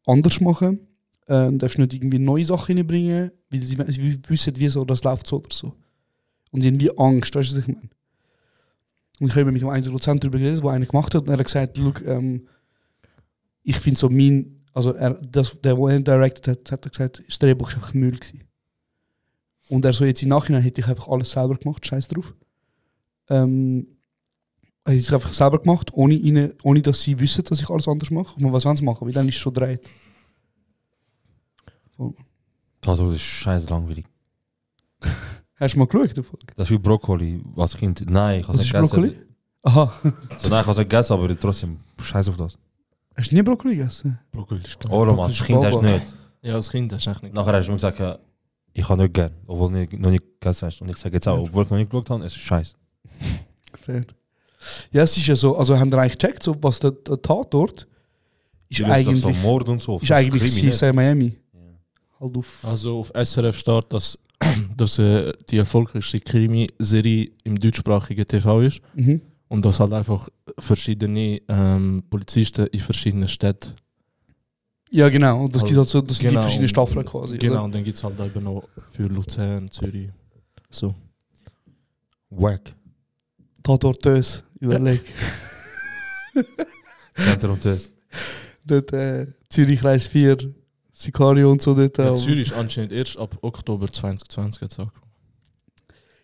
anders 0.05 0.41
machen, 0.41 0.81
ähm, 1.27 1.57
darfst 1.57 1.79
nicht 1.79 1.93
irgendwie 1.93 2.19
neue 2.19 2.45
Sachen 2.45 2.77
reinbringen, 2.77 3.31
weil 3.49 3.59
sie, 3.61 3.77
sie 3.87 4.19
wissen, 4.27 4.55
wie 4.57 4.67
so 4.67 4.85
das 4.85 5.03
läuft 5.03 5.25
so 5.25 5.37
oder 5.37 5.49
so. 5.51 5.73
Und 6.51 6.61
sie 6.61 6.67
haben 6.67 6.79
wie 6.79 6.95
Angst, 6.97 7.33
weißt 7.33 7.53
du, 7.53 7.57
was 7.57 7.67
ich 7.67 7.73
meine? 7.73 7.89
Und 9.21 9.27
ich 9.27 9.35
habe 9.35 9.51
mit 9.51 9.61
dem 9.61 9.69
einen 9.69 9.85
Dozent 9.85 10.23
darüber 10.23 10.39
geredet, 10.39 10.63
der 10.63 10.71
einer 10.71 10.85
gemacht 10.87 11.13
hat, 11.13 11.21
und 11.21 11.29
er 11.29 11.37
hat 11.37 11.45
gesagt, 11.45 11.77
ähm, 12.07 12.47
ich 13.61 13.79
finde 13.79 13.99
so 13.99 14.09
mein, 14.09 14.63
also 14.73 14.93
er, 14.93 15.11
das, 15.13 15.61
der, 15.61 15.75
der 15.75 15.95
ihn 15.95 16.03
directed 16.03 16.47
hat, 16.47 16.71
hat 16.71 16.85
er 16.87 16.89
gesagt, 16.89 17.23
das 17.27 17.37
Drehbuch 17.37 17.69
ist 17.69 17.75
einfach 17.75 17.93
Müll 17.93 18.17
gewesen. 18.17 18.43
Und 19.69 19.85
er 19.85 19.93
so 19.93 20.05
jetzt 20.05 20.23
im 20.23 20.29
Nachhinein 20.29 20.63
hätte 20.63 20.81
ich 20.81 20.87
einfach 20.87 21.07
alles 21.07 21.29
selber 21.29 21.55
gemacht, 21.55 21.85
scheiß 21.85 22.07
drauf. 22.07 22.33
Ähm, 23.29 23.85
hätte 24.85 24.97
ich 24.97 25.13
einfach 25.13 25.33
selber 25.33 25.59
gemacht, 25.59 25.93
ohne, 25.93 26.15
ihnen, 26.15 26.53
ohne 26.63 26.81
dass 26.81 27.03
sie 27.03 27.19
wissen, 27.19 27.43
dass 27.43 27.61
ich 27.61 27.69
alles 27.69 27.87
anders 27.87 28.09
mache. 28.09 28.43
Und 28.43 28.51
was 28.51 28.65
wollen 28.65 28.75
sie 28.75 28.83
machen? 28.83 29.05
Weil 29.05 29.13
dann 29.13 29.29
ist 29.29 29.35
es 29.35 29.41
schon 29.41 29.53
dreht. 29.53 29.87
Tatort 32.81 33.13
ist 33.13 33.21
scheiße 33.21 33.69
langweilig. 33.69 34.07
Hast 35.61 35.75
du 35.75 35.79
mal 35.79 35.85
geschaut? 35.85 36.17
die 36.17 36.23
Folge? 36.23 36.45
Das 36.55 36.67
ist 36.67 36.71
wie 36.71 36.79
Brokkoli 36.79 37.39
als 37.55 37.77
Kind. 37.77 38.03
Nein, 38.09 38.39
ich 38.39 38.47
habe 38.47 38.57
Was 38.57 38.61
es 38.65 38.67
ist 38.67 38.73
nicht 38.73 38.91
gegessen. 38.91 39.13
Brokkoli? 39.13 39.27
Aha. 39.63 39.93
So, 40.39 40.49
nein, 40.49 40.61
ich 40.61 40.67
habe 40.67 40.71
es 40.71 40.77
nicht 40.77 40.89
gegessen, 40.89 41.13
aber 41.13 41.39
trotzdem, 41.39 41.77
scheiß 42.01 42.29
auf 42.29 42.37
das. 42.37 42.57
Hast 43.15 43.31
du 43.31 43.35
nie 43.35 43.43
Brokkoli 43.43 43.75
gegessen? 43.75 44.17
Brokkoli 44.31 44.61
ist 44.61 44.79
geil. 44.79 44.91
Oh, 44.91 45.05
Mann, 45.05 45.19
als 45.19 45.43
Kind 45.43 45.63
hast 45.63 45.75
du 45.75 45.81
nicht. 45.83 46.13
Ja, 46.41 46.55
als 46.55 46.71
Kind 46.71 46.91
hast 46.91 47.05
du 47.05 47.11
echt 47.11 47.21
nicht. 47.21 47.35
Nachher 47.35 47.53
hast 47.53 47.67
du 47.67 47.71
mir 47.71 47.77
gesagt, 47.77 47.99
ja, 47.99 48.17
ich 48.73 48.89
habe 48.89 49.03
nicht 49.03 49.13
gern, 49.13 49.33
obwohl 49.45 49.85
du 49.85 49.97
noch 49.99 50.09
nicht 50.09 50.23
gegessen 50.39 50.65
hast. 50.65 50.81
Und 50.81 50.89
ich 50.89 50.97
sage 50.97 51.15
jetzt 51.15 51.27
auch, 51.27 51.37
obwohl 51.39 51.65
ich 51.65 51.69
noch 51.69 51.77
nicht 51.77 51.91
geschaut 51.91 52.09
habe, 52.09 52.25
es 52.25 52.35
ist 52.35 52.41
scheiße. 52.41 52.73
Fair. 53.81 54.05
Ja, 54.91 55.03
es 55.03 55.15
ist 55.15 55.27
ja 55.27 55.35
so, 55.35 55.55
also 55.55 55.77
haben 55.77 55.91
wir 55.91 55.99
eigentlich 55.99 56.17
gecheckt, 56.17 56.41
so, 56.41 56.55
was 56.59 56.79
der, 56.79 56.91
der 56.91 57.21
Tatort 57.21 57.87
ist 58.67 58.79
löst 58.79 58.89
doch 58.89 58.95
eigentlich, 58.95 59.21
so 59.21 59.29
Mord 59.29 59.69
und 59.69 59.81
so, 59.81 59.97
ist 59.97 60.09
das 60.09 60.17
eigentlich. 60.17 60.71
CSI 60.71 60.91
Miami. 60.91 61.37
Halt 62.19 62.37
auf. 62.37 62.65
Also 62.65 62.99
auf 62.99 63.11
SRF 63.13 63.57
steht, 63.57 63.93
dass, 63.93 64.17
dass 64.77 64.99
äh, 64.99 65.33
die 65.49 65.57
erfolgreichste 65.57 66.19
Krimi-Serie 66.19 67.31
im 67.43 67.59
deutschsprachigen 67.59 68.25
TV 68.25 68.61
ist. 68.61 68.81
Mhm. 68.95 69.21
Und 69.47 69.65
dass 69.65 69.79
halt 69.81 69.91
einfach 69.93 70.29
verschiedene 70.57 71.41
ähm, 71.49 72.03
Polizisten 72.09 72.67
in 72.67 72.79
verschiedenen 72.79 73.27
Städten. 73.27 73.73
Ja, 74.89 75.09
genau. 75.09 75.43
Und 75.43 75.55
das 75.55 75.63
gibt 75.63 75.77
halt 75.77 75.89
so, 75.89 76.01
das 76.01 76.17
sind 76.17 76.23
die 76.23 76.29
Genau, 76.29 76.41
verschiedenen 76.41 76.69
Staffeln 76.69 77.05
quasi. 77.05 77.37
Genau, 77.37 77.53
Oder? 77.55 77.63
und 77.63 77.75
dann 77.75 77.83
gibt 77.83 77.97
es 77.97 78.03
halt 78.03 78.19
eben 78.19 78.43
noch 78.43 78.63
für 78.91 79.03
Luzern, 79.07 79.69
Zürich. 79.69 80.09
So. 80.69 80.95
Wack. 82.29 82.73
Tatort 83.63 84.01
Tös, 84.01 84.43
überleg. 84.59 85.01
Center 87.15 87.51
und 87.51 87.63
das. 87.65 87.91
dort 88.65 88.93
äh, 88.93 89.27
Zürich 89.49 89.79
Kreis 89.81 90.07
4, 90.07 90.37
Sicario 91.01 91.51
und 91.51 91.61
so 91.61 91.73
dort. 91.73 91.97
Ja, 91.97 92.11
auch. 92.11 92.17
Zürich 92.17 92.49
ist 92.51 92.53
anscheinend 92.53 92.91
erst 92.91 93.17
ab 93.17 93.37
Oktober 93.41 93.87
2020 93.91 94.61
jetzt 94.61 94.79
angefangen. 94.79 95.05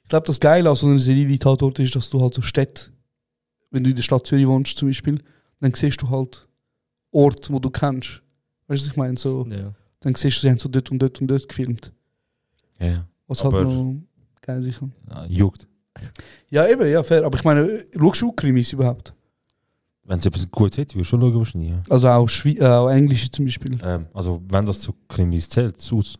Ich 0.03 0.09
glaube, 0.09 0.25
das 0.27 0.39
Geile 0.39 0.69
an 0.69 0.75
so 0.75 0.87
einer 0.87 0.99
Serie 0.99 1.27
wie 1.27 1.37
Tatort 1.39 1.79
ist, 1.79 1.95
dass 1.95 2.09
du 2.09 2.21
halt 2.21 2.33
so 2.33 2.41
Städte, 2.41 2.91
wenn 3.71 3.83
du 3.83 3.89
in 3.89 3.95
der 3.95 4.03
Stadt 4.03 4.25
Zürich 4.25 4.47
wohnst 4.47 4.77
zum 4.77 4.87
Beispiel, 4.89 5.21
dann 5.59 5.73
siehst 5.73 6.01
du 6.01 6.09
halt 6.09 6.47
Orte, 7.11 7.51
wo 7.51 7.59
du 7.59 7.69
kennst. 7.69 8.21
Weißt 8.67 8.81
du, 8.83 8.85
was 8.85 8.87
ich 8.87 8.95
meine? 8.95 9.17
So, 9.17 9.45
Ja. 9.49 9.73
Dann 10.01 10.13
siehst 10.15 10.37
du, 10.37 10.41
sie 10.41 10.49
haben 10.51 10.59
so 10.59 10.69
dort 10.69 10.91
und 10.91 10.99
dort 10.99 11.19
und 11.19 11.27
dort 11.27 11.47
gefilmt. 11.49 11.91
Ja, 12.79 12.87
ja. 12.87 13.07
Was 13.27 13.41
Aber- 13.43 13.57
halt 13.57 13.67
noch 13.69 13.95
geil 14.41 14.61
sicher. 14.63 14.87
Ja, 15.09 15.25
juckt. 15.25 15.67
Ja, 16.49 16.67
eben, 16.67 16.87
ja, 16.89 17.01
fair. 17.01 17.25
Aber 17.25 17.37
ich 17.37 17.43
meine, 17.43 17.83
schaust 17.97 18.21
du 18.21 18.31
Krimis 18.31 18.71
überhaupt? 18.71 19.13
Wenn 20.07 20.19
es 20.19 20.25
etwas 20.25 20.49
Gutes 20.49 20.77
hätte, 20.77 20.95
würdest 20.95 21.11
du 21.11 21.17
schon 21.17 21.21
schauen, 21.21 21.37
wahrscheinlich. 21.37 21.69
Ja. 21.71 21.83
Also 21.89 22.07
auch, 22.07 22.27
Schwe 22.29 22.51
äh, 22.51 22.65
auch 22.65 22.89
Englische 22.89 23.29
zum 23.29 23.43
Beispiel. 23.45 23.77
Ähm, 23.83 24.05
also, 24.13 24.41
wenn 24.49 24.65
das 24.65 24.79
zu 24.79 24.93
Krimis 25.07 25.49
zählt, 25.49 25.79
Sus. 25.81 26.17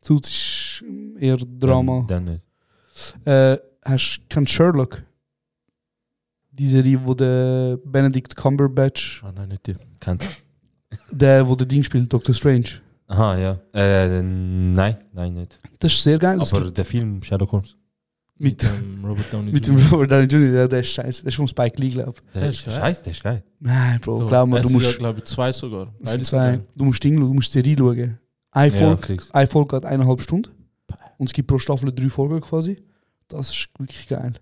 Sonst 0.00 0.28
ist 0.30 0.84
eher 1.20 1.36
Drama. 1.36 2.04
Dann, 2.08 2.24
dann 2.26 2.34
nicht. 2.34 3.26
Äh, 3.26 3.58
hast 3.84 4.18
du 4.18 4.22
kennst 4.28 4.52
Sherlock? 4.52 5.02
Die 6.50 6.66
Serie, 6.66 6.98
wo 7.04 7.14
der 7.14 7.78
Benedict 7.84 8.34
Cumberbatch, 8.34 9.22
Ah, 9.24 9.32
nein, 9.34 9.48
nicht 9.50 9.66
die. 9.66 9.74
Kennt. 10.00 10.26
der, 11.10 11.46
wo 11.46 11.54
der 11.54 11.66
Ding 11.66 11.82
spielt, 11.82 12.12
Doctor 12.12 12.34
Strange. 12.34 12.80
Aha, 13.08 13.36
ja. 13.38 13.58
Äh, 13.74 14.22
nein, 14.22 14.96
nein, 15.12 15.34
nicht. 15.34 15.58
Das 15.78 15.92
ist 15.92 16.02
sehr 16.02 16.18
geil. 16.18 16.40
Aber 16.40 16.70
der 16.70 16.84
Film 16.84 17.22
Sherlock 17.22 17.52
Holmes. 17.52 17.76
Mit, 18.38 18.62
dem 18.62 19.04
Robert 19.04 19.32
Downey 19.32 19.52
mit 19.52 19.66
dem 19.66 19.78
Jr. 19.78 19.90
Robert 19.90 20.10
Downey 20.12 20.24
Jr., 20.24 20.54
ja, 20.60 20.68
der 20.68 20.80
ist 20.80 20.88
scheiße. 20.88 21.22
Der 21.22 21.28
ist 21.28 21.34
vom 21.36 21.46
Spike 21.48 21.80
Lee, 21.80 21.90
glaube 21.90 22.14
ich. 22.26 22.32
Der 22.32 22.50
ist 22.50 22.58
scheiße, 22.62 23.02
der 23.04 23.12
ist 23.12 23.22
geil. 23.22 23.44
Nein, 23.60 24.00
Bro, 24.00 24.20
So, 24.20 24.26
glaub 24.26 24.52
es 24.54 24.62
du 24.62 24.70
musst. 24.70 24.90
Ja, 24.92 24.96
glaube 24.98 25.18
ich, 25.20 25.24
zwei 25.26 25.52
sogar. 25.52 25.94
Beide 26.00 26.24
zwei. 26.24 26.60
Du 26.76 26.84
musst 26.84 27.04
Ding, 27.04 27.20
du 27.20 27.32
musst 27.32 27.52
Serie 27.52 27.76
schauen. 27.78 28.18
Eine 28.50 28.74
Ja, 28.74 28.96
Folge, 28.96 29.22
eine 29.32 29.46
Folge 29.46 29.76
hat 29.76 29.84
eineinhalb 29.84 30.22
Stunden. 30.22 30.50
Und 31.18 31.26
es 31.26 31.32
gibt 31.32 31.46
pro 31.48 31.58
Staffel 31.58 31.92
drei 31.92 32.08
Folgen 32.08 32.40
quasi. 32.40 32.76
Das 33.28 33.50
ist 33.50 33.68
wirklich 33.78 34.08
geil. 34.08 34.32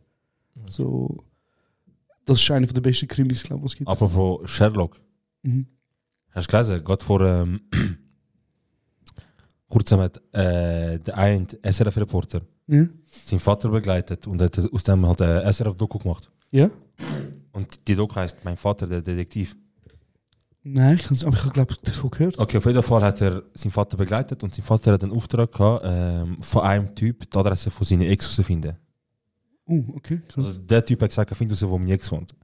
So, 0.67 1.23
das 2.25 2.41
ist 2.41 2.51
einer 2.51 2.67
der 2.67 2.81
besten 2.81 3.07
Krimis, 3.07 3.43
glaube 3.43 3.61
ich, 3.61 3.65
was 3.65 3.73
es 3.73 3.79
gibt. 3.79 3.89
Apropos 3.91 4.51
Sherlock. 4.51 4.99
Mhm. 5.43 5.67
Hast 6.31 6.47
du 6.47 6.51
gelesen? 6.57 6.85
Gerade 6.85 7.05
vor 7.05 7.21
ähm, 7.21 7.61
kurzem 9.69 10.01
hat 10.01 10.17
äh, 10.33 10.99
der 10.99 11.17
ein 11.19 11.47
SRF-Reporter 11.63 12.41
Ja? 12.71 12.87
seinen 13.11 13.41
Vater 13.41 13.69
begleitet 13.69 14.27
und 14.27 14.41
hat 14.41 14.59
aus 14.59 14.85
dem 14.85 15.07
halt 15.07 15.21
eine 15.23 15.53
SRF-Doku 15.53 15.99
gemacht. 15.99 16.31
Ja? 16.51 16.71
Und 17.53 17.89
die 17.89 17.95
Doku 17.95 18.15
heißt 18.15 18.45
Mein 18.45 18.57
Vater, 18.57 18.87
der 18.87 19.03
Detektiv. 19.03 19.57
Nein, 20.63 20.97
ich 20.97 21.27
aber 21.27 21.37
ich 21.37 21.53
glaube, 21.53 21.75
davon 21.83 22.11
gehört. 22.11 22.39
Okay, 22.39 22.59
auf 22.59 22.67
jeden 22.67 22.83
Fall 22.83 23.03
hat 23.03 23.21
er 23.23 23.43
seinen 23.55 23.73
Vater 23.73 23.97
begleitet 23.97 24.43
und 24.43 24.55
sein 24.55 24.65
Vater 24.65 24.93
hat 24.93 25.03
einen 25.03 25.13
Auftrag 25.13 25.51
gehabt, 25.51 25.83
ähm, 25.87 26.37
von 26.43 26.63
einem 26.63 26.95
Typ 26.95 27.31
die 27.31 27.39
Adresse 27.39 27.71
von 27.71 27.87
seinen 27.87 28.03
Ex 28.03 28.35
zu 28.35 28.43
finden. 28.43 28.77
Oh, 29.65 29.83
okay. 29.95 30.21
Krass. 30.29 30.45
Also 30.45 30.59
der 30.59 30.85
Typ 30.85 31.01
hat 31.01 31.09
gesagt, 31.09 31.31
er 31.31 31.35
findet 31.35 31.61
raus, 31.63 31.71
wo 31.71 31.79
meine 31.79 31.95
Ex 31.95 32.13
wohnt. 32.13 32.35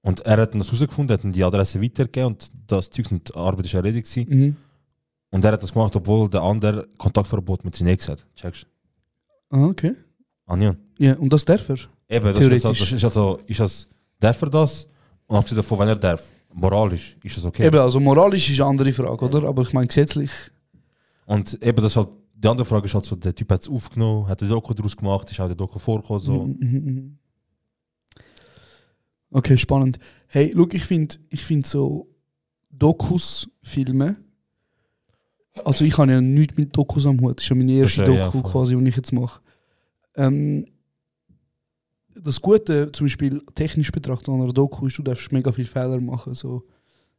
Und 0.00 0.20
er 0.20 0.38
hat 0.38 0.54
das 0.54 0.66
herausgefunden, 0.66 1.14
hat 1.14 1.24
dann 1.24 1.32
die 1.32 1.44
Adresse 1.44 1.80
weitergegeben 1.82 2.32
und 2.32 2.48
das 2.66 2.90
Zeug 2.90 3.10
und 3.10 3.28
die 3.28 3.34
Arbeit 3.34 3.66
ist 3.66 3.74
erledigt. 3.74 4.16
Mhm. 4.28 4.56
Und 5.30 5.44
er 5.44 5.52
hat 5.52 5.62
das 5.62 5.72
gemacht, 5.72 5.94
obwohl 5.96 6.28
der 6.30 6.42
andere 6.42 6.88
Kontaktverbot 6.96 7.64
mit 7.64 7.76
seiner 7.76 7.90
Ex 7.90 8.08
hat. 8.08 8.24
Checkst 8.36 8.62
du? 8.62 8.73
Ah, 9.54 9.66
okay. 9.66 9.94
Anion. 10.46 10.76
Ja, 10.98 11.14
und 11.16 11.32
das 11.32 11.44
darf 11.44 11.68
er. 11.68 11.76
Eben, 12.08 12.34
das 12.34 12.40
ist, 12.40 12.64
also, 12.66 12.68
das 12.84 12.92
ist 12.92 13.04
also, 13.04 13.40
ist 13.46 13.60
das, 13.60 13.86
darf 14.18 14.42
er 14.42 14.50
das? 14.50 14.86
Und 15.26 15.36
abgesehen 15.36 15.56
davon, 15.56 15.78
wenn 15.78 15.88
er 15.88 15.96
darf, 15.96 16.26
moralisch, 16.52 17.16
ist 17.22 17.36
das 17.36 17.44
okay. 17.44 17.66
Eben, 17.66 17.78
also 17.78 18.00
moralisch 18.00 18.50
ist 18.50 18.60
eine 18.60 18.70
andere 18.70 18.92
Frage, 18.92 19.24
oder? 19.24 19.44
Aber 19.48 19.62
ich 19.62 19.72
meine 19.72 19.86
gesetzlich. 19.86 20.30
Und 21.26 21.54
eben, 21.62 21.80
das 21.82 21.94
halt 21.96 22.08
die 22.36 22.48
andere 22.48 22.64
Frage 22.66 22.86
ist 22.86 22.94
halt 22.94 23.04
so, 23.04 23.14
der 23.16 23.34
Typ 23.34 23.50
hat 23.52 23.62
es 23.62 23.68
aufgenommen, 23.68 24.26
hat 24.26 24.42
ein 24.42 24.48
Doku 24.48 24.74
daraus 24.74 24.96
gemacht, 24.96 25.30
ist 25.30 25.40
auch 25.40 25.46
der 25.46 25.54
Doku 25.56 25.78
vorgekommen, 25.78 26.20
so. 26.22 26.44
Mhm, 26.44 26.56
mhm, 26.60 26.84
mhm. 26.84 27.18
Okay, 29.30 29.56
spannend. 29.56 29.98
Hey, 30.26 30.50
look, 30.52 30.74
ich 30.74 30.84
finde 30.84 31.16
ich 31.30 31.44
find 31.44 31.66
so 31.66 32.08
Dokus, 32.70 33.48
Filme. 33.62 34.16
Also 35.64 35.84
ich 35.84 35.96
habe 35.96 36.10
ja 36.12 36.20
nichts 36.20 36.56
mit 36.56 36.76
Dokus 36.76 37.06
am 37.06 37.20
Hut. 37.20 37.36
Das 37.38 37.44
ist 37.44 37.48
ja 37.50 37.56
meine 37.56 37.72
erste 37.72 38.02
ist 38.02 38.08
ja- 38.08 38.14
ja, 38.14 38.24
Doku 38.26 38.40
voll. 38.42 38.50
quasi, 38.50 38.76
die 38.76 38.88
ich 38.88 38.96
jetzt 38.96 39.12
mache. 39.12 39.40
Ähm, 40.16 40.66
das 42.14 42.40
Gute, 42.40 42.92
zum 42.92 43.06
Beispiel 43.06 43.42
technisch 43.54 43.90
betrachtet 43.90 44.28
an 44.28 44.40
einer 44.40 44.52
Doku, 44.52 44.86
ist, 44.86 44.98
du 44.98 45.02
darfst 45.02 45.32
mega 45.32 45.50
viele 45.52 45.66
Fehler 45.66 46.00
machen. 46.00 46.34
So. 46.34 46.64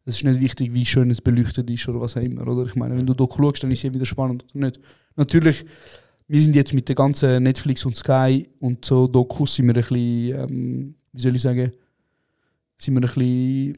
Es 0.06 0.18
ist 0.18 0.24
nicht 0.24 0.40
wichtig, 0.40 0.74
wie 0.74 0.86
schön 0.86 1.10
es 1.12 1.20
beleuchtet 1.22 1.70
ist 1.70 1.88
oder 1.90 2.00
was 2.00 2.16
auch 2.16 2.22
immer. 2.22 2.48
Oder? 2.48 2.66
Ich 2.66 2.76
meine, 2.76 2.96
wenn 2.98 3.06
du 3.06 3.14
Doku 3.14 3.42
schaust, 3.42 3.64
dann 3.64 3.72
ist 3.72 3.80
es 3.80 3.84
ja 3.84 3.94
wieder 3.94 4.06
spannend 4.06 4.46
oder 4.54 4.66
nicht. 4.66 4.80
Natürlich, 5.16 5.66
wir 6.28 6.42
sind 6.42 6.56
jetzt 6.56 6.74
mit 6.74 6.88
der 6.88 6.96
ganzen 6.96 7.44
Netflix 7.44 7.86
und 7.86 7.96
Sky 7.96 8.48
und 8.60 8.86
so 8.86 9.08
Dokus 9.08 9.56
sind 9.56 9.68
wir 9.68 9.76
ein 9.76 9.82
bisschen, 9.82 10.50
ähm, 10.50 10.96
wie 11.12 11.22
soll 11.22 11.36
ich 11.36 11.42
sagen, 11.42 11.72
sind 12.78 12.94
wir 12.94 13.02
ein 13.02 13.14
bisschen 13.14 13.78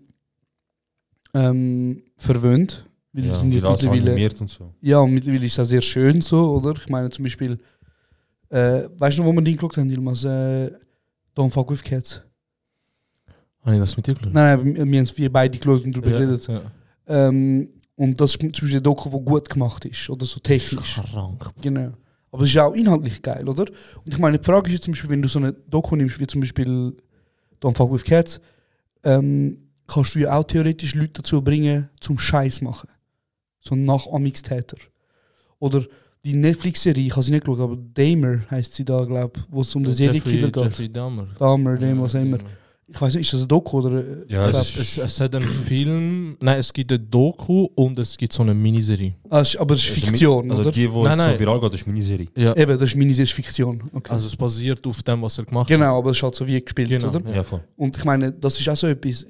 ähm, 1.34 2.04
verwöhnt. 2.16 2.84
Weil 3.14 3.26
Ja, 3.26 3.34
sind 3.34 3.52
jetzt 3.52 3.64
mittlerweile, 3.64 4.30
und 4.40 4.50
so. 4.50 4.74
ja, 4.82 5.00
und 5.00 5.14
mittlerweile 5.14 5.46
ist 5.46 5.54
es 5.54 5.60
auch 5.60 5.66
sehr 5.66 5.82
schön 5.82 6.22
so, 6.22 6.56
oder? 6.56 6.76
Ich 6.80 6.90
meine 6.90 7.10
zum 7.10 7.24
Beispiel, 7.24 7.58
äh, 8.50 8.90
weißt 8.98 9.18
du 9.18 9.24
noch, 9.24 9.30
wo 9.30 9.34
wir 9.34 9.42
den 9.42 9.56
geschaut 9.56 9.78
haben, 9.78 9.90
Yilmaz? 9.90 10.24
Äh, 10.24 10.72
Don't 11.36 11.52
Fuck 11.52 11.72
With 11.72 11.84
Cats. 11.84 12.22
Habe 13.64 13.76
ich 13.76 13.82
das 13.82 13.98
mit 13.98 14.08
dir 14.08 14.16
geschaut? 14.16 14.34
Nein, 14.34 14.58
nein, 14.58 14.76
wir, 14.76 14.92
wir 14.92 15.00
haben 15.00 15.18
wir 15.18 15.32
beide 15.32 15.58
geschaut 15.58 15.84
und 15.84 15.96
darüber 15.96 16.12
geredet. 16.12 16.48
ja. 16.48 16.62
Ähm, 17.08 17.70
und 17.96 18.22
das 18.22 18.32
ist 18.32 18.40
zum 18.40 18.50
Beispiel 18.50 18.78
ein 18.78 18.84
Doku, 18.84 19.10
der 19.10 19.20
gut 19.20 19.50
gemacht 19.50 19.84
ist, 19.86 20.10
oder 20.10 20.26
so 20.26 20.40
technisch. 20.40 21.02
Krank. 21.12 21.50
Genau. 21.62 21.92
Aber 22.32 22.44
es 22.44 22.50
ist 22.50 22.58
auch 22.58 22.74
inhaltlich 22.74 23.22
geil, 23.22 23.48
oder? 23.48 23.64
Und 24.06 24.14
ich 24.14 24.20
meine, 24.20 24.38
die 24.38 24.46
Frage 24.46 24.68
ist 24.68 24.74
jetzt 24.74 24.84
zum 24.84 24.94
Beispiel, 24.94 25.10
wenn 25.10 25.22
du 25.22 25.28
so 25.28 25.40
eine 25.40 25.54
Doku 25.54 25.96
nimmst, 25.96 26.20
wie 26.20 26.28
zum 26.28 26.42
Beispiel 26.42 26.96
Don't 27.60 27.76
Fuck 27.76 27.92
With 27.92 28.04
Cats, 28.04 28.40
ähm, 29.04 29.70
kannst 29.88 30.14
du 30.14 30.20
ja 30.20 30.38
auch 30.38 30.44
theoretisch 30.44 30.94
Leute 30.94 31.14
dazu 31.14 31.42
bringen, 31.42 31.90
zum 32.00 32.20
Scheiß 32.20 32.62
machen. 32.62 32.90
So 33.62 33.74
ein 33.74 33.86
Nachahmungstäter. 33.86 34.78
Oder 35.60 35.86
die 36.26 36.34
Netflix-Serie, 36.34 37.06
ich 37.06 37.12
habe 37.12 37.24
sie 37.24 37.32
nicht 37.32 37.46
geschaut, 37.46 37.60
aber 37.60 37.78
Damer 37.78 38.40
heißt 38.52 38.74
sie 38.76 38.84
da, 38.86 39.04
glaube 39.06 39.32
ich, 39.38 39.44
wo 39.50 39.62
es 39.62 39.74
um 39.76 39.84
den 39.84 39.94
Serienkiller 39.94 40.50
geht. 40.52 40.64
Jeffrey 40.64 40.90
Dahmer. 40.90 41.28
Dahmer, 41.40 41.78
Damer, 41.78 42.04
was 42.04 42.16
auch 42.16 42.22
immer. 42.22 42.38
Ich 42.90 43.02
weiß 43.02 43.16
nicht, 43.16 43.24
ist 43.26 43.34
das 43.34 43.42
ein 43.42 43.48
Doku 43.50 43.80
oder? 43.80 44.00
äh, 44.00 44.26
Ja, 44.30 44.48
es 44.48 44.78
Es, 44.78 44.98
es 44.98 45.20
hat 45.20 45.36
einen 45.36 45.50
Film, 45.50 46.38
nein, 46.40 46.58
es 46.60 46.72
gibt 46.72 46.90
ein 46.92 47.06
Doku 47.10 47.68
und 47.76 48.00
es 48.00 48.16
gibt 48.16 48.32
so 48.32 48.44
eine 48.44 48.54
Miniserie. 48.54 49.14
Ah, 49.30 49.44
aber 49.60 49.76
es 49.76 49.82
ist 49.86 49.90
Also 49.90 50.06
Fiktion, 50.08 50.50
Also 50.50 50.62
oder? 50.64 50.72
die, 50.72 50.88
die 50.88 50.88
Nein, 50.88 51.18
so 51.18 51.24
nein. 51.26 51.38
viral 51.40 51.60
geht, 51.60 51.74
ist 51.74 51.86
Miniserie. 51.86 52.28
Ja. 52.36 52.56
Eben, 52.56 52.80
das 52.80 52.84
ist 52.90 52.96
Miniserie, 52.96 53.26
ist 53.26 53.34
Fiktion. 53.34 53.84
Okay. 53.92 54.12
Also 54.14 54.28
es 54.28 54.36
basiert 54.38 54.88
auf 54.88 55.04
dem, 55.04 55.22
was 55.22 55.38
er 55.38 55.44
gemacht 55.44 55.68
genau, 55.68 55.98
aber 55.98 56.12
es 56.12 56.18
ist 56.18 56.24
halt 56.24 56.36
so 56.36 56.48
wie 56.48 56.62
gespielt, 56.62 56.88
Genau, 56.90 57.10
oder? 57.10 57.22
ja. 57.30 57.36
Ja, 57.36 57.44
voll. 57.44 57.62
Und 57.76 57.98
ich 57.98 58.06
meine, 58.06 58.32
das 58.32 58.58
ist 58.58 58.70
auch 58.70 58.78
so 58.78 58.88
etwas. 58.88 59.26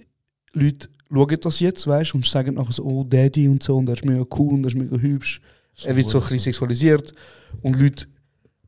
Leute 0.54 0.88
schauen 1.12 1.38
das 1.42 1.60
jetzt, 1.60 1.88
weißt 1.88 2.14
du, 2.14 2.18
und 2.18 2.28
sagen 2.28 2.54
nachher 2.56 2.74
so, 2.74 2.84
oh, 2.84 3.04
Daddy 3.04 3.48
und 3.48 3.64
so, 3.64 3.76
und 3.78 3.90
er 3.90 3.96
ist 3.96 4.06
mega 4.06 4.24
cool 4.38 4.54
und 4.54 4.64
er 4.66 4.68
ist 4.68 4.78
mega 4.78 4.98
hübsch. 4.98 5.42
Er 5.84 5.96
wird 5.96 6.08
so 6.08 6.18
ein 6.18 6.22
bisschen 6.22 6.40
sexualisiert. 6.40 7.14
Und 7.62 7.80
Leute, 7.80 8.08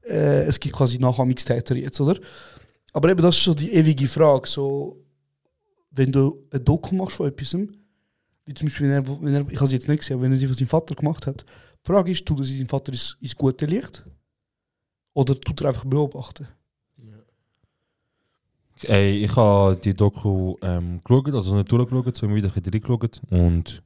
äh, 0.03 0.43
es 0.43 0.60
gibt 0.60 0.76
quasi 0.76 0.99
Nachahmungstäter 0.99 1.76
jetzt, 1.76 1.99
oder? 2.01 2.20
Aber 2.93 3.10
eben, 3.10 3.22
das 3.22 3.38
ist 3.38 3.43
so 3.43 3.53
die 3.53 3.74
ewige 3.74 4.07
Frage. 4.07 4.47
So, 4.47 5.03
wenn 5.91 6.12
du 6.12 6.45
ein 6.51 6.64
Doku 6.64 6.95
machst 6.95 7.18
von 7.18 7.28
etwas, 7.28 7.53
wie 7.53 8.53
zum 8.53 8.68
Beispiel, 8.68 8.89
wenn 8.89 9.03
er, 9.03 9.22
wenn 9.22 9.34
er 9.34 9.41
ich 9.51 9.57
habe 9.57 9.66
es 9.66 9.72
jetzt 9.72 9.88
nicht 9.88 9.99
gesehen, 9.99 10.16
aber 10.16 10.24
wenn 10.24 10.32
er 10.32 10.38
sie 10.38 10.47
von 10.47 10.55
seinem 10.55 10.68
Vater 10.68 10.95
gemacht 10.95 11.28
hat, 11.28 11.45
die 11.84 11.88
Frage 11.88 12.12
ist, 12.12 12.26
tut 12.26 12.39
er 12.39 12.45
seinen 12.45 12.68
Vater 12.68 12.91
ins, 12.91 13.18
ins 13.22 13.36
gute 13.36 13.66
Licht? 13.66 14.03
Oder 15.14 15.39
tut 15.39 15.62
er 15.62 15.68
einfach 15.70 15.86
beobachten? 15.86 16.47
Ey, 18.84 19.26
ich 19.26 19.36
habe 19.36 19.76
die 19.76 19.93
Doku 19.93 20.55
ähm, 20.62 21.01
geschaut, 21.03 21.34
also 21.34 21.55
nicht 21.55 21.70
durchgeschaut, 21.70 22.16
sondern 22.16 22.38
wieder 22.38 22.55
reingeschaut. 22.55 23.22
Und 23.30 23.84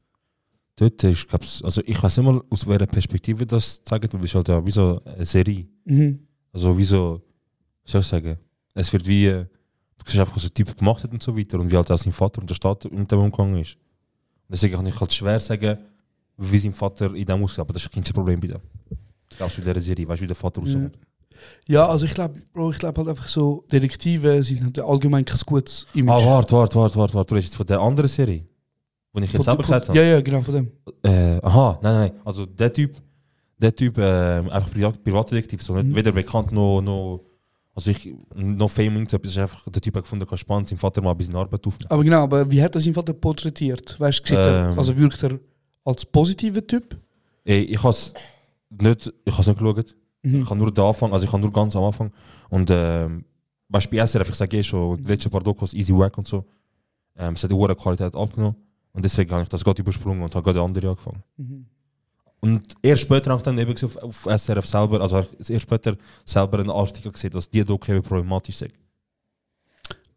dort 0.76 1.04
ist, 1.04 1.28
glaub's, 1.28 1.62
also 1.64 1.82
ich 1.86 2.02
weiß 2.02 2.18
nicht 2.18 2.26
mal, 2.26 2.42
aus 2.50 2.68
welcher 2.68 2.88
Perspektive 2.88 3.46
das 3.46 3.84
zeigt, 3.84 4.14
weil 4.14 4.20
es 4.22 4.26
ist 4.26 4.36
halt 4.36 4.48
ja 4.48 4.66
wie 4.66 4.72
so 4.72 5.02
eine 5.06 5.26
Serie. 5.26 5.68
Mhm. 5.86 6.20
Also 6.52 6.78
wie 6.78 6.84
so, 6.84 7.22
wie 7.84 7.92
soll 7.92 8.02
ich 8.02 8.08
sagen, 8.08 8.38
es 8.76 8.92
wird 8.92 9.08
wie, 9.08 9.26
du 9.28 9.48
siehst 10.06 10.20
einfach, 10.20 10.36
was 10.36 10.44
der 10.44 10.54
Typ 10.54 10.78
gemacht 10.78 11.04
hat 11.04 11.12
und 11.12 11.22
so 11.22 11.38
weiter 11.38 11.60
und 11.60 11.72
wie 11.72 11.76
halt 11.76 11.92
auch 11.92 11.98
sein 11.98 12.14
Vater 12.14 12.42
und 12.42 12.50
der 12.50 12.56
Staat 12.56 12.92
mit 12.92 13.12
dem 13.12 13.20
umgegangen 13.20 13.62
ist. 13.62 13.78
Deswegen 14.50 14.76
kann 14.76 14.86
ich 14.86 15.00
halt 15.00 15.14
schwer 15.14 15.40
sagen, 15.40 15.78
wie 16.38 16.60
sein 16.60 16.74
Vater 16.74 17.14
in 17.14 17.26
dem 17.26 17.44
aussieht, 17.44 17.60
aber 17.60 17.74
das 17.74 17.84
ist 17.84 17.92
kein 17.92 18.04
Problem 18.04 18.40
bei 18.40 18.48
dem. 18.48 18.62
Selbst 19.36 19.58
bei 19.58 19.64
dieser 19.64 19.80
Serie, 19.80 20.08
weißt 20.08 20.20
du, 20.20 20.24
wie 20.24 20.28
der 20.28 20.36
Vater 20.36 20.62
aussieht. 20.62 20.92
Ja, 21.68 21.88
also 21.88 22.06
ich 22.06 22.14
glaube, 22.14 22.40
Bro, 22.54 22.72
ich 22.72 22.80
glaube 22.80 23.00
halt 23.00 23.10
einfach 23.10 23.28
so, 23.28 23.66
Detektive 23.72 24.44
sind 24.44 24.64
halt 24.64 24.80
allgemein 24.80 25.26
kein 25.26 25.40
gutes 25.46 25.86
Image. 25.94 26.14
Ah, 26.14 26.26
warte, 26.26 26.56
warte, 26.56 26.76
warte, 26.76 26.96
warte, 26.96 27.14
warte, 27.16 27.30
du 27.30 27.36
redest 27.36 27.52
jetzt 27.52 27.58
von 27.58 27.66
der 27.66 27.80
anderen 27.80 28.08
Serie, 28.08 28.46
die 29.16 29.24
ich 29.26 29.34
jetzt 29.34 29.46
selber 29.46 29.62
gesagt 29.64 29.90
habe. 29.90 29.98
Ja, 29.98 30.06
ja, 30.06 30.22
genau, 30.22 30.42
von 30.42 30.54
dem. 30.56 30.72
Äh, 31.04 31.40
aha, 31.42 31.80
nein, 31.82 31.94
nein, 31.94 32.10
nein. 32.14 32.22
Also 32.26 32.46
der 32.46 32.72
Typ, 32.74 32.96
der 33.58 33.76
Typ, 33.76 33.98
äh, 33.98 34.40
einfach 34.40 34.72
Privat 34.72 35.04
Privatdetektiv, 35.04 35.62
so 35.62 35.76
nicht 35.76 35.88
Mhm. 35.88 35.96
weder 35.96 36.12
bekannt 36.12 36.52
noch, 36.52 36.82
noch 36.82 37.22
also 37.76 37.90
ich, 37.90 38.14
noch 38.36 38.70
Fame 38.70 38.98
und 38.98 39.10
so 39.10 39.18
etwas, 39.18 39.32
ist 39.32 39.38
einfach 39.40 39.68
der 39.70 39.82
Typ, 39.82 39.96
gefunden 39.96 40.30
hat, 40.30 40.40
spannend, 40.40 40.70
sein 40.70 40.78
Vater 40.78 41.02
mal 41.02 41.12
ein 41.12 41.18
bisschen 41.18 41.36
Arbeit 41.36 41.66
aufnehmen. 41.66 41.90
Aber 41.90 42.04
genau, 42.04 42.24
aber 42.24 42.50
wie 42.52 42.62
hat 42.62 42.76
er 42.76 42.82
seinen 42.82 42.94
Vater 42.94 43.14
porträtiert? 43.14 44.00
Weißt 44.00 44.30
du, 44.30 44.36
Ähm. 44.36 44.78
also 44.78 44.96
wirkt 44.98 45.24
er 45.24 45.40
als 45.84 46.06
positiver 46.06 46.66
Typ? 46.66 46.96
Ey, 47.44 47.62
ich 47.64 47.84
has 47.84 48.14
nicht, 48.70 49.12
ich 49.26 49.38
has 49.38 49.48
nicht 49.48 49.58
geschaut. 49.60 49.96
Mhm. 50.22 50.42
Ich 50.44 50.50
habe 50.50 50.60
nur 50.60 50.72
den 50.72 50.84
Anfang, 50.84 51.12
also 51.14 51.26
ich 51.26 51.32
habe 51.34 51.42
nur 51.42 51.52
ganz 51.52 51.76
am 51.76 51.84
Anfang. 51.84 52.12
Und 52.50 52.70
ähm, 52.72 53.26
weißt 53.70 53.88
du, 53.92 53.98
bei 53.98 54.06
SRF, 54.06 54.30
ich 54.30 54.36
sage 54.36 54.58
eh 54.58 54.64
schon, 54.64 54.98
die 55.04 55.10
letzten 55.12 55.30
paar 55.32 55.42
Dokus, 55.42 55.74
Easy 55.74 55.94
Wack 55.98 56.18
und 56.18 56.28
so, 56.28 56.46
ähm, 57.18 57.34
es 57.34 57.44
hat 57.44 57.50
die 57.52 57.56
hohe 57.56 57.76
Qualität 57.76 58.16
abgenommen. 58.16 58.56
Und 58.94 59.04
deswegen 59.04 59.32
habe 59.32 59.44
ich 59.44 59.50
das 59.50 59.64
gerade 59.64 59.82
übersprungen 59.82 60.22
und 60.22 60.34
habe 60.36 60.44
gerade 60.44 60.60
die 60.60 60.66
andere 60.66 60.90
angefangen. 60.90 61.24
Mhm. 61.38 61.66
Und 62.42 62.74
erst 62.82 63.04
später 63.04 63.32
habe 63.32 63.40
ich 63.40 63.44
dann 63.44 63.58
eben 63.58 63.74
auf, 63.84 63.98
auf 63.98 64.26
SRF 64.26 64.66
selber, 64.68 65.02
also 65.02 65.18
erst 65.18 65.62
später 65.62 65.96
selber 66.26 66.60
einen 66.60 66.70
Artikel 66.70 67.12
gesehen, 67.12 67.32
dass 67.32 67.50
die 67.50 67.64
Doku 67.64 67.92
eben 67.92 68.02
problematisch 68.04 68.58
sind. 68.58 68.74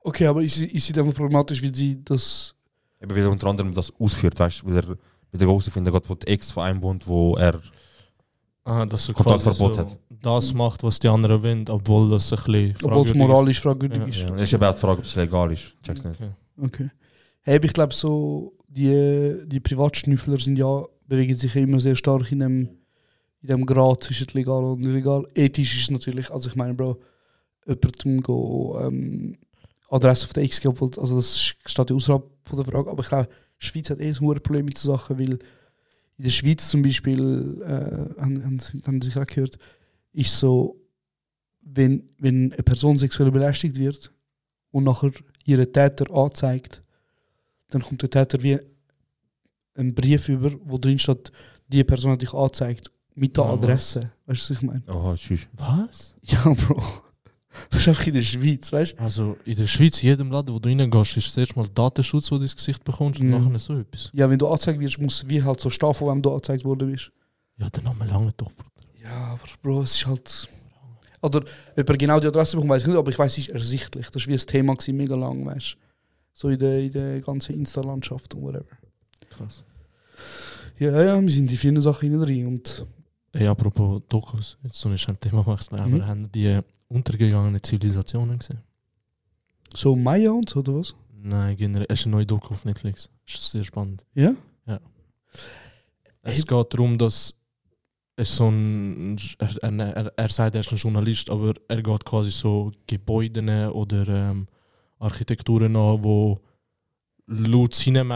Okay, 0.01 0.27
aber 0.27 0.43
ist, 0.43 0.57
sie- 0.57 0.66
ist 0.66 0.87
sie 0.87 0.93
dann 0.93 1.12
problematisch, 1.12 1.62
wie 1.62 1.74
sie 1.74 2.03
das. 2.05 2.55
Eben 3.01 3.11
weil 3.14 3.22
er 3.22 3.31
unter 3.31 3.47
anderem 3.49 3.72
das 3.72 3.93
ausführt, 3.99 4.39
weißt 4.39 4.62
du, 4.62 4.66
weil 4.66 4.77
er 4.79 4.89
mit 5.33 5.41
der 5.41 5.47
Großen 5.49 5.72
finden 5.72 5.93
geht, 5.93 6.09
wo 6.09 6.14
die 6.14 6.27
Ex 6.29 6.53
von 6.53 6.64
einem 6.64 6.83
wohnt, 6.83 7.07
wo 7.07 7.37
er 7.37 7.61
Ah, 8.64 8.85
dass 8.85 9.09
er 9.09 9.14
Kontaktverbot 9.14 9.74
quasi 9.74 9.89
so 9.91 9.95
hat. 9.95 9.99
das 10.22 10.53
macht, 10.53 10.83
was 10.83 10.99
die 10.99 11.09
anderen 11.09 11.41
wollen, 11.43 11.68
obwohl 11.68 12.11
das 12.11 12.33
ein 12.33 12.37
bisschen 12.37 12.74
Obwohl 12.83 13.05
es 13.05 13.11
fragwürdig 13.11 13.14
moralisch 13.16 13.61
fragwürdig 13.61 13.99
Ja. 13.99 14.07
ist. 14.07 14.18
Ja, 14.31 14.37
ist 14.37 14.53
eben 14.53 14.64
auch 14.64 14.74
die 14.74 14.81
Frage, 14.81 14.99
ob 14.99 15.05
es 15.05 15.14
legal 15.14 15.53
ist. 15.53 15.74
Check's 15.85 16.03
nicht. 16.05 16.20
Okay. 16.20 16.31
Okay. 16.61 16.91
Hey, 17.43 17.57
aber 17.57 17.64
ich 17.66 17.72
glaube, 17.72 17.95
so, 17.95 18.55
die, 18.77 19.47
die 19.47 19.61
Privatschnüffler 19.61 20.39
sind 20.39 20.59
ja, 20.59 20.85
bewegen 21.07 21.37
sich 21.37 21.55
ja 21.55 21.62
immer 21.62 21.81
sehr 21.81 21.97
stark 21.97 22.31
in 22.33 22.41
dem, 22.41 22.68
in 23.41 23.49
dem 23.49 23.66
Grad 23.66 24.05
zwischen 24.05 24.27
legal 24.33 24.64
und 24.64 24.85
illegal. 24.85 25.27
Ethisch 25.35 25.81
ist 25.81 25.91
natürlich, 25.91 26.31
also 26.31 26.49
ich 26.49 26.57
meine, 26.57 26.74
Bro, 26.74 26.99
jemandem 27.66 28.20
go, 28.22 28.79
ähm, 28.81 29.39
Adresse 29.89 30.27
auf 30.27 30.33
der 30.33 30.45
X 30.45 30.61
geben, 30.61 30.74
obwohl- 30.74 30.99
also 31.01 31.16
das 31.16 31.39
steht 31.39 31.91
ja 31.91 31.97
außerhalb 31.97 32.24
von 32.45 32.57
der 32.57 32.66
Frage, 32.66 32.91
aber 32.91 33.03
ich 33.03 33.09
glaube, 33.09 33.29
die 33.61 33.66
Schweiz 33.66 33.91
hat 33.91 34.01
eh 34.01 34.09
ein 34.09 34.20
hohes 34.20 34.41
Problem 34.41 34.64
mit 34.64 34.79
so 34.79 34.93
Sachen, 34.93 35.18
weil 35.18 35.39
in 36.18 36.24
der 36.24 36.31
Schweiz 36.31 36.68
zum 36.68 36.83
Beispiel, 36.83 37.62
äh, 37.62 38.20
haben, 38.20 38.45
haben, 38.45 38.59
haben 38.87 39.03
Sie 39.03 39.11
gerade 39.11 39.27
gehört, 39.27 39.59
ist 40.12 40.37
so, 40.39 40.81
wenn, 41.61 42.09
wenn 42.18 42.53
eine 42.53 42.62
Person 42.62 42.99
sexuell 42.99 43.31
belästigt 43.31 43.77
wird 43.77 44.12
und 44.70 44.85
nachher 44.85 45.12
ihren 45.45 45.72
Täter 45.72 46.11
anzeigt, 46.11 46.83
dann 47.69 47.83
kommt 47.83 48.03
der 48.03 48.11
Täter 48.11 48.43
wie 48.43 48.59
einen 49.75 49.95
Brief 49.95 50.29
über, 50.29 50.53
wo 50.64 50.79
drin 50.79 50.99
steht, 50.99 51.31
die 51.69 51.85
Person 51.85 52.12
hat 52.12 52.23
dich 52.23 52.33
angezeigt, 52.33 52.91
mit 53.14 53.37
der 53.37 53.45
Ja, 53.45 53.51
was? 53.53 53.59
Adresse. 53.59 54.12
Weißt 54.27 54.51
du, 54.51 54.55
was 54.55 54.59
ich 54.59 54.62
meine? 54.62 54.83
Aha, 54.87 55.14
tschüss. 55.17 55.49
Was? 55.57 56.14
Ja, 56.23 56.43
Bro. 56.53 56.83
Das 57.71 57.81
ist 57.81 57.89
einfach 57.89 58.07
in 58.07 58.12
der 58.14 58.21
Schweiz, 58.23 58.71
weißt 58.71 58.93
du? 58.99 59.03
Also 59.03 59.37
in 59.47 59.57
der 59.57 59.67
Schweiz, 59.67 60.03
in 60.03 60.11
jedem 60.11 60.31
Laden, 60.31 60.55
wo 60.55 60.59
du 60.59 60.69
reingehst, 60.69 61.17
ist 61.17 61.33
zuerst 61.33 61.57
mal 61.57 61.67
Datenschutz, 61.75 62.31
wo 62.31 62.37
du 62.37 62.43
ins 62.43 62.55
Gesicht 62.55 62.85
bekommst 62.85 63.19
und 63.21 63.29
Mhm. 63.31 63.33
nachher 63.45 63.59
so 63.59 63.79
etwas. 63.79 64.11
Ja, 64.12 64.29
wenn 64.29 64.39
du 64.39 64.47
angezeigt 64.47 64.79
wirst, 64.79 65.01
muss 65.01 65.27
wie 65.27 65.43
halt 65.43 65.59
so 65.61 65.71
stehen, 65.71 65.95
von 65.95 66.09
wem 66.09 66.21
du 66.23 66.31
angezeigt 66.31 66.64
worden 66.64 66.91
bist. 66.93 67.11
Ja, 67.57 67.71
der 67.71 67.83
Name 67.83 68.05
lange 68.07 68.33
doch, 68.37 68.53
Bruder. 68.53 68.71
Ja, 69.03 69.11
aber 69.33 69.41
Bro, 69.62 69.83
es 69.83 69.95
ist 69.95 70.07
halt. 70.07 70.49
Oder 71.23 71.39
ob 71.41 71.89
er 71.89 71.97
genau 71.97 72.21
die 72.21 72.27
Adresse 72.27 72.57
bekommt, 72.57 72.73
weiß 72.73 72.83
ich 72.83 72.89
nicht, 72.89 72.97
aber 72.99 73.11
ich 73.11 73.19
weiß, 73.19 73.33
es 73.33 73.39
ist 73.39 73.49
ersichtlich. 73.49 74.11
Das 74.11 74.23
war 74.23 74.29
wie 74.29 74.39
ein 74.39 74.47
Thema, 74.47 74.75
gewesen, 74.75 74.97
mega 74.97 75.14
lang, 75.17 75.47
weißt 75.47 75.73
du? 75.73 75.86
So 76.39 76.51
in 76.51 76.59
der, 76.59 76.80
in 76.80 76.93
der 76.93 77.20
ganzen 77.22 77.55
Insta-Landschaft 77.55 78.34
und 78.34 78.43
whatever. 78.43 78.76
Krass. 79.30 79.62
Ja, 80.78 81.03
ja, 81.03 81.18
wir 81.18 81.30
sind 81.30 81.51
in 81.51 81.57
vielen 81.57 81.80
Sachen 81.80 82.11
hinein 82.11 82.26
drin 82.26 82.47
und. 82.47 82.84
Hey, 83.32 83.47
apropos 83.47 84.03
Dokus, 84.07 84.59
jetzt 84.62 84.78
so 84.78 84.91
ein 84.91 84.97
Themawechsel, 85.18 85.78
aber 85.78 85.89
Mhm. 85.89 86.07
haben 86.07 86.30
die 86.32 86.61
untergegangenen 86.89 87.62
Zivilisationen 87.62 88.39
gesehen? 88.39 88.61
So 89.74 89.97
Maya 89.97 90.30
und 90.32 90.51
so, 90.51 90.59
oder 90.61 90.74
was? 90.74 90.95
Nein, 91.14 91.57
generell. 91.57 91.87
Es 91.89 92.01
ist 92.01 92.07
eine 92.07 92.16
neue 92.16 92.26
Doku 92.26 92.53
auf 92.53 92.66
Netflix. 92.66 93.09
Ist 93.26 93.51
sehr 93.51 93.64
spannend. 93.64 94.05
Ja? 94.14 94.34
Es 96.22 96.47
geht 96.47 96.74
darum, 96.74 96.99
dass 96.99 97.34
ist 98.18 98.37
so 98.37 98.49
ein, 98.49 99.16
er, 99.39 99.62
er, 99.62 99.78
er, 99.97 100.12
er 100.16 100.28
sagt, 100.28 100.55
er 100.55 100.61
ist 100.61 100.70
ein 100.72 100.78
Journalist, 100.78 101.30
aber 101.30 101.55
er 101.68 101.82
geht 101.82 102.05
quasi 102.05 102.30
so 102.30 102.72
Gebäude 102.87 103.72
oder 103.72 104.09
ähm, 104.09 104.49
Architekturen 104.99 105.76
an, 105.76 106.05
wo 106.05 106.40
laut 107.26 107.74
seinen 107.74 108.07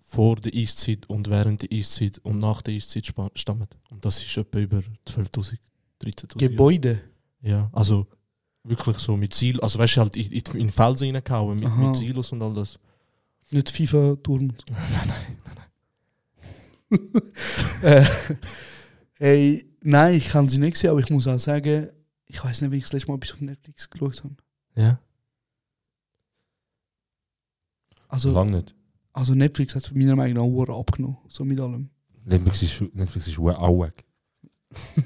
vor 0.00 0.36
der 0.36 0.54
Eiszeit 0.54 1.06
und 1.06 1.28
während 1.28 1.62
der 1.62 1.72
Eiszeit 1.72 2.18
und 2.18 2.38
nach 2.38 2.62
der 2.62 2.74
Eiszeit 2.74 3.12
stammen. 3.34 3.68
Und 3.90 4.04
das 4.04 4.22
ist 4.22 4.36
etwa 4.36 4.58
über 4.58 4.78
12.000, 5.06 5.58
13.000 6.02 6.40
Jahre. 6.40 6.50
Gebäude. 6.50 7.02
Ja, 7.42 7.68
also 7.72 8.06
wirklich 8.64 8.98
so 8.98 9.16
mit 9.16 9.34
Ziel, 9.34 9.60
also 9.60 9.78
weißt 9.78 9.96
du, 9.96 10.00
halt 10.00 10.16
in, 10.16 10.32
in 10.60 10.70
Felsen 10.70 11.14
reingehauen, 11.14 11.58
mit, 11.58 11.68
Aha. 11.68 11.88
mit 11.88 11.96
Silos 11.96 12.32
und 12.32 12.42
all 12.42 12.54
das. 12.54 12.78
Nicht 13.50 13.70
FIFA-Turm. 13.70 14.52
äh, 17.82 18.04
hey, 19.18 19.66
nein, 19.82 20.14
ich 20.16 20.28
kann 20.28 20.48
sie 20.48 20.58
nicht 20.58 20.76
sehen, 20.76 20.90
aber 20.90 21.00
ich 21.00 21.10
muss 21.10 21.26
auch 21.26 21.38
sagen, 21.38 21.88
ich 22.26 22.42
weiß 22.42 22.62
nicht, 22.62 22.72
wie 22.72 22.76
ich 22.76 22.84
das 22.84 22.92
letzte 22.92 23.08
Mal 23.08 23.16
etwas 23.16 23.32
auf 23.32 23.40
Netflix 23.40 23.88
geschaut 23.88 24.22
habe. 24.24 24.36
Ja. 24.74 25.00
Also, 28.08 28.32
Lang 28.32 28.50
nicht. 28.50 28.74
also 29.12 29.34
Netflix 29.34 29.74
hat 29.74 29.90
meiner 29.94 30.16
Meinung 30.16 30.36
nach 30.36 30.52
Uhr 30.68 30.70
abgenommen, 30.78 31.18
so 31.28 31.44
mit 31.44 31.60
allem. 31.60 31.88
Netflix 32.24 32.62
ist, 32.62 32.82
Netflix 32.94 33.28
ist 33.28 33.38
auch 33.38 33.80
weg. 33.82 34.04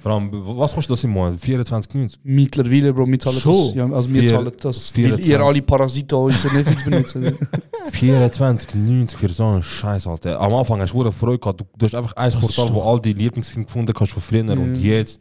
Vor 0.02 0.10
allem, 0.12 0.28
was 0.32 0.74
kostet 0.74 0.90
das 0.90 1.04
im 1.04 1.10
Monat? 1.10 1.38
24,90? 1.38 2.16
Mittlerweile, 2.24 2.92
Bro, 2.92 3.06
wir 3.06 3.18
zahlen 3.20 3.36
das. 3.36 3.42
Schon? 3.44 3.74
Ja, 3.76 3.88
also 3.92 4.12
wir 4.12 4.22
Vier- 4.22 4.30
zahlen 4.30 4.52
das, 4.60 4.90
weil 4.96 5.02
24. 5.04 5.28
ihr 5.28 5.40
alle 5.40 5.62
Parasiten 5.62 6.18
unser 6.18 6.52
Netflix 6.52 6.82
benutzen. 6.84 7.24
24,90 7.92 9.16
für 9.16 9.28
so 9.28 9.44
einen 9.46 9.62
Scheiß, 9.62 10.06
Alter. 10.08 10.40
Am 10.40 10.52
Anfang 10.54 10.80
hast 10.80 10.92
du 10.92 11.00
eine 11.02 11.12
Freude 11.12 11.38
gehabt. 11.38 11.60
Du, 11.60 11.64
du 11.78 11.86
hast 11.86 11.94
einfach 11.94 12.14
ein 12.16 12.30
Das 12.32 12.40
Portal, 12.40 12.74
wo 12.74 12.82
all 12.82 13.00
die 13.00 13.12
Lieblingsfilme 13.12 13.66
gefunden 13.66 13.92
hast 13.98 14.10
von 14.12 14.22
früher. 14.22 14.50
Und 14.50 14.72
Mhm. 14.72 14.74
jetzt, 14.84 15.20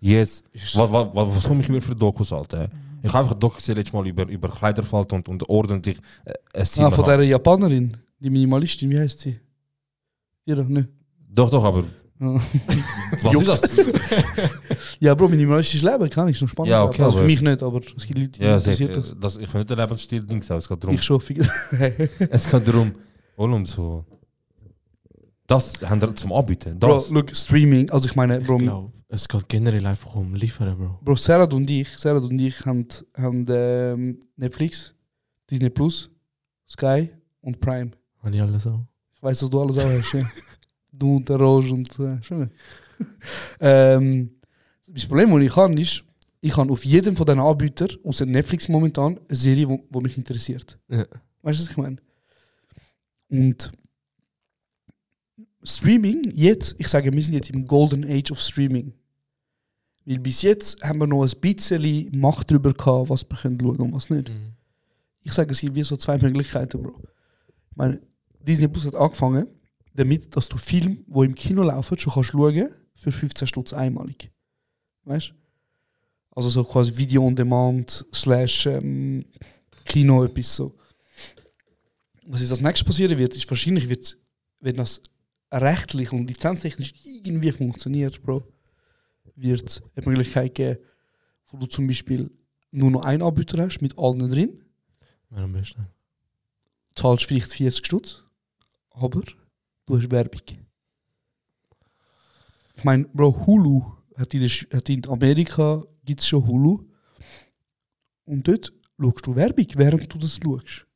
jetzt, 0.00 0.44
was, 0.74 0.92
was, 0.92 1.06
was, 1.12 1.36
was 1.36 1.44
komme 1.44 1.60
ich 1.62 1.68
über 1.68 1.80
für 1.80 1.94
Dokus, 1.94 2.32
Alter? 2.32 2.68
Ich 3.06 3.12
habe 3.12 3.24
einfach 3.24 3.38
Dokus 3.38 3.58
gesehen 3.58 3.76
letztes 3.76 3.92
Mal 3.92 4.06
über, 4.06 4.26
über 4.28 4.48
Kleiderfalten 4.48 5.18
und, 5.18 5.28
und 5.28 5.48
ordentlich 5.48 5.98
äh, 6.24 6.32
ein 6.54 6.62
ah, 6.62 6.64
Zimmer 6.64 6.90
von 6.90 7.04
der 7.04 7.22
Japanerin, 7.22 7.96
die 8.18 8.30
Minimalistin, 8.30 8.90
wie 8.90 8.98
heißt 8.98 9.20
sie? 9.20 9.38
Ja, 10.44 10.56
ne? 10.56 10.88
Doch, 11.28 11.48
doch, 11.50 11.64
aber 11.64 11.84
Ja. 12.18 12.34
was 13.22 13.34
ist 13.34 13.48
das? 13.48 13.92
Ja, 14.98 15.14
Bro, 15.14 15.28
minimalistisches 15.28 15.82
Leben 15.82 16.08
kann 16.08 16.28
ich 16.28 16.40
noch 16.40 16.48
spannend. 16.48 16.70
Ja, 16.70 16.84
okay, 16.84 17.02
also 17.02 17.18
für 17.18 17.24
mich 17.24 17.42
nicht, 17.42 17.62
aber 17.62 17.80
es 17.96 18.06
gibt 18.06 18.18
Leute, 18.18 18.30
die 18.30 18.42
ja, 18.42 18.56
interessiert 18.56 18.96
das. 18.96 19.14
das. 19.20 19.36
Ich 19.36 19.46
finde 19.46 19.58
nicht 19.58 19.70
der 19.70 19.76
Lebensstil-Ding, 19.76 20.42
aber 20.48 20.58
es 20.58 20.68
geht 20.68 20.82
darum. 20.82 20.94
Ich 20.94 21.02
schon. 21.02 21.20
Es 22.30 22.50
geht 22.50 22.68
darum, 22.68 22.92
um 23.36 23.66
so. 23.66 24.04
Das 25.46 25.80
haben 25.82 26.00
wir 26.00 26.14
zum 26.16 26.32
Anbieten. 26.32 26.78
Bro, 26.78 26.94
Das. 26.94 27.10
look, 27.10 27.34
Streaming, 27.34 27.90
also 27.90 28.06
ich 28.08 28.16
meine, 28.16 28.38
Ich 28.38 28.46
Bro, 28.46 28.58
glaube, 28.58 28.92
es 29.08 29.28
geht 29.28 29.48
generell 29.48 29.86
einfach 29.86 30.14
um 30.14 30.34
Liefern, 30.34 30.76
Bro. 30.76 30.98
Bro 31.02 31.16
Serhat 31.16 31.54
und 31.54 31.68
ich, 31.70 31.88
Serhat 31.96 32.22
und 32.24 32.38
ich 32.38 32.64
haben, 32.66 32.86
haben 33.16 33.46
ähm, 33.48 34.20
Netflix, 34.36 34.92
Disney 35.48 35.70
Plus, 35.70 36.10
Sky 36.68 37.10
und 37.40 37.60
Prime. 37.60 37.92
Habe 38.22 38.34
ich 38.34 38.42
alles 38.42 38.66
auch. 38.66 38.80
Ich 39.14 39.22
weiß, 39.22 39.38
dass 39.40 39.50
du 39.50 39.60
alles 39.60 39.78
auch 39.78 39.84
hast, 39.84 40.12
ja. 40.14 40.22
Du 40.92 41.16
und 41.16 41.28
der 41.28 41.36
Roche 41.36 41.74
und 41.74 41.98
äh, 42.00 42.22
schon. 42.22 42.50
ähm, 43.60 44.30
das 44.88 45.04
Problem, 45.06 45.30
das 45.30 45.42
ich 45.42 45.56
habe, 45.56 45.80
ist, 45.80 46.04
ich 46.40 46.56
habe 46.56 46.72
auf 46.72 46.84
jedem 46.84 47.14
von 47.16 47.26
diesen 47.26 47.40
Anbietern, 47.40 47.90
außer 48.02 48.24
Netflix 48.24 48.68
momentan, 48.68 49.18
eine 49.28 49.36
Serie, 49.36 49.66
die 49.66 49.78
die 49.92 50.00
mich 50.00 50.16
interessiert. 50.16 50.78
Ja. 50.88 51.04
Weißt 51.42 51.60
du, 51.60 51.64
was 51.64 51.70
ich 51.70 51.76
meine? 51.76 51.96
Und 53.28 53.70
Streaming, 55.66 56.32
jetzt, 56.34 56.74
ich 56.78 56.88
sage, 56.88 57.12
wir 57.12 57.22
sind 57.22 57.34
jetzt 57.34 57.50
im 57.50 57.66
Golden 57.66 58.04
Age 58.04 58.30
of 58.30 58.40
Streaming. 58.40 58.92
Weil 60.04 60.20
bis 60.20 60.42
jetzt 60.42 60.80
haben 60.82 61.00
wir 61.00 61.06
noch 61.06 61.24
ein 61.24 61.40
bisschen 61.40 62.10
Macht 62.18 62.50
darüber 62.50 62.72
gehabt, 62.72 63.10
was 63.10 63.28
wir 63.28 63.36
können 63.36 63.58
schauen 63.60 63.80
und 63.80 63.92
was 63.92 64.08
nicht. 64.08 64.28
Mhm. 64.28 64.52
Ich 65.22 65.32
sage, 65.32 65.52
es 65.52 65.60
gibt 65.60 65.74
wie 65.74 65.82
so 65.82 65.96
zwei 65.96 66.16
Möglichkeiten, 66.18 66.80
Bro. 66.80 66.94
Ich 67.70 67.76
meine, 67.76 68.00
Disney 68.40 68.68
Plus 68.68 68.86
hat 68.86 68.94
angefangen, 68.94 69.48
damit, 69.92 70.36
dass 70.36 70.48
du 70.48 70.56
Filme, 70.56 70.98
die 71.04 71.24
im 71.24 71.34
Kino 71.34 71.64
laufen, 71.64 71.98
schon 71.98 72.12
kannst 72.12 72.30
schauen 72.30 72.68
für 72.94 73.10
15 73.10 73.48
Stutz 73.48 73.72
einmalig. 73.72 74.30
Weißt 75.04 75.34
Also 76.30 76.48
so 76.50 76.62
quasi 76.62 76.96
Video 76.96 77.26
on 77.26 77.34
Demand 77.34 78.06
slash 78.14 78.66
ähm, 78.66 79.24
Kino, 79.84 80.24
etwas 80.24 80.54
so. 80.54 80.76
Was 82.26 82.40
jetzt 82.40 82.50
als 82.50 82.60
nächstes 82.60 82.84
passieren 82.84 83.18
wird, 83.18 83.34
ist 83.34 83.48
wahrscheinlich, 83.50 83.88
wird, 83.88 84.16
wenn 84.60 84.76
das 84.76 85.00
rechtlich 85.52 86.12
und 86.12 86.28
lizenztechnisch 86.28 86.94
irgendwie 87.04 87.52
funktioniert, 87.52 88.22
Bro, 88.22 88.42
wird 89.34 89.68
es 89.68 89.82
eine 89.94 90.06
Möglichkeit 90.06 90.54
geben, 90.54 90.78
wo 91.48 91.58
du 91.58 91.66
zum 91.66 91.86
Beispiel 91.86 92.30
nur 92.70 92.90
noch 92.90 93.04
einen 93.04 93.22
Anbieter 93.22 93.62
hast 93.62 93.80
mit 93.80 93.98
allen 93.98 94.30
drin 94.30 94.64
Wäre 95.30 95.44
am 95.44 95.52
besten. 95.52 95.86
zahlst 96.94 97.24
vielleicht 97.24 97.52
40 97.52 97.86
Stutz, 97.86 98.24
aber 98.90 99.22
du 99.86 99.96
hast 99.96 100.10
Werbung. 100.10 100.42
Ich 102.74 102.84
meine, 102.84 103.04
Bro, 103.06 103.46
Hulu 103.46 103.82
hat 104.16 104.34
in, 104.34 104.48
hat 104.48 104.88
in 104.88 105.06
Amerika 105.08 105.84
gibt 106.04 106.20
es 106.20 106.28
schon 106.28 106.46
Hulu. 106.46 106.78
Und 108.24 108.46
dort 108.46 108.72
schaust 108.98 109.26
du 109.26 109.36
Werbung, 109.36 109.66
während 109.74 110.12
du 110.12 110.18
das 110.18 110.38
schaust. 110.42 110.86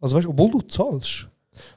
Also 0.00 0.16
weißt 0.16 0.26
du, 0.26 0.30
obwohl 0.30 0.50
du 0.50 0.60
zahlst. 0.62 1.28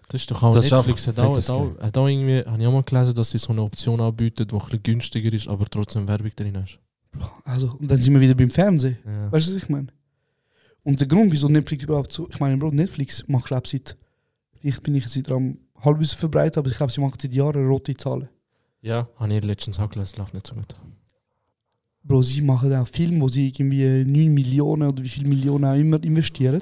Das 0.08 0.22
ist 0.22 0.32
doch 0.32 0.42
auch 0.42 0.56
Das 0.56 0.66
ist 0.66 0.72
Netflix 0.72 1.08
einfach 1.08 1.24
hat 1.24 1.30
auch, 1.30 1.38
hat 1.38 1.50
auch, 1.50 1.80
hat 1.80 1.98
auch 1.98 2.08
irgendwie, 2.08 2.40
habe 2.46 2.62
ich 2.62 2.68
auch 2.68 2.72
mal 2.72 2.84
gelesen, 2.84 3.14
dass 3.14 3.32
sie 3.32 3.38
so 3.38 3.52
eine 3.52 3.62
Option 3.62 4.00
anbieten, 4.00 4.48
die 4.48 4.56
ein 4.56 4.60
bisschen 4.60 4.84
günstiger 4.84 5.34
ist, 5.34 5.48
aber 5.48 5.66
trotzdem 5.66 6.08
Werbung 6.08 6.32
drin 6.36 6.58
hast. 6.62 6.80
Also, 7.44 7.76
und 7.80 7.90
dann 7.90 8.02
sind 8.02 8.14
wir 8.14 8.22
wieder 8.22 8.36
beim 8.36 8.52
Fernsehen. 8.52 8.98
Ja. 9.06 9.32
Weißt 9.32 9.48
du, 9.48 9.56
was 9.56 9.64
ich 9.64 9.70
meine? 9.70 9.88
Und 10.84 11.00
der 11.00 11.08
Grund, 11.08 11.32
wieso 11.32 11.50
Netflix 11.50 11.84
überhaupt 11.84 12.12
so. 12.12 12.30
Ich 12.30 12.40
meine, 12.40 12.58
Bro, 12.58 12.72
Netflix 12.72 13.28
macht, 13.28 13.46
glaube 13.46 13.64
ich, 13.66 13.72
seit. 13.72 13.98
Vielleicht 14.60 14.84
bin 14.84 14.96
ich 14.96 15.04
jetzt 15.04 15.14
seit 15.14 15.32
am 15.32 15.58
halbes 15.82 16.14
verbreitet, 16.14 16.58
aber 16.58 16.70
ich 16.70 16.78
glaube, 16.78 16.92
sie 16.92 17.02
machen 17.02 17.18
seit 17.22 17.34
Jahren 17.34 17.68
rote 17.68 17.96
Zahlen. 17.96 18.30
Ja, 18.82 19.08
habe 19.16 19.34
ich 19.34 19.44
letztens 19.44 19.80
auch 19.80 19.90
gelesen, 19.90 20.18
läuft 20.18 20.34
nicht 20.34 20.48
so 20.48 20.56
gut. 20.56 20.76
Bro, 22.04 22.22
sie 22.22 22.42
machen 22.42 22.74
auch 22.74 22.88
Filme, 22.88 23.20
wo 23.22 23.28
sie 23.28 23.48
irgendwie 23.48 24.04
9 24.06 24.32
Millionen 24.32 24.90
oder 24.90 25.04
wie 25.04 25.10
viele 25.10 25.28
Millionen 25.28 25.66
auch 25.66 25.76
immer 25.76 26.04
investieren. 26.04 26.62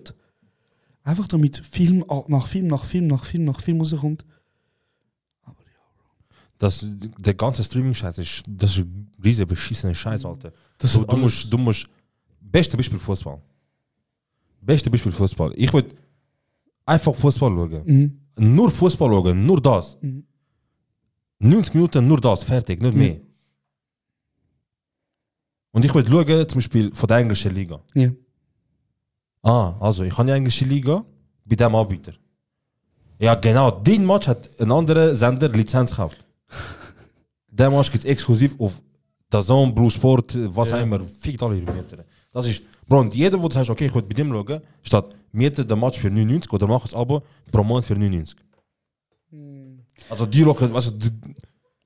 Einfach 1.03 1.27
damit 1.27 1.57
Film 1.57 2.05
nach 2.27 2.47
Film 2.47 2.67
nach 2.67 2.85
Film 2.85 3.07
nach 3.07 3.25
Film 3.25 3.43
nach 3.45 3.59
Film 3.61 3.81
rauskommt. 3.81 4.25
Das, 6.57 6.85
der 7.17 7.33
ganze 7.33 7.63
Streaming-Scheiß 7.63 8.19
ist, 8.19 8.43
das 8.47 8.77
ist 8.77 8.85
ein 8.85 9.11
riesen 9.21 9.45
beschissener 9.47 9.93
Scheiß, 9.93 10.23
Alter. 10.25 10.53
Das 10.77 10.93
Du, 10.93 11.01
ist 11.01 11.11
du, 11.11 11.17
musst, 11.17 11.51
du 11.51 11.57
musst. 11.57 11.87
Beste 12.39 12.77
Beispiel 12.77 12.99
Fußball. 12.99 13.41
Beste 14.61 14.89
Beispiel 14.89 15.11
Fußball. 15.11 15.51
Ich 15.57 15.73
würde 15.73 15.93
einfach 16.85 17.13
Fußball 17.15 17.49
schauen. 17.49 17.83
Mhm. 17.85 18.53
Nur 18.55 18.71
Fußball 18.71 19.09
schauen, 19.09 19.45
nur 19.45 19.61
das. 19.61 19.97
Mhm. 20.01 20.23
90 21.39 21.73
Minuten, 21.73 22.07
nur 22.07 22.21
das, 22.21 22.43
fertig, 22.45 22.81
nicht 22.81 22.93
mehr. 22.93 23.19
Und 25.71 25.83
ich 25.83 25.93
würde 25.93 26.09
schauen, 26.09 26.47
zum 26.47 26.59
Beispiel 26.59 26.93
von 26.93 27.07
der 27.07 27.17
englischen 27.17 27.53
Liga. 27.53 27.81
Ja. 27.93 28.09
Ah, 29.43 29.73
also 29.79 30.03
ich 30.03 30.17
habe 30.17 30.25
die 30.27 30.31
englische 30.33 30.65
Liga 30.65 31.03
bei 31.45 31.55
dem 31.55 31.75
Anbieter. 31.75 32.13
Ja, 33.19 33.35
genau, 33.35 33.71
den 33.71 34.05
Match 34.05 34.27
hat 34.27 34.49
ein 34.59 34.71
anderer 34.71 35.15
Sender 35.15 35.49
Lizenz 35.49 35.91
gekauft. 35.91 36.25
der 37.49 37.69
Match 37.69 37.91
gibt 37.91 38.03
es 38.05 38.09
exklusiv 38.09 38.59
auf 38.59 38.81
Dazon, 39.29 39.73
Blue 39.75 39.91
Sport, 39.91 40.35
was 40.55 40.69
Ja. 40.71 40.77
auch 40.77 40.81
immer. 40.81 41.01
Fickt 41.19 41.41
alle 41.43 41.57
ihre 41.57 41.71
Mieter. 41.71 42.05
Das 42.31 42.47
ist, 42.47 42.61
Bro, 42.87 42.99
und 43.01 43.13
jeder, 43.13 43.41
wo 43.41 43.47
du 43.47 43.53
sagst, 43.53 43.69
okay, 43.69 43.85
ich 43.85 43.93
will 43.95 44.01
bei 44.01 44.13
dem 44.13 44.31
schauen, 44.31 44.61
statt 44.81 45.13
miete 45.31 45.65
den 45.65 45.79
Match 45.79 45.99
für 45.99 46.09
99 46.09 46.51
oder 46.53 46.67
mach 46.67 46.85
ein 46.85 46.95
Abo 46.99 47.21
pro 47.51 47.63
Monat 47.63 47.85
für 47.85 47.95
99. 47.95 48.37
Also 50.09 50.25
die 50.25 50.41
Leute, 50.41 50.73
weißt 50.73 50.91
du, 50.91 51.09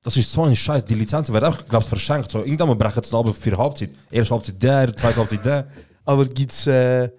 das 0.02 0.16
ist 0.16 0.30
so 0.32 0.44
ein 0.44 0.54
Scheiß. 0.54 0.84
Die 0.84 0.94
Lizenzen 0.94 1.32
werden 1.34 1.52
auch, 1.52 1.58
glaubst 1.68 1.88
verschenkt. 1.88 2.30
So, 2.30 2.44
irgendwann 2.44 2.78
brechen 2.78 3.02
sie 3.02 3.16
aber 3.16 3.34
für 3.34 3.56
Halbzeit. 3.56 3.90
Erste 4.10 4.34
Halbzeit 4.34 4.62
der, 4.62 4.96
zweite 4.96 5.16
Halbzeit 5.16 5.44
der. 5.44 5.68
Aber 6.04 6.24
gibt 6.24 6.52
es. 6.52 6.66
Äh, 6.66 7.10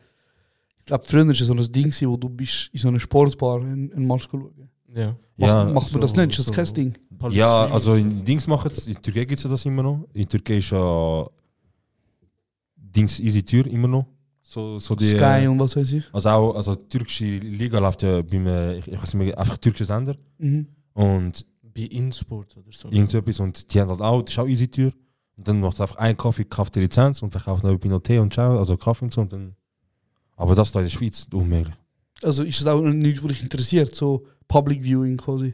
glaube, 0.90 1.04
früher 1.08 1.28
war 1.28 1.34
so 1.34 1.54
ein 1.54 1.72
Ding, 1.72 1.92
wo 2.10 2.18
du 2.18 2.30
bist 2.30 2.70
in 2.74 2.80
so 2.80 2.88
einer 2.90 3.00
Sportbar 3.00 3.62
einen, 3.62 3.92
einen 3.94 4.06
Match 4.08 4.28
schauen 4.30 4.52
Ja. 4.94 5.16
Ja, 5.38 5.64
Macht, 5.66 5.94
man 5.94 6.02
das 6.02 6.12
so- 6.12 6.18
nicht? 6.22 6.32
Ist 6.38 6.40
das 6.40 6.46
so- 6.48 6.52
kein 6.54 6.74
Ding? 6.74 6.98
Ja, 7.32 7.68
also 7.68 7.94
in 7.96 8.24
Dings 8.26 8.46
machen 8.48 8.70
es, 8.74 8.88
in 8.88 9.02
Türkei 9.02 9.24
gibt 9.26 9.40
es 9.44 9.50
das 9.50 9.66
immer 9.66 9.84
noch. 9.84 10.06
In 10.14 10.28
Türkei 10.28 10.58
ist 10.58 10.72
ja 10.72 11.26
Dings 12.76 13.20
Easy 13.20 13.44
Tür 13.44 13.66
immer 13.68 13.88
noch. 13.88 14.06
So, 14.42 14.80
so 14.80 14.96
die, 14.96 15.10
Sky 15.12 15.48
und 15.48 15.60
was 15.60 15.76
weiß 15.76 15.94
ich. 15.94 16.04
Also 16.12 16.30
auch, 16.30 16.56
also 16.56 16.76
die 16.76 16.88
türkische 16.88 17.26
Liga 17.38 17.78
läuft 17.80 18.02
ja 18.02 18.22
beim, 18.22 18.48
ich, 18.78 18.88
ich 18.88 19.02
weiß 19.02 19.14
nicht 19.14 19.26
mehr, 19.28 19.38
einfach 19.38 19.58
türkische 19.58 19.86
Sender. 19.86 20.16
Mhm. 20.40 20.68
Und 20.94 21.46
Bei 21.62 21.82
InSport 21.84 22.58
oder 22.58 22.72
so. 22.72 22.90
irgendetwas 22.90 23.40
und 23.40 23.72
die 23.74 23.80
haben 23.80 23.90
halt 23.90 24.02
auch, 24.02 24.22
das 24.24 24.34
ist 24.34 24.40
auch 24.40 24.48
Easy 24.48 24.68
Tür. 24.68 24.92
Und 25.38 25.48
dann 25.48 25.62
macht 25.62 25.80
einfach 25.80 25.98
einen 25.98 26.18
Kaffee, 26.18 26.44
kauft 26.46 26.76
die 26.76 26.80
Lizenz 26.82 27.22
und 27.22 27.30
verkauft 27.32 27.64
noch 27.64 27.78
bei 27.78 27.98
Tee 28.00 28.18
und 28.20 28.34
Ciao, 28.34 28.58
also 28.58 28.76
Kaffee 28.76 29.06
und 29.06 29.14
so. 29.14 29.22
Und 29.22 29.32
dann, 29.32 29.56
aber 30.40 30.56
das 30.56 30.72
da 30.72 30.80
in 30.80 30.86
der 30.86 30.92
Schweiz, 30.92 31.28
unmöglich. 31.34 31.76
Also 32.24 32.44
ist 32.44 32.60
es 32.60 32.66
auch 32.66 32.82
nicht, 32.82 33.22
was 33.24 33.28
dich 33.32 33.44
interessiert, 33.44 33.94
so 33.94 34.26
Public 34.48 34.84
Viewing 34.84 35.18
quasi. 35.18 35.54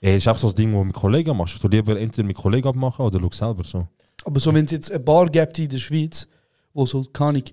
Ey, 0.00 0.16
ist 0.16 0.26
einfach 0.28 0.40
so 0.40 0.48
das 0.48 0.56
Ding, 0.56 0.72
das 0.72 0.80
du 0.80 0.84
mit 0.84 0.94
Kollegen 0.94 1.36
machst. 1.36 1.62
Du 1.62 1.68
lieber 1.68 1.98
entweder 1.98 2.26
mit 2.26 2.36
Kollegen 2.36 2.68
abmachen 2.68 3.04
oder 3.06 3.20
schau 3.20 3.30
selber 3.30 3.64
so. 3.64 3.86
Aber 4.24 4.40
so, 4.40 4.52
wenn 4.52 4.64
es 4.64 4.72
jetzt 4.72 4.92
ein 4.92 5.04
Bar 5.04 5.28
gibt 5.30 5.58
in 5.60 5.68
der 5.68 5.78
Schweiz, 5.78 6.26
wo 6.74 6.84
so, 6.84 7.04
keine 7.12 7.28
Ahnung, 7.28 7.44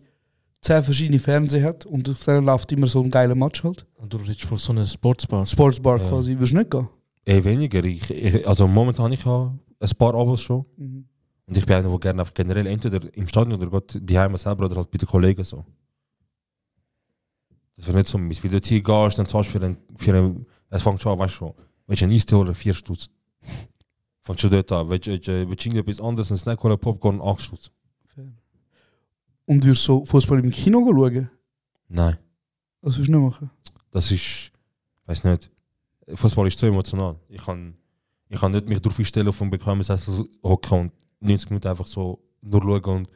zehn 0.62 0.84
verschiedene 0.84 1.20
Fernseher 1.20 1.64
hat 1.64 1.86
und 1.86 2.10
auf 2.10 2.24
denen 2.24 2.46
läuft 2.46 2.72
immer 2.72 2.88
so 2.88 3.02
ein 3.02 3.12
geiler 3.12 3.36
Match 3.36 3.64
halt. 3.64 3.86
Und 3.96 4.12
du 4.12 4.18
redest 4.18 4.42
von 4.42 4.58
so 4.58 4.72
einem 4.72 4.86
Sportsbar. 4.86 5.46
Sportsbar 5.46 6.00
Ja. 6.00 6.10
quasi, 6.10 6.32
würdest 6.34 6.54
du 6.54 6.58
nicht 6.58 6.72
gehen? 6.72 6.88
Ey, 7.26 7.44
weniger. 7.44 7.84
Ich, 7.84 8.48
also 8.48 8.68
momentan 8.68 9.12
ich 9.12 9.24
habe 9.26 9.58
ein 9.80 9.90
paar 9.98 10.16
Abos 10.16 10.42
schon. 10.42 10.66
Mhm. 10.78 11.06
Und 11.46 11.58
ich 11.58 11.66
bin 11.66 11.76
einer, 11.76 11.90
der 11.90 12.00
gerne 12.00 12.22
einfach 12.22 12.34
generell 12.34 12.68
entweder 12.68 13.00
im 13.16 13.28
Stadion 13.28 13.60
oder 13.60 13.70
Gott 13.70 13.98
die 14.00 14.18
Heime 14.18 14.38
selber 14.38 14.66
oder 14.66 14.78
halt 14.78 14.92
bei 14.92 14.98
den 14.98 15.08
Kollegen 15.08 15.44
so. 15.44 15.64
Das 17.80 17.88
wäre 17.88 17.98
nicht 17.98 18.08
so, 18.10 18.18
wenn 18.20 18.30
du 18.30 18.60
hier 18.68 18.82
gehst, 18.84 19.18
dann 19.18 19.26
zahlst 19.26 19.54
du 19.54 19.60
für 19.60 19.66
einen, 19.66 19.78
für 19.96 20.14
einen 20.14 20.46
es 20.70 20.84
fängt 20.84 21.02
schon 21.02 21.14
an, 21.14 21.20
weißt 21.20 21.34
du 21.34 21.38
schon, 21.38 21.54
willst 21.88 22.02
du 22.02 22.06
einen 22.06 22.14
Eistee 22.14 22.36
holen, 22.36 22.54
vier 22.54 22.74
Stutz. 22.74 23.08
Fängt 24.22 24.40
schon 24.42 24.50
dort 24.50 24.72
an, 24.74 24.90
willst 24.90 25.08
du 25.08 25.12
willst 25.12 25.28
du- 25.28 25.50
willst 25.50 25.66
du 25.66 25.70
irgendetwas 25.70 26.02
anderes, 26.06 26.30
einen 26.30 26.38
Snack 26.38 26.62
holen, 26.62 26.78
Popcorn, 26.78 27.22
acht 27.22 27.42
Stutz. 27.42 27.72
Und 29.46 29.64
würdest 29.66 29.88
du 29.88 30.00
so 30.02 30.06
Fußball 30.06 30.40
im 30.40 30.52
Kino 30.52 30.86
schauen? 30.86 31.30
Nein, 31.88 32.18
Das 32.82 32.96
würdest 32.98 33.08
du 33.08 33.18
nicht 33.20 33.32
machen. 33.32 33.50
das 33.92 34.12
ist, 34.12 34.52
weiß 35.06 35.24
nicht, 35.24 35.50
Fußball 36.14 36.48
ist 36.48 36.60
zu 36.60 36.68
emotional. 36.68 37.16
Ich 37.30 37.44
kann, 37.44 37.76
ich 38.28 38.40
kann 38.40 38.52
nicht 38.52 38.70
mich 38.70 38.82
drauf 38.82 39.00
einstellen, 39.00 39.28
auf 39.30 39.42
einen 39.42 39.50
bequemen 39.52 39.82
Sessel 39.82 40.28
hocken 40.44 40.80
und 40.82 40.92
90 41.22 41.50
Minuten 41.50 41.68
einfach 41.68 41.88
so 41.88 42.20
nur 42.42 42.62
schauen 42.62 42.84
und, 42.84 43.10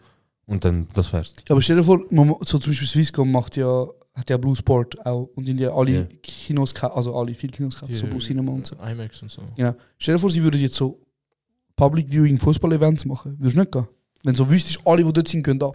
und 0.45 0.65
dann 0.65 0.87
das 0.93 1.13
wär's. 1.13 1.35
Aber 1.49 1.61
stell 1.61 1.75
dir 1.77 1.83
vor, 1.83 2.01
man, 2.09 2.29
so 2.41 2.57
zum 2.57 2.71
Beispiel 2.71 2.87
Swisscom 2.87 3.31
macht 3.31 3.55
ja, 3.55 3.85
hat 4.13 4.29
ja 4.29 4.37
Blue 4.37 4.55
Sport 4.55 5.03
auch 5.05 5.29
und 5.35 5.47
in 5.49 5.57
ja 5.57 5.73
alle 5.73 5.91
Ja. 5.91 6.05
Kinos, 6.21 6.73
also 6.75 7.15
alle, 7.17 7.33
viele 7.33 7.51
Kinos 7.51 7.75
gehabt, 7.75 7.95
so 7.95 8.05
Blue 8.07 8.19
Cinema 8.21 8.51
und 8.51 8.65
so. 8.67 8.75
IMAX 8.75 9.21
und 9.21 9.31
so. 9.31 9.41
Genau. 9.55 9.75
Stell 9.97 10.15
dir 10.15 10.19
vor, 10.19 10.29
sie 10.29 10.43
würden 10.43 10.61
jetzt 10.61 10.75
so 10.75 10.99
Public 11.75 12.07
Viewing 12.09 12.37
Fußball-Events 12.37 13.05
machen. 13.05 13.35
Würdest 13.39 13.55
du 13.55 13.59
nicht 13.61 13.71
gehen? 13.71 13.87
Wenn 14.23 14.35
du 14.35 14.43
so 14.43 14.49
wüsstest, 14.51 14.79
alle, 14.85 15.03
die 15.03 15.11
dort 15.11 15.27
sind, 15.27 15.43
können 15.43 15.59
da. 15.59 15.71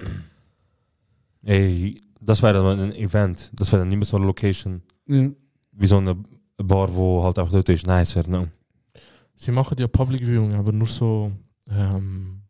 Ey, 1.45 1.97
das 2.21 2.43
wäre 2.43 2.55
dann 2.55 2.79
ein 2.81 2.95
Event. 2.95 3.51
Das 3.55 3.73
wäre 3.73 3.81
dann 3.83 3.89
nicht 3.89 3.99
mehr 3.99 4.07
so 4.07 4.17
eine 4.17 4.27
Location 4.27 4.83
Ja. 5.07 5.29
wie 5.73 5.87
so 5.87 5.99
eine 5.99 6.17
Bar, 6.57 6.95
wo 6.95 7.23
halt 7.23 7.39
einfach 7.39 7.53
dort 7.53 7.69
ist. 7.69 7.87
Nein, 7.87 8.03
es 8.03 8.15
wäre 8.17 8.29
no. 8.31 8.49
Sie 9.37 9.53
machen 9.53 9.77
ja 9.79 9.87
Public 9.87 10.23
Viewing, 10.27 10.55
aber 10.55 10.73
nur 10.73 10.87
so 10.89 11.31
ähm, 11.71 12.43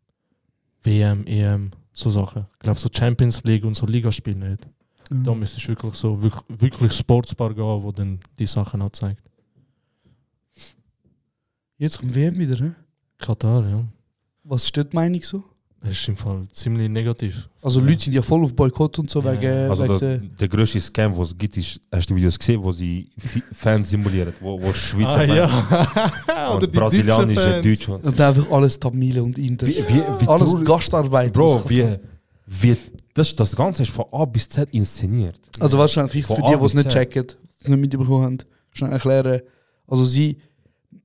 WM, 0.81 1.25
EM, 1.27 1.71
so 1.91 2.09
Sachen. 2.09 2.45
Ich 2.53 2.59
glaube, 2.59 2.79
so 2.79 2.89
Champions 2.91 3.43
League 3.43 3.63
und 3.65 3.75
so 3.75 3.85
Ligaspiele 3.85 4.49
nicht. 4.51 4.67
Mhm. 5.09 5.23
Da 5.23 5.33
müsstest 5.33 5.65
du 5.65 5.69
wirklich 5.69 5.93
so 5.95 6.21
wirklich, 6.21 6.43
wirklich 6.49 6.93
Sportsbar 6.93 7.53
gehen, 7.53 7.63
wo 7.83 7.91
dann 7.91 8.19
die 8.37 8.45
Sachen 8.45 8.81
auch 8.81 8.91
zeigt. 8.91 9.23
Jetzt 11.77 11.99
kommt 11.99 12.13
WM 12.13 12.37
wieder, 12.37 12.59
ne? 12.61 12.75
Katar, 13.17 13.67
ja. 13.67 13.83
Was 14.43 14.65
ist 14.65 14.75
dort 14.75 14.91
die 14.91 14.95
Meinung 14.95 15.21
so? 15.21 15.43
Das 15.81 15.91
ist 15.91 16.07
im 16.09 16.15
Fall 16.17 16.45
ziemlich 16.51 16.89
negativ. 16.89 17.47
Also 17.61 17.79
Leute 17.79 18.03
sind 18.03 18.13
ja 18.13 18.21
voll 18.21 18.43
auf 18.43 18.53
Boykott 18.53 18.99
und 18.99 19.09
so 19.09 19.21
Ja. 19.21 19.31
wegen, 19.31 19.69
Also 19.69 19.83
wegen 19.85 19.97
der, 19.99 20.17
der, 20.17 20.47
größte 20.49 20.81
Scam, 20.81 21.17
was 21.17 21.29
es 21.29 21.37
gibt, 21.37 21.55
ist, 21.55 21.79
hast 21.89 22.09
du 22.09 22.15
Videos 22.17 22.37
gesehen, 22.37 22.61
wo 22.61 22.69
sie 22.73 23.09
Fans 23.53 23.89
simulieren, 23.89 24.33
wo, 24.41 24.61
wo 24.61 24.73
Schweizer 24.73 25.09
Ah, 25.21 25.25
Fans 25.25 26.25
ja. 26.27 26.49
und 26.53 26.71
brasilianische, 26.73 27.61
deutsche 27.61 27.93
und 27.97 28.19
einfach 28.19 28.51
alles 28.51 28.77
Tamilen 28.77 29.23
und 29.23 29.37
Inder. 29.37 29.65
wie, 29.67 29.77
wie, 29.77 29.93
wie 29.93 30.27
alles 30.27 30.49
traurig- 30.49 30.65
Gastarbeit. 30.65 31.33
Bro, 31.33 31.63
wie, 31.69 31.95
wie 32.45 32.75
das, 33.19 33.35
das 33.35 33.55
Ganze 33.55 33.83
ist 33.83 33.91
von 33.91 34.05
A 34.11 34.25
bis 34.25 34.47
Z 34.49 34.69
inszeniert. 34.71 35.39
Also 35.59 35.77
Von 36.27 36.37
für 36.37 36.43
A 36.43 36.51
die, 36.51 36.57
die 36.59 36.65
es 36.65 36.73
nicht 36.73 36.89
checken, 36.89 37.25
es 37.61 37.67
nicht 37.67 37.79
mitbekommen 37.79 38.23
haben, 38.23 38.37
schnell 38.71 38.91
erklären. 38.91 39.41
Also 39.87 40.03
sie, 40.05 40.37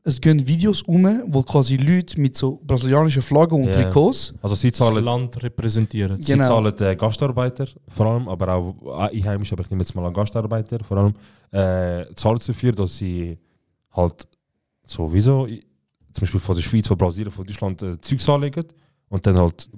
es 0.03 0.21
gehen 0.21 0.47
Videos 0.47 0.83
um, 0.83 1.05
wo 1.27 1.43
quasi 1.43 1.77
Leute 1.77 2.21
mit 2.21 2.37
so 2.37 2.61
brasilianischen 2.63 3.23
Flaggen 3.23 3.63
und 3.63 3.69
Ja. 3.69 3.83
Trikots, 3.83 4.35
Also 4.43 4.55
sie 4.55 4.71
Das 4.71 4.79
zahlen, 4.79 5.05
Land 5.05 5.43
repräsentieren. 5.43 6.17
sie 6.23 6.33
Genau. 6.33 6.47
zahlen 6.49 6.75
äh, 6.79 6.97
Gastarbeiter 6.97 7.67
vor 7.89 8.07
allem, 8.07 8.29
aber 8.29 8.55
auch 8.55 8.99
Einheimische, 9.09 9.55
aber 9.55 9.63
ich 9.65 9.71
nehme 9.71 9.83
jetzt 9.83 9.95
mal 9.95 10.05
an 10.07 10.13
Gastarbeiter 10.13 10.79
vor 10.85 10.97
allem, 10.99 11.15
äh, 11.51 12.15
zahlen 12.15 12.39
dafür, 12.47 12.73
dass 12.73 12.97
sie 12.99 13.39
halt 13.93 14.29
sowieso 14.87 15.47
zum 15.47 16.21
Beispiel 16.21 16.41
von 16.41 16.55
der 16.55 16.63
Schweiz, 16.63 16.87
von 16.87 16.97
Brasilien, 16.99 17.33
von 17.33 17.45
Deutschland 17.47 17.83
äh, 17.83 18.01
Zeugs 18.01 18.29
anlegen 18.29 18.65
und 19.09 19.27
dann 19.27 19.39
halt 19.39 19.69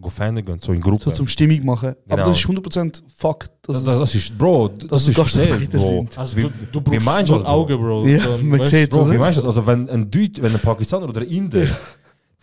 gehen, 0.47 0.59
so 0.61 0.73
in 0.73 0.81
so 0.83 0.89
Gruppen. 0.89 1.15
zum 1.15 1.29
Stimmung 1.29 1.65
machen. 1.67 1.95
Aber 2.09 2.17
Genau. 2.23 2.29
das 2.31 2.39
ist 2.39 2.47
100% 2.47 3.03
Fakt. 3.15 3.51
das, 3.63 3.77
Das 3.77 3.85
das, 3.85 3.99
das 3.99 4.15
ist, 4.15 4.39
Bro, 4.39 4.69
das, 4.69 4.89
dass 4.89 5.03
es 5.03 5.09
ist 5.11 5.17
Gastarbeiter 5.17 5.59
gesehen, 5.59 5.71
Bro. 5.81 5.89
sind. 5.89 6.19
Also 6.19 6.37
wie, 6.37 6.43
du, 6.43 6.49
du 6.73 6.81
wie 6.81 6.91
brauchst 6.97 7.05
meinst 7.07 7.31
nur 7.31 7.39
das, 7.41 7.47
Bro? 7.47 7.53
Augen, 7.55 7.77
Bro. 7.79 8.07
Ja, 8.07 8.19
Dann, 8.27 8.47
man 8.49 8.61
weißt- 8.61 8.67
sieht 8.67 8.91
Bro, 8.91 9.11
wie 9.13 9.19
meinst 9.19 9.39
du 9.39 9.43
das? 9.43 9.57
Also 9.57 9.67
wenn 9.67 9.89
ein 9.91 10.11
Deutsch, 10.11 10.41
wenn 10.41 10.53
ein 10.53 10.61
Pakistaner 10.61 11.09
oder 11.09 11.21
ein 11.21 11.29
Inder 11.29 11.67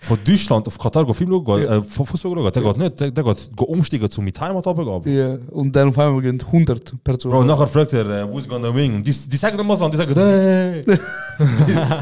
von 0.04 0.18
Deutschland 0.24 0.68
auf 0.68 0.78
Katar 0.78 1.06
go 1.06 1.14
Film 1.14 1.30
schauen, 1.32 1.62
Ja. 1.64 1.78
äh, 1.78 1.82
von 1.84 2.06
Fußball 2.06 2.32
schauen, 2.36 2.52
der 2.52 2.62
geht 2.64 2.78
nicht, 2.78 3.00
der, 3.00 3.12
der 3.12 3.24
geht 3.24 3.50
go 3.56 3.66
umsteigen 3.66 4.10
zu 4.12 4.22
mit 4.22 4.40
Heimat 4.40 4.66
runtergehen. 4.68 5.18
Ja, 5.18 5.38
und 5.52 5.76
dann 5.76 5.90
auf 5.90 5.98
einmal 5.98 6.22
gehen 6.22 6.40
100 6.42 7.04
Personen. 7.04 7.34
Bro, 7.36 7.44
nachher 7.46 7.68
fragt 7.68 7.94
er, 7.94 8.06
äh, 8.10 8.32
who's 8.32 8.48
gonna 8.48 8.74
win? 8.76 8.96
Und 8.96 9.08
die, 9.08 9.12
die 9.14 9.38
sagen 9.38 9.58
dann 9.58 9.66
Masland, 9.68 9.94
die 9.94 9.98
sagen, 9.98 10.14
hey. 10.14 10.82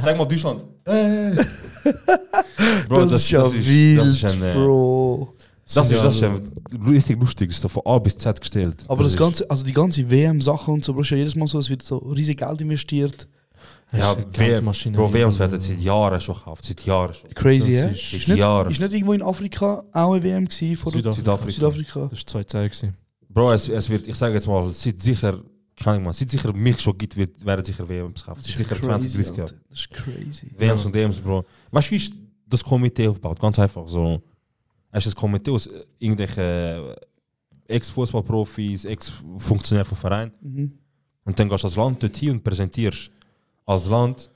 Sag 0.02 0.18
mal 0.18 0.26
Deutschland. 0.26 0.64
Hey. 0.86 1.34
Bro, 2.88 3.06
das, 3.06 3.22
ist 3.24 3.32
ja 3.32 3.52
wild, 3.52 4.00
das 4.00 4.08
ist 4.16 4.26
ein, 4.26 4.54
Bro. 4.54 5.34
das 5.66 5.86
ist, 5.88 5.92
Ja, 5.94 6.04
das 6.04 6.16
ist 6.16 6.24
ein 6.24 6.42
richtig 6.88 7.20
lustig, 7.20 7.50
ist 7.50 7.66
von 7.70 7.82
A 7.86 7.98
bis 8.00 8.18
Z 8.18 8.40
gestellt. 8.40 8.84
Aber 8.88 9.04
das 9.04 9.14
ist- 9.14 9.20
ganze, 9.20 9.50
also 9.50 9.64
die 9.66 9.72
ganze 9.74 10.10
WM-Sache 10.10 10.72
und 10.72 10.84
so, 10.84 10.94
Bro, 10.94 11.02
ist 11.02 11.10
ja 11.12 11.18
jedes 11.18 11.36
Mal 11.36 11.48
so, 11.48 11.60
es 11.60 11.70
wird 11.70 11.82
so 11.84 11.98
riesig 11.98 12.38
Geld 12.38 12.62
investiert. 12.62 13.28
Ja, 13.94 14.16
Das 14.16 14.32
Geldmaschine. 14.34 14.98
Bro, 14.98 15.12
WMs 15.14 15.38
werden 15.38 15.60
seit 15.60 15.78
Jahren 15.80 16.22
schon 16.22 16.36
gekauft, 16.36 16.64
seit 16.66 16.86
Jahren 16.86 17.14
schon. 17.14 17.30
Crazy, 17.32 17.72
Das 17.72 18.12
ja? 18.12 18.18
ist- 18.18 18.28
Jahren. 18.28 18.72
ist 18.72 18.80
nicht 18.80 18.94
irgendwo 18.94 19.14
in 19.14 19.22
Afrika 19.22 19.84
auch 19.92 20.14
eine 20.14 20.24
WM 20.24 20.46
gewesen? 20.46 20.76
Vor 20.78 20.92
Südafrika. 20.92 21.22
Südafrika. 21.22 21.52
Südafrika. 21.52 22.00
Das 22.10 22.20
war 22.20 22.28
2010. 22.28 22.94
Bro, 23.28 23.52
es, 23.54 23.68
es 23.70 23.90
wird, 23.90 24.08
ich 24.08 24.16
sage 24.16 24.34
jetzt 24.36 24.48
mal, 24.48 24.72
seit 24.72 25.02
sicher, 25.02 25.42
keine 25.76 25.98
Ahnung, 25.98 26.14
seit 26.14 26.30
sicher 26.30 26.54
mich 26.54 26.80
schon 26.80 26.98
gibt, 26.98 27.18
wird, 27.18 27.46
werden 27.46 27.66
sicher 27.66 27.88
WMs 27.88 28.22
gekauft. 28.24 28.44
Seit 28.46 28.58
sicher 28.58 28.80
20, 28.82 29.14
30 29.14 29.38
Jahre. 29.38 29.54
Das 29.70 29.80
ist 29.80 29.90
crazy. 29.92 30.52
WMs 30.58 30.86
und 30.86 30.96
DMs, 30.96 31.20
Bro. 31.20 31.44
Weißt 31.72 31.88
du, 31.88 31.92
wie 31.92 31.96
ist 31.98 32.14
das 32.48 32.64
Komitee 32.64 33.08
aufgebaut? 33.08 33.40
Ganz 33.40 33.60
einfach 33.60 33.88
so. 33.88 34.22
Es 34.92 35.06
ist 35.06 35.16
ein 35.16 35.20
Komitee 35.20 35.52
aus 35.52 35.70
irgendwelchen 36.00 36.94
Ex-Fußballprofis, 37.68 38.86
Ex-Funktionären 38.86 39.88
vom 39.88 39.98
Verein. 39.98 40.32
Mhm. 40.42 40.72
Und 41.24 41.40
dann 41.40 41.50
gehst 41.50 41.64
du 41.64 41.68
als 41.68 41.76
Land 41.76 42.02
dort 42.04 42.16
hin 42.18 42.32
und 42.32 42.44
präsentierst 42.44 43.12
als 43.66 43.88
Land, 43.90 44.30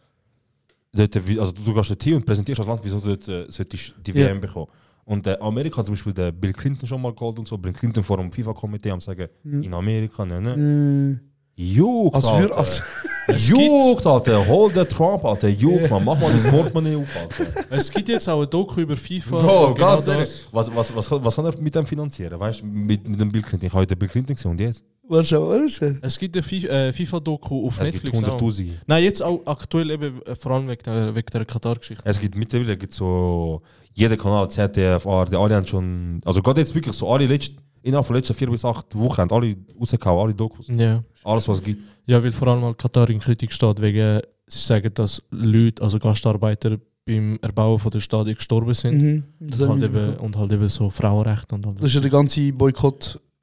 dort, 0.94 1.16
also 1.16 1.52
du 1.52 1.74
gehst 1.74 1.90
dort 1.90 2.04
hin 2.04 2.16
und 2.16 2.26
präsentierst 2.26 2.60
als 2.60 2.68
Land, 2.68 2.82
wieso 2.84 3.00
du 3.00 3.08
dort 3.16 3.28
äh, 3.28 3.46
solltest 3.50 3.94
die 4.06 4.12
Ja. 4.12 4.28
WM 4.28 4.40
bekommen. 4.42 4.68
Und 5.06 5.28
äh, 5.28 5.38
Amerika 5.40 5.78
hat 5.78 5.86
zum 5.86 5.94
Beispiel 5.94 6.14
der 6.14 6.32
Bill 6.32 6.52
Clinton 6.54 6.88
schon 6.88 7.02
mal 7.02 7.14
geholt 7.14 7.38
und 7.38 7.48
so. 7.48 7.58
Bill 7.58 7.74
Clinton 7.74 8.04
vor 8.04 8.18
dem 8.18 8.32
FIFA-Komitee 8.32 8.90
am 8.90 9.02
sagen, 9.02 9.28
in 9.44 9.72
Amerika, 9.74 10.26
ne, 10.26 10.42
ne. 10.42 11.20
Äh, 11.22 11.36
Juckt, 11.58 12.16
als 12.16 12.26
Alter. 12.28 12.58
als, 12.58 12.84
Juckt, 13.48 14.06
Alter. 14.06 14.46
Hol 14.46 14.72
den 14.74 14.90
Trump, 14.90 15.24
Alter. 15.24 15.48
Juckt, 15.48 15.90
man. 15.90 16.04
Mach 16.04 16.20
mal 16.20 16.30
das 16.32 16.44
Portemonnaie 16.52 16.96
auf, 16.98 17.08
Alter. 17.16 17.46
Es 17.70 17.90
gibt 17.92 18.10
jetzt 18.10 18.28
auch 18.28 18.42
ein 18.42 18.50
Doku 18.50 18.82
über 18.82 18.96
FIFA. 18.96 19.42
Bro, 19.42 19.70
wo 19.70 19.74
ganz 19.74 20.06
genau 20.06 20.18
ehrlich. 20.18 20.46
Was, 20.52 20.76
was, 20.76 20.96
was, 20.96 21.12
was 21.12 21.36
kann 21.36 21.46
er 21.46 21.62
mit 21.62 21.74
dem 21.74 21.86
finanzieren? 21.86 22.38
Weißt 22.38 22.62
du, 22.62 22.66
mit, 22.66 23.08
mit 23.08 23.20
dem 23.20 23.32
Bill 23.32 23.42
Clinton. 23.42 23.68
Ich 23.68 23.72
habe 23.72 23.82
heute 23.82 23.96
Bill 23.96 24.10
Clinton 24.10 24.36
gesehen 24.36 24.52
und 24.52 24.60
jetzt? 24.60 24.84
Was 25.08 25.32
ist 25.32 25.82
das? 25.82 25.94
Es 26.02 26.20
gibt 26.20 26.36
ein 26.38 26.44
Fi- 26.44 26.68
äh, 26.68 26.92
FIFA-Doku 26.94 27.68
auf 27.68 27.80
Es 27.80 27.92
gibt 27.92 28.04
Netflix. 28.06 28.30
auch. 28.30 28.42
100'000. 28.42 28.70
Nein, 28.88 29.04
jetzt 29.04 29.22
auch 29.22 29.42
aktuell 29.46 29.92
eben, 29.92 30.22
äh, 30.24 30.36
vor 30.36 30.52
allem 30.54 30.68
wegen 30.68 30.84
der, 30.84 31.16
wegen 31.16 31.28
der 31.32 31.46
Katar-Geschichte. 31.46 32.04
Es 32.06 32.20
gibt 32.20 32.36
mittlerweile 32.36 32.76
gibt 32.78 32.94
so 32.94 33.62
jeder 33.94 34.18
Kanal, 34.18 34.50
ZDF, 34.50 35.06
ARD, 35.06 35.36
alle 35.36 35.56
haben 35.56 35.66
schon, 35.66 36.22
also 36.26 36.42
gerade 36.42 36.62
jetzt 36.62 36.74
wirklich 36.76 36.96
so 36.96 37.10
alle 37.12 37.26
letzten, 37.26 37.58
innerhalb 37.82 38.06
von 38.06 38.16
letzten 38.16 38.34
vier 38.34 38.50
bis 38.50 38.66
acht 38.66 38.94
Wochen 38.96 39.18
haben 39.22 39.32
alle 39.32 39.56
rausgehauen, 39.80 40.24
alle 40.26 40.34
Dokus. 40.34 40.68
Ja. 40.70 41.04
Alles 41.24 41.48
was 41.48 41.60
es 41.60 41.64
gibt. 41.64 41.82
ja, 42.06 42.22
weil 42.24 42.32
vor 42.32 42.48
allem 42.50 42.62
mal 42.62 42.74
Katar 42.76 43.10
in 43.10 43.20
Kritik 43.20 43.52
steht, 43.54 43.80
wegen, 43.82 44.22
sie 44.48 44.60
sagen, 44.60 44.92
dass 44.94 45.22
Leute, 45.32 45.82
also 45.84 45.98
Gastarbeiter, 46.00 46.78
beim 47.08 47.38
Erbauen 47.44 47.78
von 47.78 47.92
der 47.92 48.00
Stadien 48.00 48.36
gestorben 48.36 48.74
sind. 48.74 49.00
Mhm. 49.00 49.24
Und, 49.40 49.60
haben 49.60 49.70
halt 49.70 49.84
eben, 49.84 50.16
und 50.18 50.36
halt 50.36 50.52
eben 50.52 50.68
so 50.68 50.90
Frauenrechte 50.90 51.54
und 51.54 51.64
alles. 51.68 51.78
das 51.82 51.90
ist 51.92 51.94
ja 51.96 52.02
die 52.02 52.10
ganze 52.10 52.52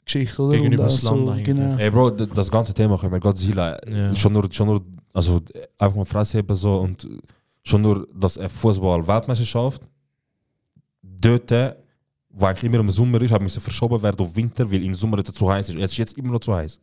Boykott-Geschichte, 0.05 0.42
oder? 0.42 0.57
Gegenüber 0.57 0.84
das 0.84 1.03
Land 1.03 1.26
so, 1.26 1.32
eigentlich. 1.32 1.44
genau. 1.44 1.76
Ey 1.76 1.90
Bro, 1.90 2.11
das 2.11 2.50
ganze 2.50 2.74
Thema 2.74 2.98
können 2.98 3.12
wir 3.12 3.20
Gott 3.20 3.38
Zila, 3.38 3.78
Ja. 3.88 4.14
schon 4.16 4.32
nur, 4.32 4.48
schon 4.53 4.66
nur, 4.66 4.82
also 5.12 5.40
einfach 5.78 5.96
mal 5.96 6.05
Fresse 6.05 6.38
heben 6.38 6.55
so 6.57 6.76
und 6.78 7.09
schon 7.62 7.82
nur, 7.82 8.07
dass 8.14 8.38
eine 8.38 8.48
Fußball-Weltmeisterschaft 8.48 9.82
dort, 11.03 11.76
wo 12.30 12.46
eigentlich 12.46 12.64
immer 12.64 12.80
im 12.80 12.90
Sommer 12.90 13.20
ist, 13.22 13.30
hat 13.32 13.42
müssen 13.42 13.61
verschoben 13.61 14.03
werden 14.03 14.20
auf 14.20 14.34
Winter, 14.34 14.70
weil 14.70 14.84
im 14.84 14.94
Sommer 14.94 15.22
zu 15.24 15.50
heiß 15.50 15.68
ist. 15.70 15.78
Es 15.78 15.92
ist 15.92 15.98
jetzt 15.98 16.18
immer 16.18 16.32
noch 16.32 16.40
zu 16.40 16.55
heiß. 16.55 16.80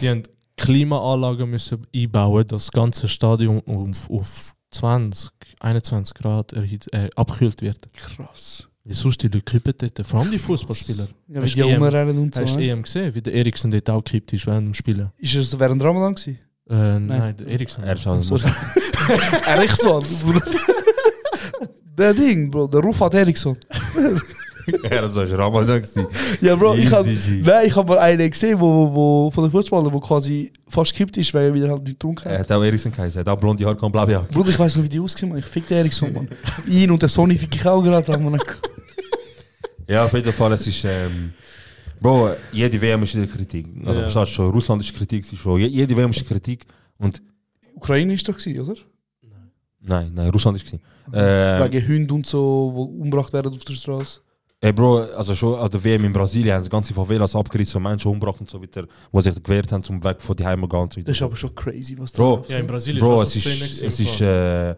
Die 0.00 0.08
haben 0.08 0.22
Klimaanlagen 0.56 1.48
müssen 1.48 1.86
einbauen, 1.94 2.46
dass 2.46 2.66
das 2.66 2.72
ganze 2.72 3.08
Stadion 3.08 3.62
auf, 3.66 4.10
auf 4.10 4.54
20, 4.72 5.30
21 5.60 6.14
Grad 6.14 6.52
erhit, 6.52 6.92
äh, 6.92 7.08
abgekühlt 7.16 7.62
wird. 7.62 7.92
Krass. 7.94 8.68
Wie 8.90 8.94
sonst 8.94 9.22
die 9.22 9.28
Leute 9.28 9.42
kippen 9.42 9.72
dort, 9.78 10.04
vor 10.04 10.18
allem 10.18 10.32
die 10.32 10.38
Fußballspieler. 10.40 11.04
Ja, 11.28 11.36
weil 11.36 11.42
Hast 11.44 11.54
die 11.54 11.60
rumrennen 11.60 12.18
und 12.18 12.34
so. 12.34 12.42
Hast 12.42 12.56
du? 12.56 12.60
EM 12.60 12.82
gesehen, 12.82 13.14
wie 13.14 13.22
der 13.22 13.32
Eriksen 13.34 13.70
dort 13.70 13.88
auch 13.88 14.02
gekippt 14.02 14.32
ist 14.32 14.48
während 14.48 14.66
dem 14.66 14.74
Spielen? 14.74 15.12
Ist 15.16 15.36
das 15.36 15.56
während 15.56 15.80
Ramadan 15.80 16.16
gewesen? 16.16 16.40
Äh, 16.68 16.98
nein, 16.98 17.36
der 17.36 17.46
Eriksson. 17.46 17.84
Er 17.84 17.94
ist 17.94 18.04
auch 18.08 18.20
Sorry. 18.20 18.42
Eriksson, 19.46 20.02
Bruder. 20.24 20.42
Der 21.98 22.14
Ding, 22.14 22.50
Bro, 22.50 22.66
der 22.66 22.80
Rufat 22.80 23.14
Eriksson. 23.14 23.56
Er 24.90 25.04
ist 25.04 25.16
ein 25.16 25.28
Ramadan. 25.32 25.82
Ja, 26.40 26.56
Bro, 26.56 26.74
ich 26.74 26.90
hab, 26.92 27.06
Easy 27.06 27.36
G. 27.36 27.42
nein, 27.42 27.66
ich 27.66 27.76
hab 27.76 27.88
mal 27.88 27.98
einen 27.98 28.30
gesehen, 28.30 28.58
wo, 28.60 28.94
wo, 28.94 29.30
von 29.30 29.44
den 29.44 29.50
Fußballern, 29.50 29.90
der 29.90 30.00
quasi 30.00 30.52
fast 30.68 30.92
gekippt 30.92 31.16
ist, 31.16 31.32
weil 31.34 31.46
er 31.48 31.54
wieder 31.54 31.68
halt 31.70 31.82
nicht 31.82 31.92
getrunken 31.94 32.26
Er 32.28 32.38
hat. 32.40 32.50
hat 32.50 32.52
auch 32.56 32.62
Eriksen 32.64 32.92
geheißen. 32.92 33.18
Er 33.18 33.20
hat 33.20 33.28
auch 33.36 33.40
blonde 33.40 33.64
Haare, 33.64 33.90
blaue 33.90 34.10
Jacke. 34.10 34.32
Bruder, 34.32 34.48
ich 34.50 34.58
weiß 34.58 34.76
noch, 34.76 34.84
wie 34.84 34.88
die 34.88 35.00
ausgesehen 35.00 35.32
haben. 35.32 35.38
Ich 35.38 35.44
fick 35.46 35.66
den 35.66 35.78
Eriksson, 35.78 36.12
Mann. 36.12 36.28
Ihn 36.66 36.90
und 36.90 37.00
der 37.02 37.08
Sony 37.08 37.36
fick 37.36 37.54
ich 37.54 37.66
auch 37.66 37.82
gerade. 37.82 38.18
Mann. 38.18 38.40
Ja, 39.88 40.04
auf 40.04 40.12
jeden 40.12 40.32
Fall, 40.32 40.52
es 40.52 40.66
ist. 40.66 40.84
Ähm, 40.84 41.32
Bro, 42.00 42.30
jede 42.52 42.80
WM 42.80 43.02
ist 43.02 43.14
in 43.14 43.20
der 43.20 43.28
Kritik. 43.30 43.66
Also, 43.84 44.00
Ja. 44.00 44.08
verstehst 44.08 44.32
du 44.32 44.34
schon? 44.42 44.50
Russland 44.52 44.82
ist 44.82 44.94
Kritik, 44.96 45.26
schon. 45.36 45.60
Je- 45.60 45.66
Jede 45.66 45.96
WM 45.96 46.10
ist 46.10 46.26
Kritik. 46.26 46.64
Und 46.96 47.20
Ukraine 47.74 48.14
ist 48.14 48.26
doch 48.28 48.36
gewesen, 48.38 48.60
oder? 48.60 48.74
nein, 49.82 50.12
nein, 50.14 50.28
Russland 50.30 50.56
ist 50.58 50.64
gewesen. 50.66 50.82
Ähm, 51.12 51.64
Wegen 51.72 51.88
Hunde 51.88 52.14
und 52.14 52.26
so, 52.26 52.70
die 52.94 53.00
umgebracht 53.02 53.32
werden 53.32 53.52
auf 53.52 53.64
der 53.64 53.74
Straße. 53.74 54.20
Ey, 54.60 54.72
Bro, 54.72 54.98
also 55.16 55.34
schon 55.34 55.58
an 55.58 55.70
der 55.70 55.82
WM 55.82 56.04
in 56.04 56.12
Brasilien 56.12 56.54
haben 56.54 56.62
sie 56.64 56.70
ganze 56.70 56.92
Favelas 56.94 57.34
abgerissen 57.34 57.78
und 57.78 57.84
Menschen 57.84 58.10
umgebracht 58.10 58.40
und 58.40 58.50
so 58.50 58.60
weiter, 58.60 58.86
die 59.12 59.20
sich 59.20 59.42
gewehrt 59.42 59.72
haben, 59.72 59.82
zum 59.82 60.02
Weg 60.04 60.20
von 60.20 60.36
die 60.36 60.44
Heime 60.44 60.62
zu 60.62 60.68
gehen 60.68 60.80
und 60.80 60.92
so 60.92 60.98
weiter. 61.00 61.06
Das 61.06 61.16
ist 61.16 61.22
aber 61.22 61.36
schon 61.36 61.54
crazy, 61.54 61.98
was 61.98 62.12
da 62.12 62.22
Bro. 62.22 62.42
Ja, 62.48 62.58
in 62.58 62.66
Brasilien 62.66 63.00
Bro, 63.04 63.22
ist 63.22 63.36
es 63.36 63.44
das 63.44 63.52
ist, 63.54 63.82
es 63.82 64.00
ist, 64.00 64.20
äh, 64.20 64.74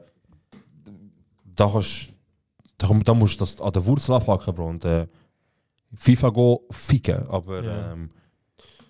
da 1.56 1.68
kannst, 1.70 2.10
da, 2.78 2.88
da 3.04 3.14
musst 3.14 3.34
du 3.34 3.38
das 3.40 3.60
an 3.60 3.72
der 3.72 3.84
Wurzel 3.84 4.14
abhaken, 4.14 4.54
Bro. 4.54 4.66
Und, 4.68 4.84
äh, 4.84 5.06
FIFA 5.94 6.28
go 6.30 6.66
ficken, 6.70 7.28
aber 7.28 7.62
Ja. 7.62 7.92
ähm, 7.92 8.10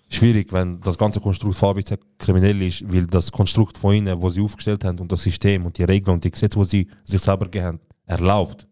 schwierig, 0.09 0.53
wenn 0.53 0.79
das 0.81 0.97
ganze 0.97 1.19
Konstrukt 1.19 1.55
von 1.55 1.69
ABC 1.69 1.97
kriminell 2.17 2.61
ist, 2.61 2.83
weil 2.93 3.07
das 3.07 3.31
Konstrukt 3.31 3.77
von 3.77 3.95
ihnen, 3.95 4.21
wo 4.21 4.29
sie 4.29 4.41
aufgestellt 4.41 4.83
haben 4.85 4.99
und 4.99 5.11
das 5.11 5.23
System 5.23 5.65
und 5.65 5.77
die 5.77 5.83
Regeln 5.83 6.13
und 6.13 6.23
die 6.23 6.31
Gesetze, 6.31 6.57
die 6.59 6.65
sie 6.65 6.87
sich 7.03 7.19
selber 7.21 7.45
gegeben 7.45 7.65
haben, 7.65 7.79
erlaubt. 8.05 8.67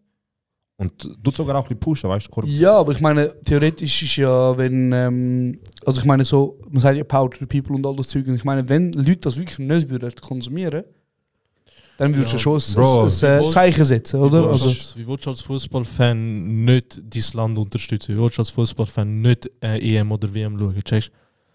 Und 0.82 1.22
tut 1.24 1.36
sogar 1.36 1.56
auch 1.56 1.62
ein 1.62 1.68
bisschen 1.68 1.80
pushen, 1.80 2.10
weißt 2.10 2.26
du, 2.26 2.30
Korruption. 2.30 2.60
Ja, 2.60 2.74
aber 2.78 2.92
ich 2.92 3.00
meine, 3.00 3.32
theoretisch 3.44 4.02
ist 4.02 4.16
ja, 4.16 4.56
wenn, 4.58 4.92
ähm, 4.92 5.58
also 5.86 6.00
ich 6.00 6.06
meine 6.06 6.24
so, 6.24 6.58
man 6.70 6.80
sagt 6.80 6.96
ja 6.96 7.04
Power 7.04 7.30
to 7.30 7.38
the 7.38 7.46
People 7.46 7.74
und 7.76 7.86
all 7.86 7.96
das 7.96 8.08
Zeug, 8.08 8.26
und 8.26 8.34
ich 8.34 8.44
meine, 8.44 8.68
wenn 8.68 8.92
Leute 8.92 9.16
das 9.20 9.36
wirklich 9.36 9.58
nicht 9.58 9.88
würden 9.88 10.12
konsumieren, 10.20 10.84
dann 11.98 12.14
würdest 12.14 12.32
du 12.32 12.36
Ja, 12.36 12.40
schon 12.42 12.56
ein, 12.56 12.74
Bro, 12.74 13.02
ein, 13.04 13.10
ein, 13.38 13.44
ein 13.44 13.50
Zeichen 13.50 13.84
setzen, 13.84 14.20
Wie 14.20 14.24
oder? 14.24 14.48
willst 14.48 14.62
du 14.64 14.66
Also, 14.66 14.68
als- 14.70 14.96
Wie 14.96 15.06
willst 15.06 15.26
du 15.26 15.30
als 15.30 15.40
Fußballfan 15.42 16.64
nicht 16.64 17.00
dein 17.04 17.22
Land 17.34 17.58
unterstützen? 17.58 18.14
Wie 18.16 18.20
willst 18.20 18.38
du 18.38 18.42
als 18.42 18.50
Fußballfan 18.50 19.20
nicht 19.20 19.50
äh, 19.62 19.78
EM 19.96 20.10
oder 20.10 20.32
WM 20.34 20.58
schauen? 20.58 20.82
Checkst? 20.82 21.10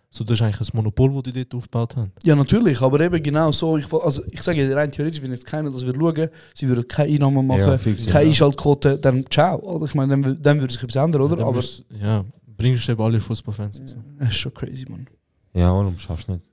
So, 0.10 0.24
das 0.24 0.36
ist 0.40 0.42
eigentlich 0.42 0.62
ein 0.62 0.78
Monopol, 0.78 1.14
das 1.14 1.24
die 1.24 1.34
dort 1.44 1.54
aufgebaut 1.54 1.96
haben. 1.98 2.12
ja, 2.24 2.36
natürlich, 2.36 2.82
aber 2.82 3.00
eben 3.02 3.22
genau 3.22 3.52
so, 3.52 3.78
ich, 3.78 3.92
also 3.94 4.24
ich 4.32 4.42
sage 4.42 4.66
ja 4.68 4.74
rein 4.76 4.92
theoretisch, 4.92 5.22
wenn 5.22 5.32
jetzt 5.32 5.46
keiner 5.46 5.70
das 5.70 5.86
würde 5.86 6.00
schauen, 6.00 6.30
sie 6.56 6.68
würden 6.68 6.88
keine 6.88 7.14
Einnahmen 7.14 7.46
machen, 7.46 7.60
Ja, 7.60 7.78
fix, 7.78 8.06
keine 8.06 8.24
ja. 8.24 8.30
Einschaltquote, 8.30 8.98
dann 8.98 9.26
ciao, 9.30 9.60
oder? 9.60 9.86
Ich 9.86 9.94
meine, 9.96 10.18
dann, 10.20 10.42
dann 10.42 10.60
würde 10.62 10.74
sich 10.74 10.82
etwas 10.82 11.04
ändern, 11.04 11.22
oder? 11.24 11.36
Dann 11.36 11.46
aber 11.46 11.58
musst- 11.58 11.84
ja, 12.02 12.24
bringst 12.56 12.88
du 12.88 12.94
eben 12.94 13.02
alle 13.02 13.20
Fußballfans 13.20 13.80
dazu. 13.80 13.98
das 14.18 14.30
ist 14.30 14.38
schon 14.38 14.54
crazy, 14.54 14.86
man. 14.90 15.06
Ja, 15.54 15.72
warum 15.74 16.00
schaffst 16.00 16.30
du 16.30 16.34
nicht? 16.34 16.44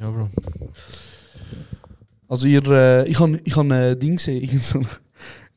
Ja, 0.00 0.10
Bro. 0.10 0.28
Also 2.28 2.46
ihr, 2.46 2.64
äh, 2.66 3.08
ich 3.08 3.18
habe 3.18 3.40
ich 3.44 3.56
hab 3.56 3.70
ein 3.70 3.98
Ding 3.98 4.16
gesehen, 4.16 4.58
so, 4.58 4.82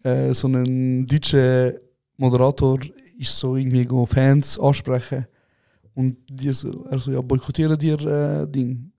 äh, 0.07 0.33
so 0.33 0.47
einen 0.47 1.05
deutschen 1.05 1.73
Moderator 2.17 2.79
ist 3.17 3.37
so 3.37 3.55
irgendwie 3.55 3.85
go 3.85 4.05
Fans 4.05 4.59
ansprechen 4.59 5.25
und 5.95 6.17
die 6.29 6.51
so, 6.51 6.85
er 6.89 6.99
so, 6.99 7.11
ja, 7.11 7.21
boykottieren 7.21 7.77
dir 7.77 7.99
äh, 8.01 8.47
Ding, 8.47 8.91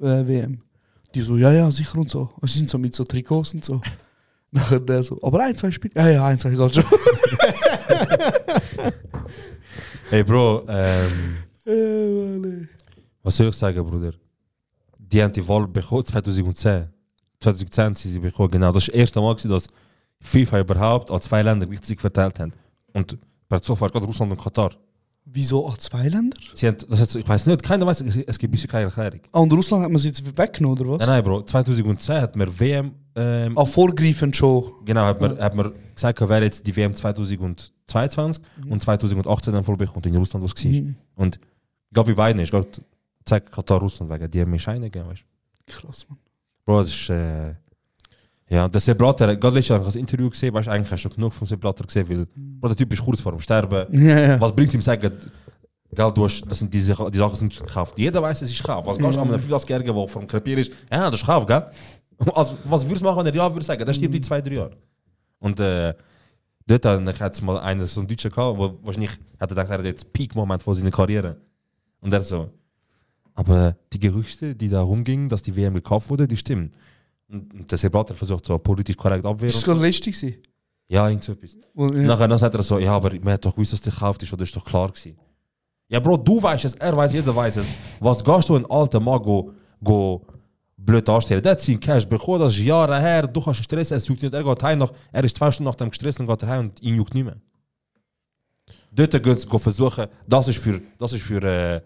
äh, 0.00 0.26
WM. 0.26 0.60
Die 1.14 1.20
so, 1.20 1.36
ja, 1.36 1.52
ja, 1.52 1.70
sicher 1.70 1.98
und 1.98 2.10
so. 2.10 2.30
Und 2.40 2.50
sie 2.50 2.58
sind 2.58 2.70
so 2.70 2.78
mit 2.78 2.94
so 2.94 3.04
Trikots 3.04 3.54
und 3.54 3.64
so. 3.64 3.80
Nachher 4.50 4.80
der 4.80 5.02
so, 5.02 5.18
aber 5.22 5.40
ein, 5.44 5.56
zwei 5.56 5.70
Spiele? 5.70 5.94
Ja, 5.96 6.08
ja, 6.08 6.26
ein, 6.26 6.38
zwei 6.38 6.50
geht 6.50 6.74
schon. 6.74 6.84
Hey, 10.10 10.22
Bro, 10.24 10.64
ähm, 10.68 11.38
Äh, 11.66 12.38
Mann, 12.38 12.68
was 13.22 13.36
soll 13.36 13.48
ich 13.48 13.54
sagen, 13.54 13.82
Bruder? 13.84 14.12
Die 14.98 15.22
haben 15.22 15.32
die 15.32 15.46
Wahl 15.46 15.66
bekommen 15.66 16.04
2010. 16.04 16.88
2010 17.40 17.94
sind 17.94 18.12
sie 18.12 18.18
bekommen, 18.18 18.50
genau. 18.50 18.72
Das 18.72 18.88
war 18.88 18.92
das 18.92 19.00
erste 19.00 19.20
Mal, 19.20 19.34
dass 19.34 19.66
FIFA 20.20 20.60
überhaupt 20.60 21.10
an 21.10 21.20
zwei 21.20 21.42
Länder 21.42 21.66
gleichzeitig 21.66 22.00
verteilt 22.00 22.38
haben. 22.40 22.52
Und 22.92 23.16
per 23.48 23.62
Zufall 23.62 23.90
gerade 23.90 24.06
Russland 24.06 24.32
und 24.32 24.40
Katar. 24.40 24.72
Wieso 25.24 25.66
an 25.66 25.78
zwei 25.78 26.08
Länder? 26.08 26.36
Sie 26.52 26.66
haben, 26.66 26.76
das 26.88 27.00
hat, 27.00 27.14
ich 27.14 27.28
weiß 27.28 27.46
nicht, 27.46 27.62
keiner 27.62 27.86
weiß, 27.86 28.00
es, 28.00 28.38
gibt 28.38 28.50
bisher 28.50 28.68
keine 28.68 28.84
Erklärung. 28.86 29.20
Ah, 29.30 29.38
und 29.40 29.52
Russland 29.52 29.84
hat 29.84 29.90
man 29.90 30.00
sie 30.00 30.08
jetzt 30.08 30.36
weggenommen, 30.36 30.78
oder 30.80 30.90
was? 30.90 30.98
Nein, 30.98 31.08
nein, 31.08 31.24
Bro, 31.24 31.42
2010 31.44 32.20
hat 32.20 32.36
man 32.36 32.60
WM, 32.60 32.92
ähm, 33.14 33.56
Ah, 33.56 33.64
vorgreifend 33.64 34.36
schon. 34.36 34.72
genau, 34.84 35.04
hat 35.04 35.20
man, 35.20 35.38
hat 35.38 35.54
man 35.54 35.72
gesagt, 35.94 36.20
wer 36.28 36.42
jetzt 36.42 36.66
die 36.66 36.74
WM 36.76 36.94
2022 36.94 38.42
und 38.68 38.82
2018 38.82 39.52
dann 39.52 39.64
bekommt 39.64 40.06
in 40.06 40.16
Russland, 40.16 40.44
was 40.44 40.64
war. 40.64 40.72
Mhm. 40.72 40.96
Und 41.14 41.38
gerade 41.92 42.10
bei 42.10 42.16
beiden 42.16 42.42
ist, 42.42 42.50
gerade 42.50 42.68
zeigt 43.24 43.52
Katar 43.52 43.78
Russland 43.78 44.10
wegen, 44.10 44.30
die 44.30 44.40
haben 44.40 44.50
mir 44.50 44.58
Scheine 44.58 44.90
gegeben, 44.90 45.08
weißt 45.10 45.22
du. 45.66 45.72
Krass, 45.72 46.06
man. 46.08 46.18
Bro, 46.64 46.80
das 46.80 46.90
ist, 46.90 47.10
äh, 47.10 47.54
ja, 48.52 48.68
der 48.68 48.82
Sepp 48.82 48.98
Blatter, 48.98 49.34
gerade 49.34 49.54
letztes 49.54 49.68
Jahr 49.70 49.78
habe 49.78 49.88
ich 49.88 49.94
das 49.94 49.98
Interview 49.98 50.28
gesehen, 50.28 50.52
weißt 50.52 50.66
du, 50.66 50.72
eigentlich 50.72 50.92
hast 50.92 51.04
du 51.04 51.08
genug 51.08 51.32
von 51.32 51.48
Sepp 51.48 51.58
Blatter 51.58 51.84
gesehen, 51.84 52.06
weil, 52.06 52.26
Bro, 52.36 52.68
der 52.68 52.76
Typ 52.76 52.92
ist 52.92 53.02
kurz 53.02 53.18
vor 53.18 53.32
dem 53.32 53.40
Sterben. 53.40 53.86
Ja, 53.98 54.18
ja. 54.20 54.40
Was 54.40 54.54
bringt 54.54 54.74
ihm 54.74 54.82
sagen, 54.82 55.10
gell, 55.90 56.12
du 56.12 56.24
hast, 56.26 56.42
das 56.46 56.58
sind 56.58 56.72
diese, 56.72 56.94
die 57.10 57.16
Sachen 57.16 57.36
sind 57.36 57.58
gekauft. 57.58 57.98
Jeder 57.98 58.20
weiß, 58.20 58.42
es 58.42 58.50
ist 58.50 58.60
gekauft. 58.60 58.86
Was 58.86 58.98
gehst 58.98 59.16
du 59.16 59.20
an 59.22 59.28
einem 59.32 59.40
85-Jährigen, 59.40 59.94
der 59.96 60.06
vom 60.06 60.26
Krepier 60.26 60.58
ist? 60.58 60.70
Ja, 60.90 61.06
das 61.06 61.14
ist 61.14 61.26
gekauft, 61.26 61.46
gell? 61.46 61.66
Also, 62.34 62.58
was 62.64 62.84
würdest 62.84 63.00
du 63.00 63.06
machen, 63.06 63.24
wenn 63.24 63.26
er 63.26 63.34
ja 63.34 63.52
würde 63.52 63.64
sagen? 63.64 63.86
Das 63.86 63.96
stirbt 63.96 64.14
in 64.14 64.22
zwei, 64.22 64.42
drei 64.42 64.54
Jahren. 64.54 64.76
Und 65.38 65.58
äh, 65.58 65.94
dort 66.66 66.84
hat 66.84 67.34
es 67.34 67.40
mal 67.40 67.58
einen, 67.58 67.86
so 67.86 68.00
einen 68.00 68.08
Deutschen 68.08 68.30
gehabt, 68.30 68.58
wo 68.58 68.78
wahrscheinlich 68.82 69.12
hat 69.40 69.48
er 69.50 69.54
gedacht, 69.54 69.70
er 69.70 69.78
hat 69.78 69.84
jetzt 69.86 70.12
Peak-Moment 70.12 70.62
von 70.62 70.74
seiner 70.74 70.90
Karriere. 70.90 71.38
Und 72.00 72.12
er 72.12 72.20
so, 72.20 72.50
aber 73.34 73.76
die 73.92 73.98
Gerüchte, 73.98 74.54
die 74.54 74.68
da 74.68 74.82
rumgingen, 74.82 75.28
dass 75.30 75.42
die 75.42 75.56
WM 75.56 75.74
gekauft 75.74 76.10
wurde, 76.10 76.28
die 76.28 76.36
stimmen. 76.36 76.72
Und 77.32 77.54
und 77.54 77.70
der 77.70 77.78
Sepp 77.78 77.92
Blatter 77.92 78.14
versucht 78.14 78.46
so 78.46 78.58
politisch 78.58 78.96
korrekt 78.96 79.24
abwehren. 79.24 79.48
Ist 79.48 79.56
das 79.56 79.64
und 79.68 79.74
gerade 79.74 79.86
lustig 79.86 80.14
gewesen? 80.20 80.36
Ja, 80.88 81.08
irgend 81.08 81.24
so 81.24 81.32
etwas. 81.32 81.56
Wo- 81.74 81.86
ja. 81.88 82.02
Nachher 82.02 82.28
dann 82.28 82.38
sagt 82.38 82.54
er 82.54 82.62
so, 82.62 82.78
ja, 82.78 82.92
aber 82.94 83.10
man 83.20 83.32
hat 83.34 83.44
doch 83.44 83.54
gewusst, 83.54 83.72
dass 83.72 83.80
der 83.80 83.92
gekauft 83.92 84.22
ist, 84.22 84.32
oder 84.32 84.42
ist 84.42 84.54
doch 84.54 84.64
klar 84.64 84.88
gewesen. 84.88 85.16
Ja, 85.88 86.00
Bro, 86.00 86.18
du 86.18 86.42
weißt 86.42 86.64
es, 86.66 86.74
er 86.74 86.94
weiß, 86.94 87.12
jeder 87.14 87.34
weiß 87.34 87.56
es. 87.56 87.66
Was 88.00 88.22
gehst 88.22 88.48
du 88.48 88.56
einen 88.56 88.66
alten 88.66 89.02
Mann 89.02 89.22
go, 89.22 89.52
go 89.82 90.24
blöd 90.76 91.06
darstellen? 91.08 91.42
Der 91.42 91.52
hat 91.52 91.60
seinen 91.60 91.80
Cash 91.80 92.06
bekommen, 92.06 92.40
das 92.40 92.52
ist 92.52 92.60
Jahre 92.60 92.98
her, 93.00 93.26
du 93.26 93.44
hast 93.44 93.62
Stress, 93.62 93.90
es 93.90 94.06
juckt 94.08 94.22
nicht, 94.22 94.34
er 94.34 94.42
geht 94.44 94.62
heim, 94.62 94.78
noch, 94.78 94.92
er 95.12 95.24
ist 95.24 95.36
zwei 95.36 95.50
Stunden 95.50 95.68
nach 95.70 95.76
dem 95.76 95.88
gestresst 95.90 96.20
und 96.20 96.26
geht 96.26 96.42
heim 96.44 96.66
und 96.66 96.82
ihn 96.82 96.96
juckt 96.96 97.14
nicht 97.14 97.24
mehr. 97.24 97.36
Dort 98.94 99.12
sie 99.12 99.46
go 99.46 99.58
versuchen, 99.58 100.06
das 100.26 100.48
ist 100.48 100.58
für, 100.58 100.80
das 100.98 101.12
ist 101.14 101.22
für, 101.22 101.42
äh, 101.42 101.80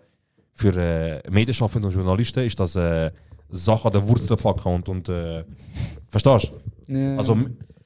für 0.52 0.76
äh, 0.76 1.22
Medienschaffende 1.30 1.86
und 1.86 1.94
Journalisten, 1.94 2.40
ist 2.44 2.58
das 2.58 2.74
äh, 2.76 3.12
Sache 3.50 3.86
an 3.88 3.92
der 3.92 4.08
Wurzel 4.08 4.36
packen 4.36 4.74
und, 4.74 4.88
und 4.88 5.08
äh, 5.08 5.44
verstehst 6.08 6.52
du? 6.86 6.92
Ja. 6.92 7.16
Also 7.16 7.36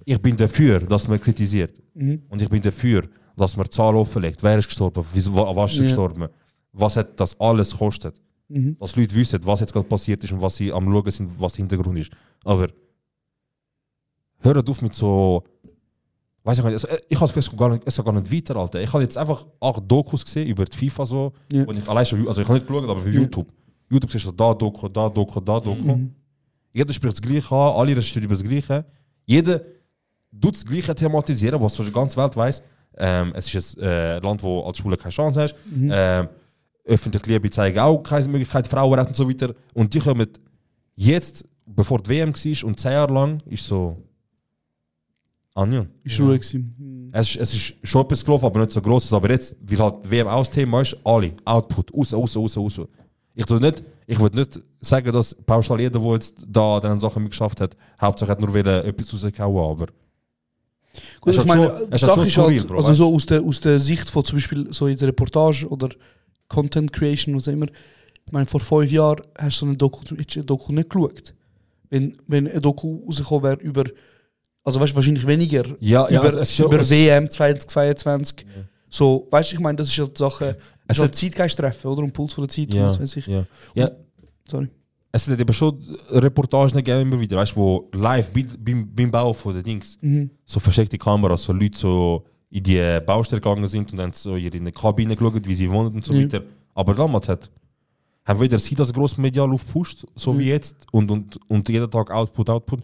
ich 0.05 0.21
bin 0.21 0.37
dafür, 0.37 0.81
dass 0.81 1.07
man 1.09 1.21
kritisiert. 1.21 1.73
Mhm. 1.95 2.23
Und 2.29 2.41
ich 2.43 2.49
bin 2.49 2.63
dafür, 2.63 3.03
dass 3.37 3.57
man 3.57 3.71
Zahlen 3.71 3.97
offenlegt. 3.97 4.43
Wer 4.43 4.59
ist 4.59 4.67
gestorben? 4.69 5.05
Wieso, 5.13 5.35
wa- 5.35 5.55
was 5.55 5.73
ist 5.73 5.79
Ja. 5.79 5.83
gestorben? 5.85 6.29
Was 6.73 6.97
hat 6.97 7.19
das 7.21 7.39
alles 7.41 7.71
gekostet? 7.73 8.21
Mhm. 8.49 8.77
Dass 8.79 8.97
Leute 8.97 9.15
wissen, 9.15 9.39
was 9.45 9.61
jetzt 9.61 9.73
gerade 9.73 9.87
passiert 9.87 10.23
ist 10.25 10.33
und 10.33 10.41
was 10.43 10.57
sie 10.57 10.73
am 10.73 10.85
Schauen 10.93 11.11
sind, 11.11 11.31
was 11.41 11.53
der 11.53 11.59
Hintergrund 11.65 11.99
ist. 11.99 12.11
Aber 12.45 12.67
hört 14.41 14.69
auf 14.69 14.83
mit 14.83 14.95
so. 14.95 15.45
Weiß 16.43 16.57
ich 16.59 16.65
nicht, 16.65 16.73
also, 16.73 16.89
ich 17.09 17.21
habe 17.21 17.39
es 17.39 17.55
gar 17.57 17.69
nicht, 17.69 17.83
es 17.87 17.97
gar 18.03 18.13
nicht 18.13 18.33
weiter, 18.33 18.57
Alter. 18.57 18.81
Ich 18.81 18.91
habe 18.93 19.03
jetzt 19.03 19.19
einfach 19.19 19.47
acht 19.61 19.83
Dokus 19.87 20.25
gesehen 20.25 20.49
über 20.49 20.65
die 20.65 20.75
FIFA 20.77 21.05
so. 21.05 21.33
Ja. 21.53 21.65
Und 21.65 21.77
ich 21.79 21.87
allein 21.87 22.07
schon, 22.07 22.27
also 22.27 22.41
ich 22.41 22.49
habe 22.49 22.59
nicht 22.59 22.67
geschaut, 22.67 22.89
aber 22.89 22.99
für 23.01 23.11
Ja. 23.11 23.21
YouTube. 23.21 23.47
YouTube 23.91 24.11
siehst 24.13 24.27
du 24.27 24.33
da 24.33 24.55
Doku, 24.55 24.89
da 24.89 25.09
Doku, 25.09 25.41
da 25.41 25.59
Doku. 25.61 25.97
Mhm. 25.97 26.15
Jeder 26.73 26.93
spricht 26.93 27.15
das 27.15 27.21
Gleiche 27.23 27.55
an, 27.55 27.75
alle 27.75 27.97
reden 27.97 28.23
über 28.23 28.35
das 28.35 28.43
Gleiche. 28.45 28.85
Jeder 29.27 29.61
tut 30.41 30.55
das 30.55 30.65
Gleiche 30.65 30.95
thematisieren, 30.95 31.61
was 31.61 31.75
die 31.77 31.91
ganze 31.91 32.17
Welt 32.17 32.37
weiß. 32.37 32.63
Ähm, 32.97 33.33
es 33.35 33.53
ist 33.55 33.79
ein 33.79 33.85
äh, 33.85 34.19
Land, 34.21 34.43
wo 34.43 34.63
als 34.63 34.79
Schule 34.79 34.97
keine 34.97 35.13
Chance 35.13 35.41
hast. 35.43 35.55
Mhm. 35.71 35.91
Ähm, 35.93 36.29
öffentliche 36.85 37.27
Liebe 37.31 37.51
zeigen 37.51 37.79
auch 37.79 37.99
keine 38.03 38.29
Möglichkeit, 38.29 38.67
Frauenrechte 38.67 39.09
und 39.11 39.17
so 39.17 39.29
weiter. 39.29 39.55
Und 39.75 39.93
die 39.95 39.99
kommen 40.01 40.27
jetzt, 40.97 41.45
bevor 41.67 41.99
die 42.01 42.11
WM 42.11 42.33
war 42.35 42.69
und 42.69 42.79
zehn 42.81 42.93
Jahre 42.93 43.13
lang, 43.13 43.39
ist 43.47 43.67
so. 43.67 43.97
Onion. 45.55 45.89
Ist 46.05 46.21
ruhig 46.21 46.41
gewesen. 46.41 46.75
Mhm. 46.79 47.11
Es, 47.13 47.29
ist- 47.35 47.37
es 47.41 47.55
ist 47.55 47.75
schon 47.83 48.03
etwas 48.03 48.25
gelaufen, 48.25 48.47
aber 48.47 48.61
nicht 48.61 48.73
so 48.73 48.81
groß. 48.81 49.13
Aber 49.13 49.31
jetzt, 49.31 49.57
weil 49.61 49.79
halt 49.79 50.09
WM 50.11 50.29
auch 50.29 50.39
das 50.41 50.51
Thema 50.51 50.81
ist, 50.81 50.97
alle, 51.05 51.33
Output, 51.45 51.93
raus, 51.93 52.13
raus, 52.15 52.37
raus, 52.37 52.57
raus. 52.57 52.81
Ich 53.41 53.47
tu 53.47 53.59
nicht, 53.59 53.83
ich 54.07 54.19
würde 54.21 54.39
nicht 54.39 54.61
sagen, 54.81 55.13
dass 55.13 55.35
pauschal 55.35 55.81
jeder, 55.81 55.99
der 55.99 56.13
jetzt 56.13 56.35
da 56.47 56.79
diese 56.81 56.99
Sachen 57.01 57.23
mitgeschafft 57.23 57.61
hat, 57.61 57.77
hauptsächlich 58.01 58.31
hat 58.33 58.41
nur 58.41 58.53
wollen, 58.53 58.67
etwas 58.85 59.13
rausgehauen, 59.13 59.71
aber 59.71 59.87
Gut, 61.21 61.37
ich 61.37 61.45
meine, 61.45 61.69
schon- 61.79 61.91
die 61.91 61.99
Sache 61.99 62.27
ist 62.27 62.37
halt, 62.37 62.67
Bro, 62.67 62.79
also 62.79 62.93
so 62.95 63.15
aus 63.15 63.27
der, 63.27 63.43
aus 63.43 63.61
der 63.61 63.79
Sicht 63.79 64.09
von 64.11 64.25
zum 64.25 64.39
Beispiel 64.39 64.69
so 64.73 64.89
jetzt 64.89 65.03
Reportage 65.03 65.67
oder 65.69 65.89
Content 66.49 66.93
Creation, 66.93 67.35
was 67.37 67.47
auch 67.49 67.53
immer, 67.53 67.67
Ich 68.27 68.33
meine, 68.33 68.47
vor 68.47 68.61
fünf 68.61 68.91
Jahren 68.91 69.23
hast 69.39 69.57
du 69.57 69.61
so 69.61 69.67
eine 69.67 69.77
Doku, 69.77 70.01
eine 70.11 70.45
Doku 70.45 70.73
nicht 70.73 70.91
geschaut. 70.91 71.35
Wenn, 71.89 72.17
wenn 72.27 72.47
eine 72.49 72.61
Doku 72.61 73.03
rausgekommen 73.07 73.43
wäre 73.45 73.61
über, 73.61 73.85
also 74.65 74.79
weißt 74.81 74.93
du, 74.93 74.97
wahrscheinlich 74.97 75.27
weniger, 75.27 75.65
Ja, 75.81 76.09
ja, 76.11 76.21
über, 76.21 76.45
schon- 76.45 76.67
über 76.67 76.81
es- 76.81 76.91
WM 76.91 77.31
2022. 77.31 78.47
So, 78.89 79.29
weißt 79.31 79.51
du, 79.53 79.55
ich 79.57 79.61
meine, 79.61 79.77
das 79.77 79.89
ist 79.89 79.97
ja 79.97 80.07
die 80.07 80.17
Sache, 80.19 80.57
es 80.93 80.99
halt 80.99 81.11
hat- 81.11 81.15
Zeitgeist 81.17 81.59
treffen, 81.59 81.87
oder? 81.89 82.03
Und 82.03 82.13
Puls 82.13 82.33
von 82.35 82.45
der 82.45 82.49
Zeit, 82.55 82.73
Ja, 82.75 82.87
was 82.87 83.01
weiß 83.01 83.17
ich. 83.17 83.27
ja. 83.27 83.45
ja. 83.75 83.91
Sorry. 84.49 84.69
Es 85.13 85.25
sind 85.25 85.41
eben 85.41 85.53
schon 85.53 85.77
Reportagen 86.11 86.77
gegeben 86.77 87.01
immer 87.03 87.21
wieder, 87.21 87.37
weißt 87.39 87.53
du, 87.53 87.57
wo 87.57 87.89
live 87.93 88.31
bei- 88.33 88.47
beim, 88.59 88.89
beim 88.95 89.11
Bau 89.11 89.33
von 89.33 89.55
den 89.55 89.63
Dings 89.65 89.99
Mhm. 90.01 90.31
so 90.45 90.61
versteckte 90.61 90.97
Kameras, 90.99 91.43
so 91.45 91.53
Leute 91.53 91.79
so 91.79 92.25
in 92.51 92.63
die 92.63 93.01
Baustelle 93.05 93.41
gegangen 93.41 93.67
sind 93.67 93.91
und 93.93 93.97
dann 93.99 94.13
so 94.13 94.37
in 94.37 94.53
eine 94.55 94.73
Kabine 94.73 95.17
geschaut, 95.17 95.47
wie 95.47 95.55
sie 95.55 95.71
wohnen 95.71 95.95
und 95.95 96.05
so 96.05 96.13
Ja. 96.15 96.23
weiter. 96.23 96.43
Aber 96.75 96.95
damals 96.95 97.29
hat, 97.29 97.51
haben 98.25 98.41
weder 98.41 98.59
sie 98.59 98.75
das 98.77 98.93
groß 98.93 99.19
medial 99.19 99.51
aufgepusht, 99.53 100.05
so 100.15 100.39
wie 100.39 100.45
Ja. 100.45 100.55
jetzt, 100.55 100.87
und, 100.93 101.11
und, 101.11 101.39
und 101.49 101.69
jeden 101.69 101.91
Tag 101.91 102.11
Output, 102.13 102.49
Output. 102.51 102.81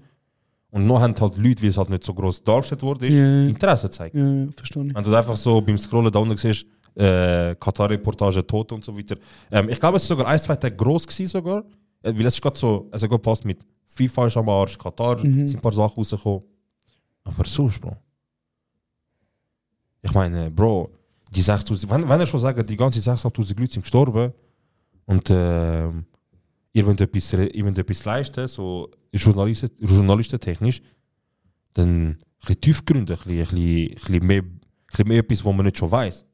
Und 0.71 0.87
noch 0.87 1.01
haben 1.01 1.15
halt 1.19 1.37
Leute, 1.39 1.63
wie 1.63 1.69
es 1.69 1.79
halt 1.79 1.91
nicht 1.91 2.05
so 2.05 2.13
groß 2.13 2.43
dargestellt 2.43 2.83
wurde, 2.83 3.07
ist, 3.07 3.15
Ja. 3.15 3.47
Interesse 3.47 3.87
gezeigt. 3.87 4.15
Ja, 4.17 4.27
ja, 4.27 4.47
verstehe 4.55 4.85
ich. 4.87 4.95
Wenn 4.95 5.05
du 5.05 5.15
einfach 5.15 5.37
so 5.37 5.61
beim 5.61 5.79
Scrollen 5.79 6.13
da 6.13 6.19
unten 6.19 6.37
siehst, 6.37 6.67
äh, 6.97 7.55
Katar-Reportage, 7.57 8.47
Tote 8.47 8.75
und 8.75 8.85
so 8.85 8.97
weiter. 8.97 9.17
Ähm, 9.51 9.69
ich 9.69 9.79
glaube, 9.79 9.97
es 9.97 10.03
ist 10.03 10.09
sogar 10.09 10.27
ein, 10.27 10.39
zwei 10.39 10.57
Tage 10.57 10.75
groß 10.77 11.07
gewesen 11.07 11.27
sogar. 11.29 11.65
Äh, 12.03 12.13
weil 12.19 12.27
es 12.27 12.35
ist 12.35 12.43
gerade 12.43 12.59
so, 12.59 12.89
es 12.93 13.03
hat 13.03 13.11
gerade 13.11 13.23
passt 13.23 13.45
mit 13.45 13.59
FIFA 13.87 14.27
ist 14.27 14.37
am 14.37 14.49
Arsch, 14.49 14.77
Katar 14.79 15.25
Mhm. 15.25 15.47
sind 15.49 15.59
ein 15.59 15.63
paar 15.63 15.73
Sachen 15.73 15.97
rausgekommen. 15.97 16.43
Aber 17.25 17.45
sonst, 17.45 17.81
Bro. 17.81 17.97
Ich 20.03 20.13
meine, 20.15 20.51
Bro, 20.51 20.91
die 21.35 21.41
6000, 21.43 21.91
wenn, 21.91 22.09
wenn 22.09 22.21
er 22.21 22.27
schon 22.27 22.41
sagt, 22.41 22.69
die 22.69 22.77
ganzen 22.77 23.01
6000 23.01 23.59
Leute 23.59 23.73
sind 23.73 23.83
gestorben 23.83 24.33
und 25.07 25.29
ähm, 25.31 26.05
ihr 26.73 26.87
wollt 26.87 27.01
etwas, 27.01 27.33
ihr 27.33 27.65
wollt 27.65 27.79
etwas 27.79 28.05
leisten, 28.05 28.47
so 28.47 28.91
Journalisten, 29.13 29.71
journalistentechnisch, 29.81 30.81
dann 31.73 32.11
ein 32.11 32.19
bisschen 32.41 32.61
tiefgründig, 32.61 33.19
ein 33.27 33.37
bisschen, 33.39 33.59
ein 33.59 33.95
bisschen, 33.95 34.27
mehr, 34.27 34.43
ein 34.43 34.61
bisschen 34.89 35.09
mehr 35.09 35.19
etwas, 35.19 35.45
was 35.45 35.55
man 35.55 35.65
nicht 35.67 35.79
schon 35.79 35.91
weiß. 35.91 36.25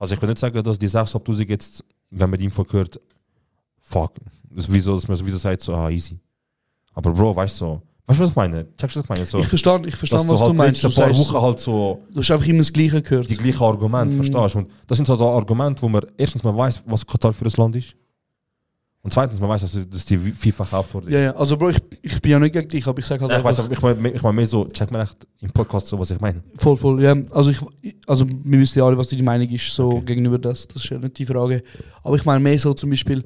Also 0.00 0.14
ich 0.14 0.20
will 0.22 0.28
nicht 0.30 0.38
sagen, 0.40 0.60
dass 0.62 0.78
die 0.78 0.88
6000 0.88 1.48
jetzt, 1.48 1.84
wenn 2.10 2.28
man 2.30 2.38
die 2.38 2.46
Info 2.46 2.64
hört, 2.70 2.98
fuck, 3.80 4.14
das, 4.50 4.70
wieso, 4.72 4.94
dass 4.96 5.06
man 5.06 5.16
so 5.16 5.24
wieso 5.26 5.36
sagt, 5.36 5.60
so, 5.60 5.72
ah, 5.74 5.88
easy. 5.90 6.18
Aber 6.94 7.12
Bro, 7.12 7.36
weißt 7.36 7.60
du, 7.60 7.64
so, 7.64 7.82
weißt 8.06 8.18
du, 8.18 8.22
was 8.24 8.30
ich 8.30 8.36
meine? 8.36 8.66
Checkst 8.76 8.96
du, 8.96 9.00
was 9.00 9.04
ich 9.04 9.08
meine? 9.10 9.26
So, 9.26 9.38
Ich 9.38 9.46
verstehe, 9.46 9.82
ich 9.86 9.94
verstehe 9.94 10.18
was 10.18 10.26
du, 10.26 10.40
halt 10.40 10.54
meinst. 10.54 10.82
letzte 10.82 10.88
Du, 11.00 11.06
paar 11.06 11.14
sagst, 11.14 11.32
Wochen 11.32 11.42
halt 11.42 11.60
so 11.60 12.00
du 12.12 12.18
hast 12.20 12.30
einfach 12.32 12.46
immer 12.46 12.58
das 12.58 12.72
Gleiche 12.72 13.02
gehört. 13.02 13.30
die 13.30 13.36
gleichen 13.36 13.62
Argumente, 13.62 14.16
Mm. 14.16 14.24
verstehst 14.24 14.54
du? 14.54 14.58
Und 14.60 14.70
das 14.86 14.96
sind 14.96 15.06
so 15.06 15.14
so 15.16 15.28
Argumente, 15.28 15.82
wo 15.82 15.88
man 15.88 16.04
erstens 16.16 16.42
mal 16.42 16.56
weiß, 16.56 16.82
was 16.86 17.06
Katar 17.06 17.32
für 17.32 17.44
ein 17.44 17.52
Land 17.56 17.76
ist. 17.76 17.94
Und 19.02 19.14
zweitens, 19.14 19.40
man 19.40 19.48
weiß, 19.48 19.62
dass, 19.62 19.88
dass 19.88 20.04
die 20.04 20.18
FIFA 20.18 20.64
gekauft 20.64 20.92
wurde. 20.92 21.10
Ja, 21.10 21.20
ja, 21.20 21.36
also 21.36 21.56
Bro, 21.56 21.70
ich, 21.70 21.78
ich 22.02 22.20
bin 22.20 22.32
ja 22.32 22.38
nicht 22.38 22.52
gegen 22.52 22.68
dich, 22.68 22.86
aber 22.86 22.98
ich 22.98 23.06
sage 23.06 23.22
halt 23.22 23.30
Nein, 23.32 23.40
ich, 23.40 23.46
einfach... 23.46 23.70
weiß, 23.70 23.72
ich 23.72 23.82
meine 23.82 24.10
ich 24.10 24.22
mein 24.22 24.34
mehr 24.34 24.46
so, 24.46 24.66
check 24.66 24.90
mal 24.90 25.02
echt 25.02 25.16
im 25.40 25.50
Podcast 25.50 25.86
so, 25.86 25.98
was 25.98 26.10
ich 26.10 26.20
meine. 26.20 26.42
Voll, 26.56 26.76
voll, 26.76 27.02
ja. 27.02 27.16
Also, 27.30 27.50
ich, 27.50 27.96
also 28.06 28.26
wir 28.28 28.60
wissen 28.60 28.78
ja 28.78 28.84
alle, 28.84 28.98
was 28.98 29.08
die 29.08 29.22
Meinung 29.22 29.48
ist, 29.48 29.74
so 29.74 30.02
gegenüber 30.02 30.38
das. 30.38 30.68
Das 30.68 30.84
ist 30.84 30.90
ja 30.90 30.98
nicht 30.98 31.18
die 31.18 31.24
Frage. 31.24 31.62
Aber 32.02 32.16
ich 32.16 32.26
meine 32.26 32.40
mehr 32.40 32.58
so 32.58 32.74
zum 32.74 32.90
Beispiel, 32.90 33.24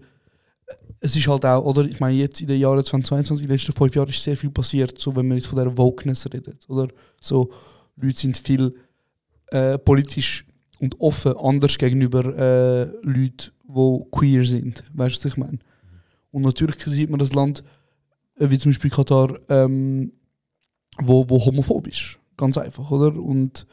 es 1.01 1.17
ist 1.17 1.27
halt 1.27 1.45
auch, 1.45 1.65
oder? 1.65 1.85
Ich 1.85 1.99
meine, 1.99 2.17
jetzt 2.17 2.41
in 2.41 2.47
den 2.47 2.61
Jahren 2.61 2.85
2022, 2.85 3.43
in 3.43 3.49
den 3.49 3.57
letzten 3.57 3.73
fünf 3.73 3.95
Jahren 3.97 4.09
ist 4.09 4.23
sehr 4.23 4.37
viel 4.37 4.51
passiert, 4.51 4.99
so 4.99 5.15
wenn 5.17 5.27
man 5.27 5.39
jetzt 5.39 5.49
von 5.49 5.59
der 5.59 5.77
Wokeness 5.77 6.25
redet, 6.33 6.69
oder? 6.69 6.89
So, 7.21 7.51
Leute 7.97 8.21
sind 8.21 8.39
viel 8.39 8.75
äh, 9.49 9.77
politisch 9.79 10.47
und 10.79 11.01
offen 11.01 11.37
anders 11.37 11.77
gegenüber 11.79 12.25
äh, 12.25 12.85
Leuten, 13.03 13.51
die 13.67 14.05
queer 14.11 14.45
sind. 14.45 14.85
Weißt 14.95 15.17
du, 15.17 15.19
was 15.21 15.33
ich 15.33 15.37
meine? 15.37 15.59
Und 16.31 16.43
natürlich 16.43 16.77
sieht 16.83 17.11
man 17.11 17.19
das 17.19 17.33
Land, 17.33 17.63
äh, 18.39 18.51
wie 18.51 18.59
zum 18.59 18.73
Beispiel 18.73 18.91
Katar, 18.91 19.39
ähm, 19.49 20.13
wo, 20.99 21.29
wo 21.29 21.45
homophob 21.45 21.87
ist. 21.87 22.19
Ganz 22.37 22.59
einfach, 22.59 22.91
oder? 22.91 23.15
Und, 23.15 23.67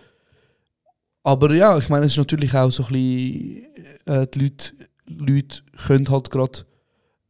aber 1.24 1.54
ja, 1.54 1.78
ich 1.78 1.89
meine, 1.89 2.06
es 2.06 2.12
ist 2.12 2.18
natürlich 2.18 2.54
auch 2.56 2.70
so 2.70 2.84
ein 2.84 2.94
bisschen, 2.94 3.66
äh, 4.06 4.28
die 4.28 4.39
Leute, 4.39 4.74
Leute 5.08 5.62
können 5.88 6.10
halt 6.10 6.30
gerade 6.30 6.60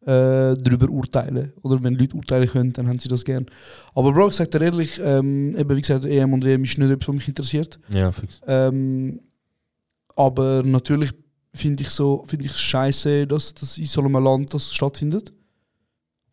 äh, 0.01 0.55
darüber 0.57 0.89
urteilen. 0.89 1.53
Oder 1.61 1.83
wenn 1.83 1.95
Leute 1.95 2.15
urteilen 2.15 2.47
können, 2.47 2.73
dann 2.73 2.87
haben 2.87 2.99
sie 2.99 3.09
das 3.09 3.23
gern. 3.23 3.45
Aber 3.93 4.11
Bro, 4.11 4.29
ich 4.29 4.35
sag 4.35 4.51
dir 4.51 4.61
ehrlich, 4.61 4.99
ähm, 5.03 5.55
eben 5.55 5.75
wie 5.75 5.81
gesagt, 5.81 6.05
EM 6.05 6.33
und 6.33 6.43
WM 6.43 6.63
ist 6.63 6.77
nicht 6.77 6.89
etwas, 6.89 7.07
was 7.07 7.15
mich 7.15 7.27
interessiert. 7.27 7.79
Ja, 7.89 8.11
fix. 8.11 8.41
Ähm, 8.47 9.21
aber 10.15 10.63
natürlich 10.63 11.13
finde 11.53 11.83
ich 11.83 11.89
so, 11.89 12.23
finde 12.27 12.45
ich 12.45 12.55
scheiße, 12.55 13.27
dass 13.27 13.53
das 13.53 13.77
in 13.77 13.85
so 13.85 14.01
einem 14.01 14.13
Land 14.23 14.53
das 14.53 14.73
stattfindet. 14.73 15.33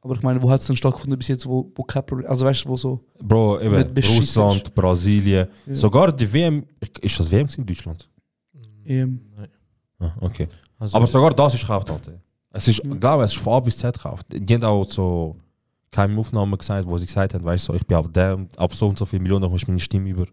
Aber 0.01 0.15
ich 0.15 0.23
meine, 0.23 0.41
wo 0.41 0.49
hat 0.49 0.61
es 0.61 0.67
denn 0.67 0.77
stattgefunden 0.77 1.19
bis 1.19 1.29
jetzt, 1.29 1.45
wo, 1.45 1.71
wo 1.75 1.83
kein 1.83 2.07
Problem, 2.07 2.29
also 2.31 2.47
weißt 2.47 2.65
du, 2.65 2.69
wo 2.69 2.77
so 2.77 3.05
Bro, 3.21 3.61
eben, 3.61 3.93
Russland, 4.17 4.73
Brasilien, 4.75 5.49
Ja. 5.67 5.75
sogar 5.75 6.13
die 6.13 6.33
WM, 6.33 6.65
ist 7.01 7.19
das 7.19 7.31
WM 7.31 7.49
in 7.57 7.67
Deutschland? 7.67 8.09
EM. 8.85 9.21
Ah, 9.99 10.13
okay. 10.21 10.47
Also- 10.79 10.97
Aber 10.97 11.07
sogar 11.07 11.31
das 11.35 11.55
ist 11.55 11.61
gekauft, 11.63 11.91
Alter. 11.91 12.13
Es 12.51 12.69
ist, 12.69 12.81
glaube 13.01 13.25
ich, 13.25 13.31
es 13.31 13.37
ist 13.37 13.43
von 13.43 13.55
A 13.55 13.61
bis 13.61 13.77
Z 13.77 13.93
gekauft. 13.95 14.27
Die 14.33 14.55
haben 14.55 14.65
auch 14.65 14.85
so 14.89 15.37
keine 15.91 16.17
Aufnahmen 16.19 16.57
gesagt, 16.57 16.87
wo 16.89 16.97
sie 16.97 17.07
gesagt 17.07 17.35
haben, 17.35 17.45
weißt 17.45 17.69
du, 17.69 17.73
so, 17.73 17.77
ich 17.77 17.87
bin 17.87 17.97
ab 17.97 18.13
der, 18.13 18.47
ab 18.57 18.73
so 18.75 18.89
und 18.89 18.97
so 18.99 19.05
viele 19.05 19.23
Millionen 19.23 19.49
kommst 19.51 19.67
meine 19.67 19.81
Stimme 19.81 20.09
über. 20.11 20.27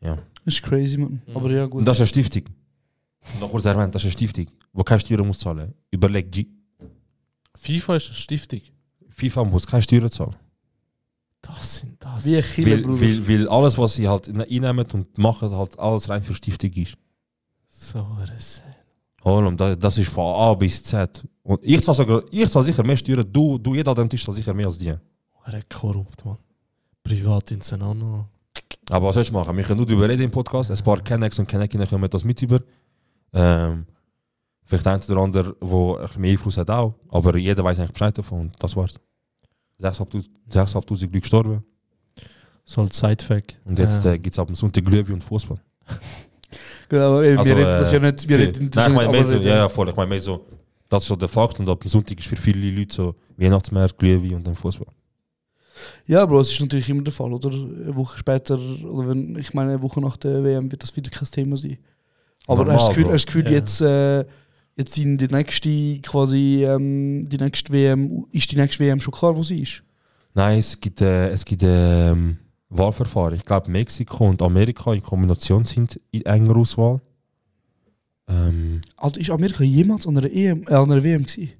Ja. 0.00 0.16
Das 0.44 0.54
ist 0.54 0.62
crazy, 0.62 0.98
man. 0.98 1.22
Aber 1.34 1.50
ja, 1.50 1.64
gut. 1.66 1.78
Und 1.80 1.84
das 1.86 1.96
ist 1.98 2.00
eine 2.00 2.06
Stiftung. 2.08 2.42
Noch 3.40 3.50
kurz 3.50 3.64
erwähnt, 3.64 3.94
das 3.94 4.02
ist 4.02 4.06
eine 4.06 4.12
Stiftung, 4.12 4.46
wo 4.72 4.82
keine 4.82 5.00
Steuern 5.00 5.26
muss 5.26 5.38
zahlen. 5.38 5.72
Überleg, 5.90 6.30
G. 6.30 6.46
FIFA 7.56 7.96
ist 7.96 8.06
eine 8.08 8.14
Stiftung. 8.16 8.60
FIFA 9.08 9.44
muss 9.44 9.66
keine 9.66 9.82
Steuern 9.82 10.10
zahlen. 10.10 10.36
Das 11.40 11.76
sind 11.80 11.96
das. 12.02 12.24
Wie 12.24 12.36
ein 12.36 12.42
Killer, 12.42 12.70
Weil, 12.76 12.82
Bruder. 12.82 13.00
weil, 13.00 13.28
weil 13.28 13.48
alles, 13.48 13.76
was 13.78 13.94
sie 13.94 14.08
halt 14.08 14.28
einnehmen 14.28 14.86
und 14.92 15.18
machen, 15.18 15.50
halt 15.50 15.78
alles 15.78 16.08
rein 16.08 16.22
für 16.22 16.34
Stiftung 16.34 16.72
ist. 16.72 16.94
So. 17.68 18.06
Oh, 19.22 19.38
und 19.38 19.58
das, 19.58 19.78
das 19.78 19.98
ist 19.98 20.10
von 20.10 20.34
A 20.34 20.54
bis 20.54 20.82
Z. 20.82 21.22
Und 21.42 21.60
ich 21.62 21.82
zahle 21.82 21.96
sogar, 21.96 22.22
ich 22.30 22.48
zahle 22.50 22.64
sicher 22.64 22.84
mehr 22.84 22.96
Steuern, 22.96 23.26
du, 23.30 23.58
du 23.58 23.74
jeder 23.74 23.90
an 23.90 23.96
dem 23.96 24.08
Tisch 24.08 24.24
zahlt 24.24 24.36
sicher 24.36 24.54
mehr 24.54 24.66
als 24.66 24.78
die. 24.78 24.88
Er 24.88 25.58
ist 25.58 25.68
korrupt, 25.70 26.24
Mann. 26.24 26.38
Privat 27.02 27.50
in 27.50 27.60
Senano. 27.60 28.28
Aber 28.90 29.08
was 29.08 29.14
soll 29.14 29.22
ich 29.22 29.32
machen? 29.32 29.56
Wir 29.56 29.64
können 29.64 29.78
nur 29.78 29.86
darüber 29.86 30.08
reden 30.08 30.22
im 30.22 30.30
Podcast. 30.30 30.70
Ein 30.70 30.78
paar 30.82 31.00
Kennex 31.02 31.38
und 31.38 31.46
Kennekinnen 31.46 31.88
kommen 31.88 32.08
das 32.08 32.24
mit 32.24 32.40
über. 32.42 32.60
Ähm, 33.34 33.86
vielleicht 34.64 34.86
ein 34.86 35.00
oder 35.02 35.20
andere, 35.20 35.56
der 35.60 35.68
ein 35.68 36.00
bisschen 36.06 36.20
mehr 36.20 36.30
Einfluss 36.32 36.56
hat 36.56 36.70
auch. 36.70 36.94
Aber 37.08 37.36
jeder 37.36 37.62
weiß 37.64 37.78
eigentlich 37.80 37.92
Bescheid 37.92 38.16
davon 38.16 38.40
und 38.42 38.52
das 38.62 38.76
war's. 38.76 38.94
6'500 39.80 40.28
6'500 40.50 40.90
Leute 40.90 41.08
gestorben. 41.20 41.64
So 42.64 42.80
als 42.80 42.96
Side-Fact. 42.98 43.60
Und 43.64 43.78
jetzt 43.78 44.04
Ähm, 44.06 44.12
äh, 44.14 44.18
gibt 44.18 44.34
es 44.34 44.38
ab 44.38 44.46
dem 44.46 44.54
Sonntag 44.56 44.84
Glühwein 44.84 45.14
und 45.14 45.24
Fußball. 45.24 45.60
Genau, 46.88 47.04
aber 47.18 47.24
eben, 47.24 47.34
wir 47.34 47.38
Also, 47.38 47.54
reden 47.54 47.64
das 47.80 47.92
ja 47.92 47.98
nicht, 47.98 48.28
wir 48.28 48.36
viel- 48.38 48.46
reden 48.46 48.70
das 48.70 48.88
Nein, 48.88 49.00
ich 49.00 49.06
meine 49.10 49.24
so, 49.24 49.36
ja, 49.38 49.56
ja, 49.56 49.68
voll. 49.68 49.88
Ich 49.88 49.96
meine 49.96 50.08
mehr 50.08 50.20
so, 50.20 50.46
das 50.88 51.02
ist 51.02 51.08
so 51.08 51.16
der 51.16 51.28
Fakt 51.28 51.58
und 51.60 51.68
ab 51.68 51.80
dem 51.80 51.88
Sonntag 51.88 52.18
ist 52.18 52.28
für 52.28 52.36
viele 52.36 52.70
Leute 52.70 52.94
so 52.94 53.14
Weihnachtsmarkt, 53.36 53.98
Glühwein 53.98 54.34
und 54.36 54.46
dann 54.46 54.54
Fußball. 54.54 54.86
Ja, 56.06 56.24
Bro, 56.24 56.40
es 56.40 56.52
ist 56.52 56.60
natürlich 56.60 56.88
immer 56.88 57.02
der 57.02 57.12
Fall, 57.12 57.32
oder? 57.32 57.50
Eine 57.50 57.96
Woche 57.96 58.16
später, 58.18 58.54
oder 58.58 59.08
wenn, 59.08 59.36
ich 59.36 59.52
meine, 59.54 59.72
eine 59.72 59.82
Woche 59.82 60.00
nach 60.00 60.16
der 60.16 60.44
WM 60.44 60.70
wird 60.70 60.82
das 60.82 60.94
wieder 60.96 61.10
kein 61.10 61.28
Thema 61.28 61.56
sein. 61.56 61.78
Aber 62.46 62.64
Normal, 62.64 62.76
hast 62.76 62.88
du 62.88 62.88
das 62.88 62.96
Gefühl, 62.96 63.12
hast 63.14 63.26
Gefühl 63.26 63.44
Ja. 63.46 63.50
jetzt, 63.52 63.80
äh, 63.80 64.24
jetzt 64.76 64.98
in 64.98 65.16
die 65.16 65.28
nächste, 65.28 65.98
quasi, 66.00 66.64
ähm, 66.64 67.26
die 67.28 67.38
nächste 67.38 67.72
WM, 67.72 68.26
ist 68.30 68.50
die 68.52 68.56
nächste 68.56 68.84
WM 68.84 69.00
schon 69.00 69.14
klar, 69.14 69.34
wo 69.36 69.42
sie 69.42 69.60
ist? 69.62 69.82
Nein, 70.34 70.58
es 70.58 70.78
gibt, 70.80 71.00
äh, 71.00 71.30
es 71.30 71.44
gibt 71.44 71.62
ähm, 71.64 72.38
Wahlverfahren. 72.68 73.34
Ich 73.36 73.44
glaube, 73.44 73.70
Mexiko 73.70 74.28
und 74.28 74.42
Amerika 74.42 74.92
in 74.92 75.02
Kombination 75.02 75.64
sind 75.64 76.00
in 76.10 76.22
enger 76.22 76.56
Auswahl. 76.56 77.00
Ähm, 78.26 78.80
Also 78.96 79.20
ist 79.20 79.30
Amerika 79.30 79.62
jemals 79.64 80.06
an 80.06 80.16
einer, 80.18 80.30
EM, 80.30 80.62
äh, 80.66 80.74
an 80.74 80.90
einer 80.90 81.02
WM 81.02 81.22
gewesen? 81.24 81.52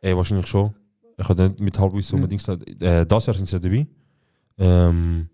ey, 0.00 0.16
wahrscheinlich 0.16 0.46
schon. 0.46 0.74
Ich 1.16 1.28
habe 1.28 1.48
nicht 1.48 1.60
mit 1.60 1.78
Halbwissen 1.78 2.18
Ja. 2.18 2.24
unbedingt 2.24 2.40
gesagt. 2.44 2.82
Äh, 2.82 3.04
das 3.04 3.26
Jahr 3.26 3.34
sind 3.34 3.46
sie 3.46 3.56
ja 3.56 3.58
dabei. 3.60 3.86
Ähm, 4.58 5.28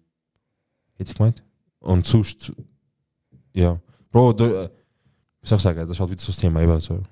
hätte 0.97 1.11
ich 1.11 1.17
gemeint. 1.17 1.43
Und 1.81 2.07
sonst, 2.07 2.53
ja. 3.55 3.79
Bro, 4.15 4.33
du, 4.33 4.71
ich 5.43 5.49
sagen, 5.49 5.77
das 5.77 5.91
ist 5.91 5.99
halt 6.01 6.11
wieder 6.11 6.21
so 6.21 6.29
das 6.29 6.37
Thema. 6.37 6.63
Eben, 6.63 6.79
so, 6.81 7.03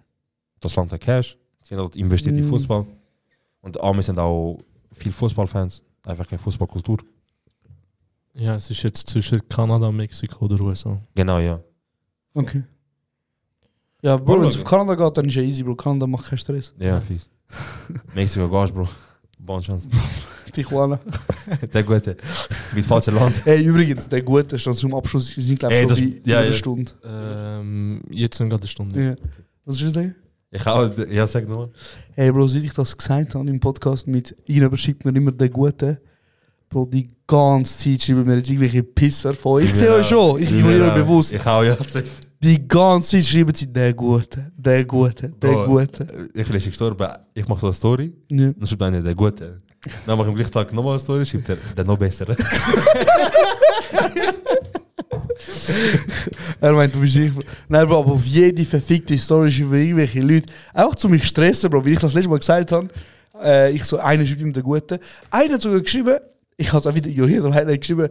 das 0.61 0.76
Land 0.76 0.92
hat 0.92 1.00
Cash, 1.00 1.36
sie 1.61 1.74
haben 1.74 1.82
halt 1.82 1.96
investiert 1.96 2.36
in 2.36 2.46
Mm. 2.46 2.48
Fußball. 2.50 2.86
Und 3.61 3.80
Amis 3.82 4.07
sind 4.07 4.20
auch 4.20 4.61
viele 4.92 5.12
Fußballfans. 5.12 5.82
Einfach 6.05 6.28
keine 6.28 6.38
Fußballkultur. 6.38 6.98
Ja, 8.34 8.55
es 8.55 8.70
ist 8.70 8.84
jetzt 8.84 9.09
zwischen 9.09 9.40
Kanada, 9.48 9.90
Mexiko 9.90 10.44
oder 10.44 10.61
USA. 10.61 10.96
Genau, 11.16 11.40
ja. 11.40 11.61
Okay. 12.34 12.62
Ja, 14.00 14.16
Bro, 14.16 14.40
wenn 14.40 14.46
es 14.46 14.57
auf 14.57 14.64
Kanada 14.64 14.94
geht, 14.94 15.16
dann 15.16 15.24
ist 15.26 15.34
ja 15.34 15.42
easy, 15.42 15.64
Bro. 15.64 15.74
Kanada 15.74 16.07
macht 16.07 16.26
keinen 16.26 16.38
Stress. 16.38 16.72
Ja, 16.78 17.00
fies. 17.00 17.28
Mexiko 18.14 18.48
gehst, 18.48 18.72
Bro. 18.74 18.88
Bonne 19.45 19.62
Chance. 19.62 19.88
Tijuana. 20.53 21.01
Der 21.74 21.82
Gute. 21.82 22.16
Mit 22.74 22.84
falschem 22.84 23.14
Land. 23.16 23.43
Ey, 23.45 23.64
übrigens, 23.64 24.09
der 24.09 24.22
Gute 24.22 24.57
ist 24.57 24.66
dann 24.66 24.74
zum 24.74 24.95
Abschluss, 24.95 25.34
wir 25.36 25.43
sind 25.43 25.59
glaube 25.59 25.74
ich 25.74 25.80
Ey, 25.80 25.88
schon 25.88 25.97
das- 26.12 26.22
bei 26.24 26.30
ja, 26.30 26.38
einer 26.38 26.47
ja. 26.49 26.53
Stunde. 26.53 26.93
Ähm, 27.05 28.03
jetzt 28.11 28.36
sind 28.36 28.51
gerade 28.51 28.62
eine 28.62 28.68
Stunde. 28.68 29.03
Ja. 29.03 29.14
Was 29.64 29.76
ist 29.76 29.84
das? 29.84 29.93
denn? 29.95 30.14
Ich 30.51 30.66
auch, 30.66 30.90
ja, 31.11 31.26
sag 31.26 31.49
nur. 31.49 31.70
Hey 32.14 32.30
Bro, 32.30 32.47
seit 32.47 32.62
ich 32.62 32.74
das 32.74 32.97
gesagt 32.97 33.34
habe 33.34 33.49
im 33.49 33.59
Podcast 33.59 34.07
mit 34.07 34.36
Ihnen 34.47 34.76
schreibt 34.76 35.05
mir 35.05 35.16
immer 35.16 35.32
den 35.32 35.51
Guten. 35.51 35.97
Bro, 36.68 36.86
die 36.86 37.09
ganze 37.26 37.78
Zeit 37.78 38.03
schreiben 38.03 38.24
mir 38.26 38.36
jetzt 38.36 38.49
irgendwelche 38.51 38.82
Pisser 38.82 39.32
von. 39.32 39.62
Ich 39.62 39.74
sehe 39.74 39.93
euch 39.95 40.07
schon, 40.07 40.40
ich 40.40 40.53
ignoriere 40.53 40.88
euch 40.90 40.95
bewusst. 40.95 41.32
Ich 41.32 41.47
auch, 41.47 41.62
ja. 41.62 41.74
safe. 41.76 42.05
Die 42.43 42.66
ganze 42.66 43.22
schreiben 43.22 43.55
sie 43.55 43.72
der 43.72 43.95
Gute, 43.95 44.51
der 44.57 44.84
Gute, 44.84 45.28
der 45.28 45.49
Bro, 45.53 45.66
Gute. 45.66 46.28
Ich 46.34 46.49
bin 46.49 46.59
gestorben, 46.61 47.07
ich 47.34 47.47
mache 47.47 47.61
so 47.61 47.66
eine 47.68 47.74
Story, 47.74 48.12
Ja. 48.28 48.51
dann 48.57 48.66
schreibt 48.66 48.82
einer 48.82 49.01
der 49.01 49.14
Gute. 49.14 49.59
Dann 50.07 50.18
mache 50.18 50.26
ich 50.26 50.30
am 50.32 50.34
gleichen 50.36 50.53
Tag 50.53 50.72
nochmal 50.72 50.93
eine 50.95 50.99
Story, 51.01 51.24
schreibt 51.24 51.49
er 51.51 51.57
der 51.76 51.84
noch 51.84 51.97
bessere. 51.99 52.36
Er 56.61 56.72
meint, 56.72 56.95
du 56.95 57.01
bist 57.01 57.16
ich. 57.16 57.32
Nein, 57.68 57.86
Bro, 57.86 58.01
aber 58.01 58.12
auf 58.12 58.24
jede 58.24 58.64
verfickte 58.64 59.16
Story 59.18 59.51
schreiben 59.51 59.74
irgendwelche 59.74 60.20
Leute. 60.20 60.53
Einfach 60.72 60.95
zu 60.97 61.09
mich 61.09 61.24
stressen, 61.24 61.70
Bro. 61.70 61.84
Wie 61.84 61.93
ich 61.93 61.99
das 61.99 62.14
letzte 62.14 62.30
Mal 62.30 62.38
gesagt 62.38 62.72
habe, 62.72 62.88
äh, 63.43 63.72
ich 63.72 63.84
so, 63.84 63.99
einer 63.99 64.26
schreibt 64.26 64.40
ihm 64.40 64.53
der 64.53 64.62
Gute. 64.62 64.99
Einer 65.30 65.55
hat 65.55 65.62
sogar 65.62 65.80
geschrieben, 65.80 66.16
ich 66.57 66.68
habe 66.72 66.78
es 66.78 66.86
auch 66.86 66.95
wieder 66.95 67.09
ignoriert, 67.09 67.45
aber 67.45 67.55
einer 67.55 67.72
hat 67.72 67.80
geschrieben, 67.80 68.09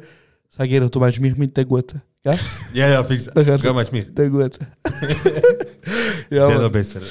sag 0.51 0.67
jeder, 0.69 0.89
du 0.89 0.99
meinst 0.99 1.19
mich 1.19 1.35
mit 1.35 1.55
der 1.57 1.65
Gute. 1.65 2.01
Gell? 2.23 2.37
ja, 2.73 2.87
ja, 2.89 3.03
fix. 3.03 3.25
Ja, 3.25 3.73
meinst 3.73 3.91
du 3.91 3.95
mich? 3.95 4.13
Der 4.13 4.29
Gute. 4.29 4.59
ja, 6.29 6.47
Der 6.47 6.49
Mann. 6.49 6.61
noch 6.61 6.71
bessere. 6.71 7.05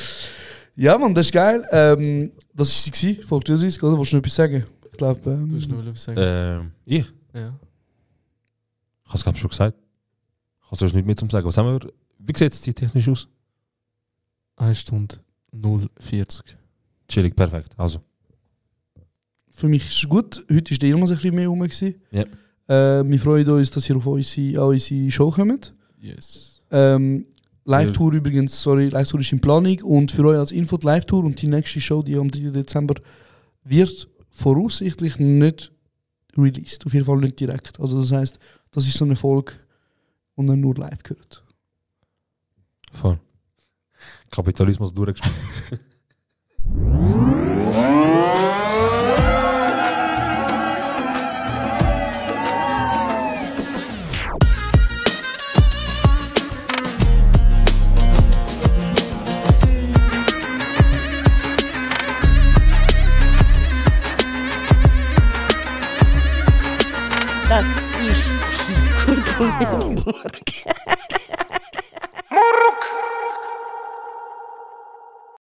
ja, 0.77 0.97
Mann, 0.97 1.15
das 1.15 1.27
ist 1.27 1.33
geil. 1.33 1.67
Ähm, 1.73 2.33
das 2.55 2.87
war 2.87 2.95
sie, 2.95 3.15
Folge 3.17 3.47
33, 3.47 3.83
oder? 3.83 3.97
Wolltest 3.97 4.13
du 4.13 4.17
noch 4.17 4.23
etwas 4.23 4.35
sagen? 4.37 4.65
Ich 4.85 4.99
glaube, 4.99 5.21
Du 5.21 5.31
ähm, 5.31 5.53
hast 5.57 5.69
noch 5.69 5.81
etwas 5.85 6.03
sagen. 6.05 6.19
Ähm, 6.21 6.71
ich? 6.85 7.07
Ja. 7.35 7.55
Ich 9.05 9.09
habe 9.09 9.17
es 9.19 9.23
glaube 9.25 9.39
schon 9.39 9.51
gesagt. 9.51 9.77
Ich 10.61 10.67
habe 10.67 10.77
sonst 10.77 10.95
nicht 10.95 11.07
mehr 11.07 11.17
zum 11.17 11.31
sagen. 11.31 11.47
Was 11.47 11.57
haben 11.57 11.81
wir? 11.81 11.93
Wie 12.19 12.37
sieht 12.37 12.53
es 12.53 12.61
technisch 12.61 13.09
aus? 13.09 13.27
1 14.57 14.79
Stunde 14.79 15.17
040. 15.99 16.45
Chillig, 17.09 17.35
perfekt. 17.35 17.73
Also. 17.77 18.01
für 19.51 19.67
mich 19.67 19.89
ist 19.89 19.97
es 20.05 20.09
gut. 20.09 20.45
Heute 20.53 20.71
ist 20.73 20.81
der 20.83 20.91
Ilmas 20.91 21.11
ein 21.11 21.17
bisschen 21.17 21.35
mehr 21.35 21.49
rum. 21.49 21.61
gewesen. 21.61 22.01
Ja. 22.13 22.25
Äh, 22.71 23.03
wir 23.05 23.19
freuen 23.19 23.49
uns, 23.51 23.71
dass 23.73 23.91
ihr 23.91 23.97
auf 23.97 24.07
unsere, 24.07 24.61
an 24.61 24.69
unsere 24.69 25.11
Show 25.11 25.31
kommt. 25.31 25.75
Yes. 26.01 26.63
Ähm, 26.71 27.27
Live-Tour 27.65 28.13
übrigens, 28.13 28.63
sorry, 28.63 28.89
Live-Tour 28.89 29.21
ist 29.21 29.33
in 29.33 29.41
Planung 29.41 29.83
und 29.83 30.13
für 30.13 30.25
euch 30.27 30.39
als 30.39 30.53
Info 30.53 30.77
die 30.77 30.87
Live-Tour 30.87 31.25
und 31.25 31.43
die 31.43 31.49
nächste 31.49 31.81
Show, 31.81 32.03
die 32.03 32.17
am 32.17 32.31
3. 32.31 32.51
Dezember 32.51 32.95
wird 33.65 34.09
voraussichtlich 34.31 35.19
nicht 35.19 35.73
released, 36.37 36.87
auf 36.87 36.95
jeden 36.95 37.07
Fall 37.07 37.19
nicht 37.19 37.41
direkt. 37.41 37.81
Also 37.81 38.01
das 38.01 38.13
heißt, 38.13 38.39
das 38.71 38.87
ist 38.87 38.97
so 38.97 39.05
eine 39.05 39.17
Folge, 39.17 39.53
und 40.37 40.47
dann 40.47 40.61
nur 40.61 40.75
live 40.77 41.03
gehört. 41.03 41.45
Voll. 42.93 43.19
Kapitalismus 44.31 44.95
durchgespielt. 44.95 45.81
one 70.13 70.27
again. 70.47 70.90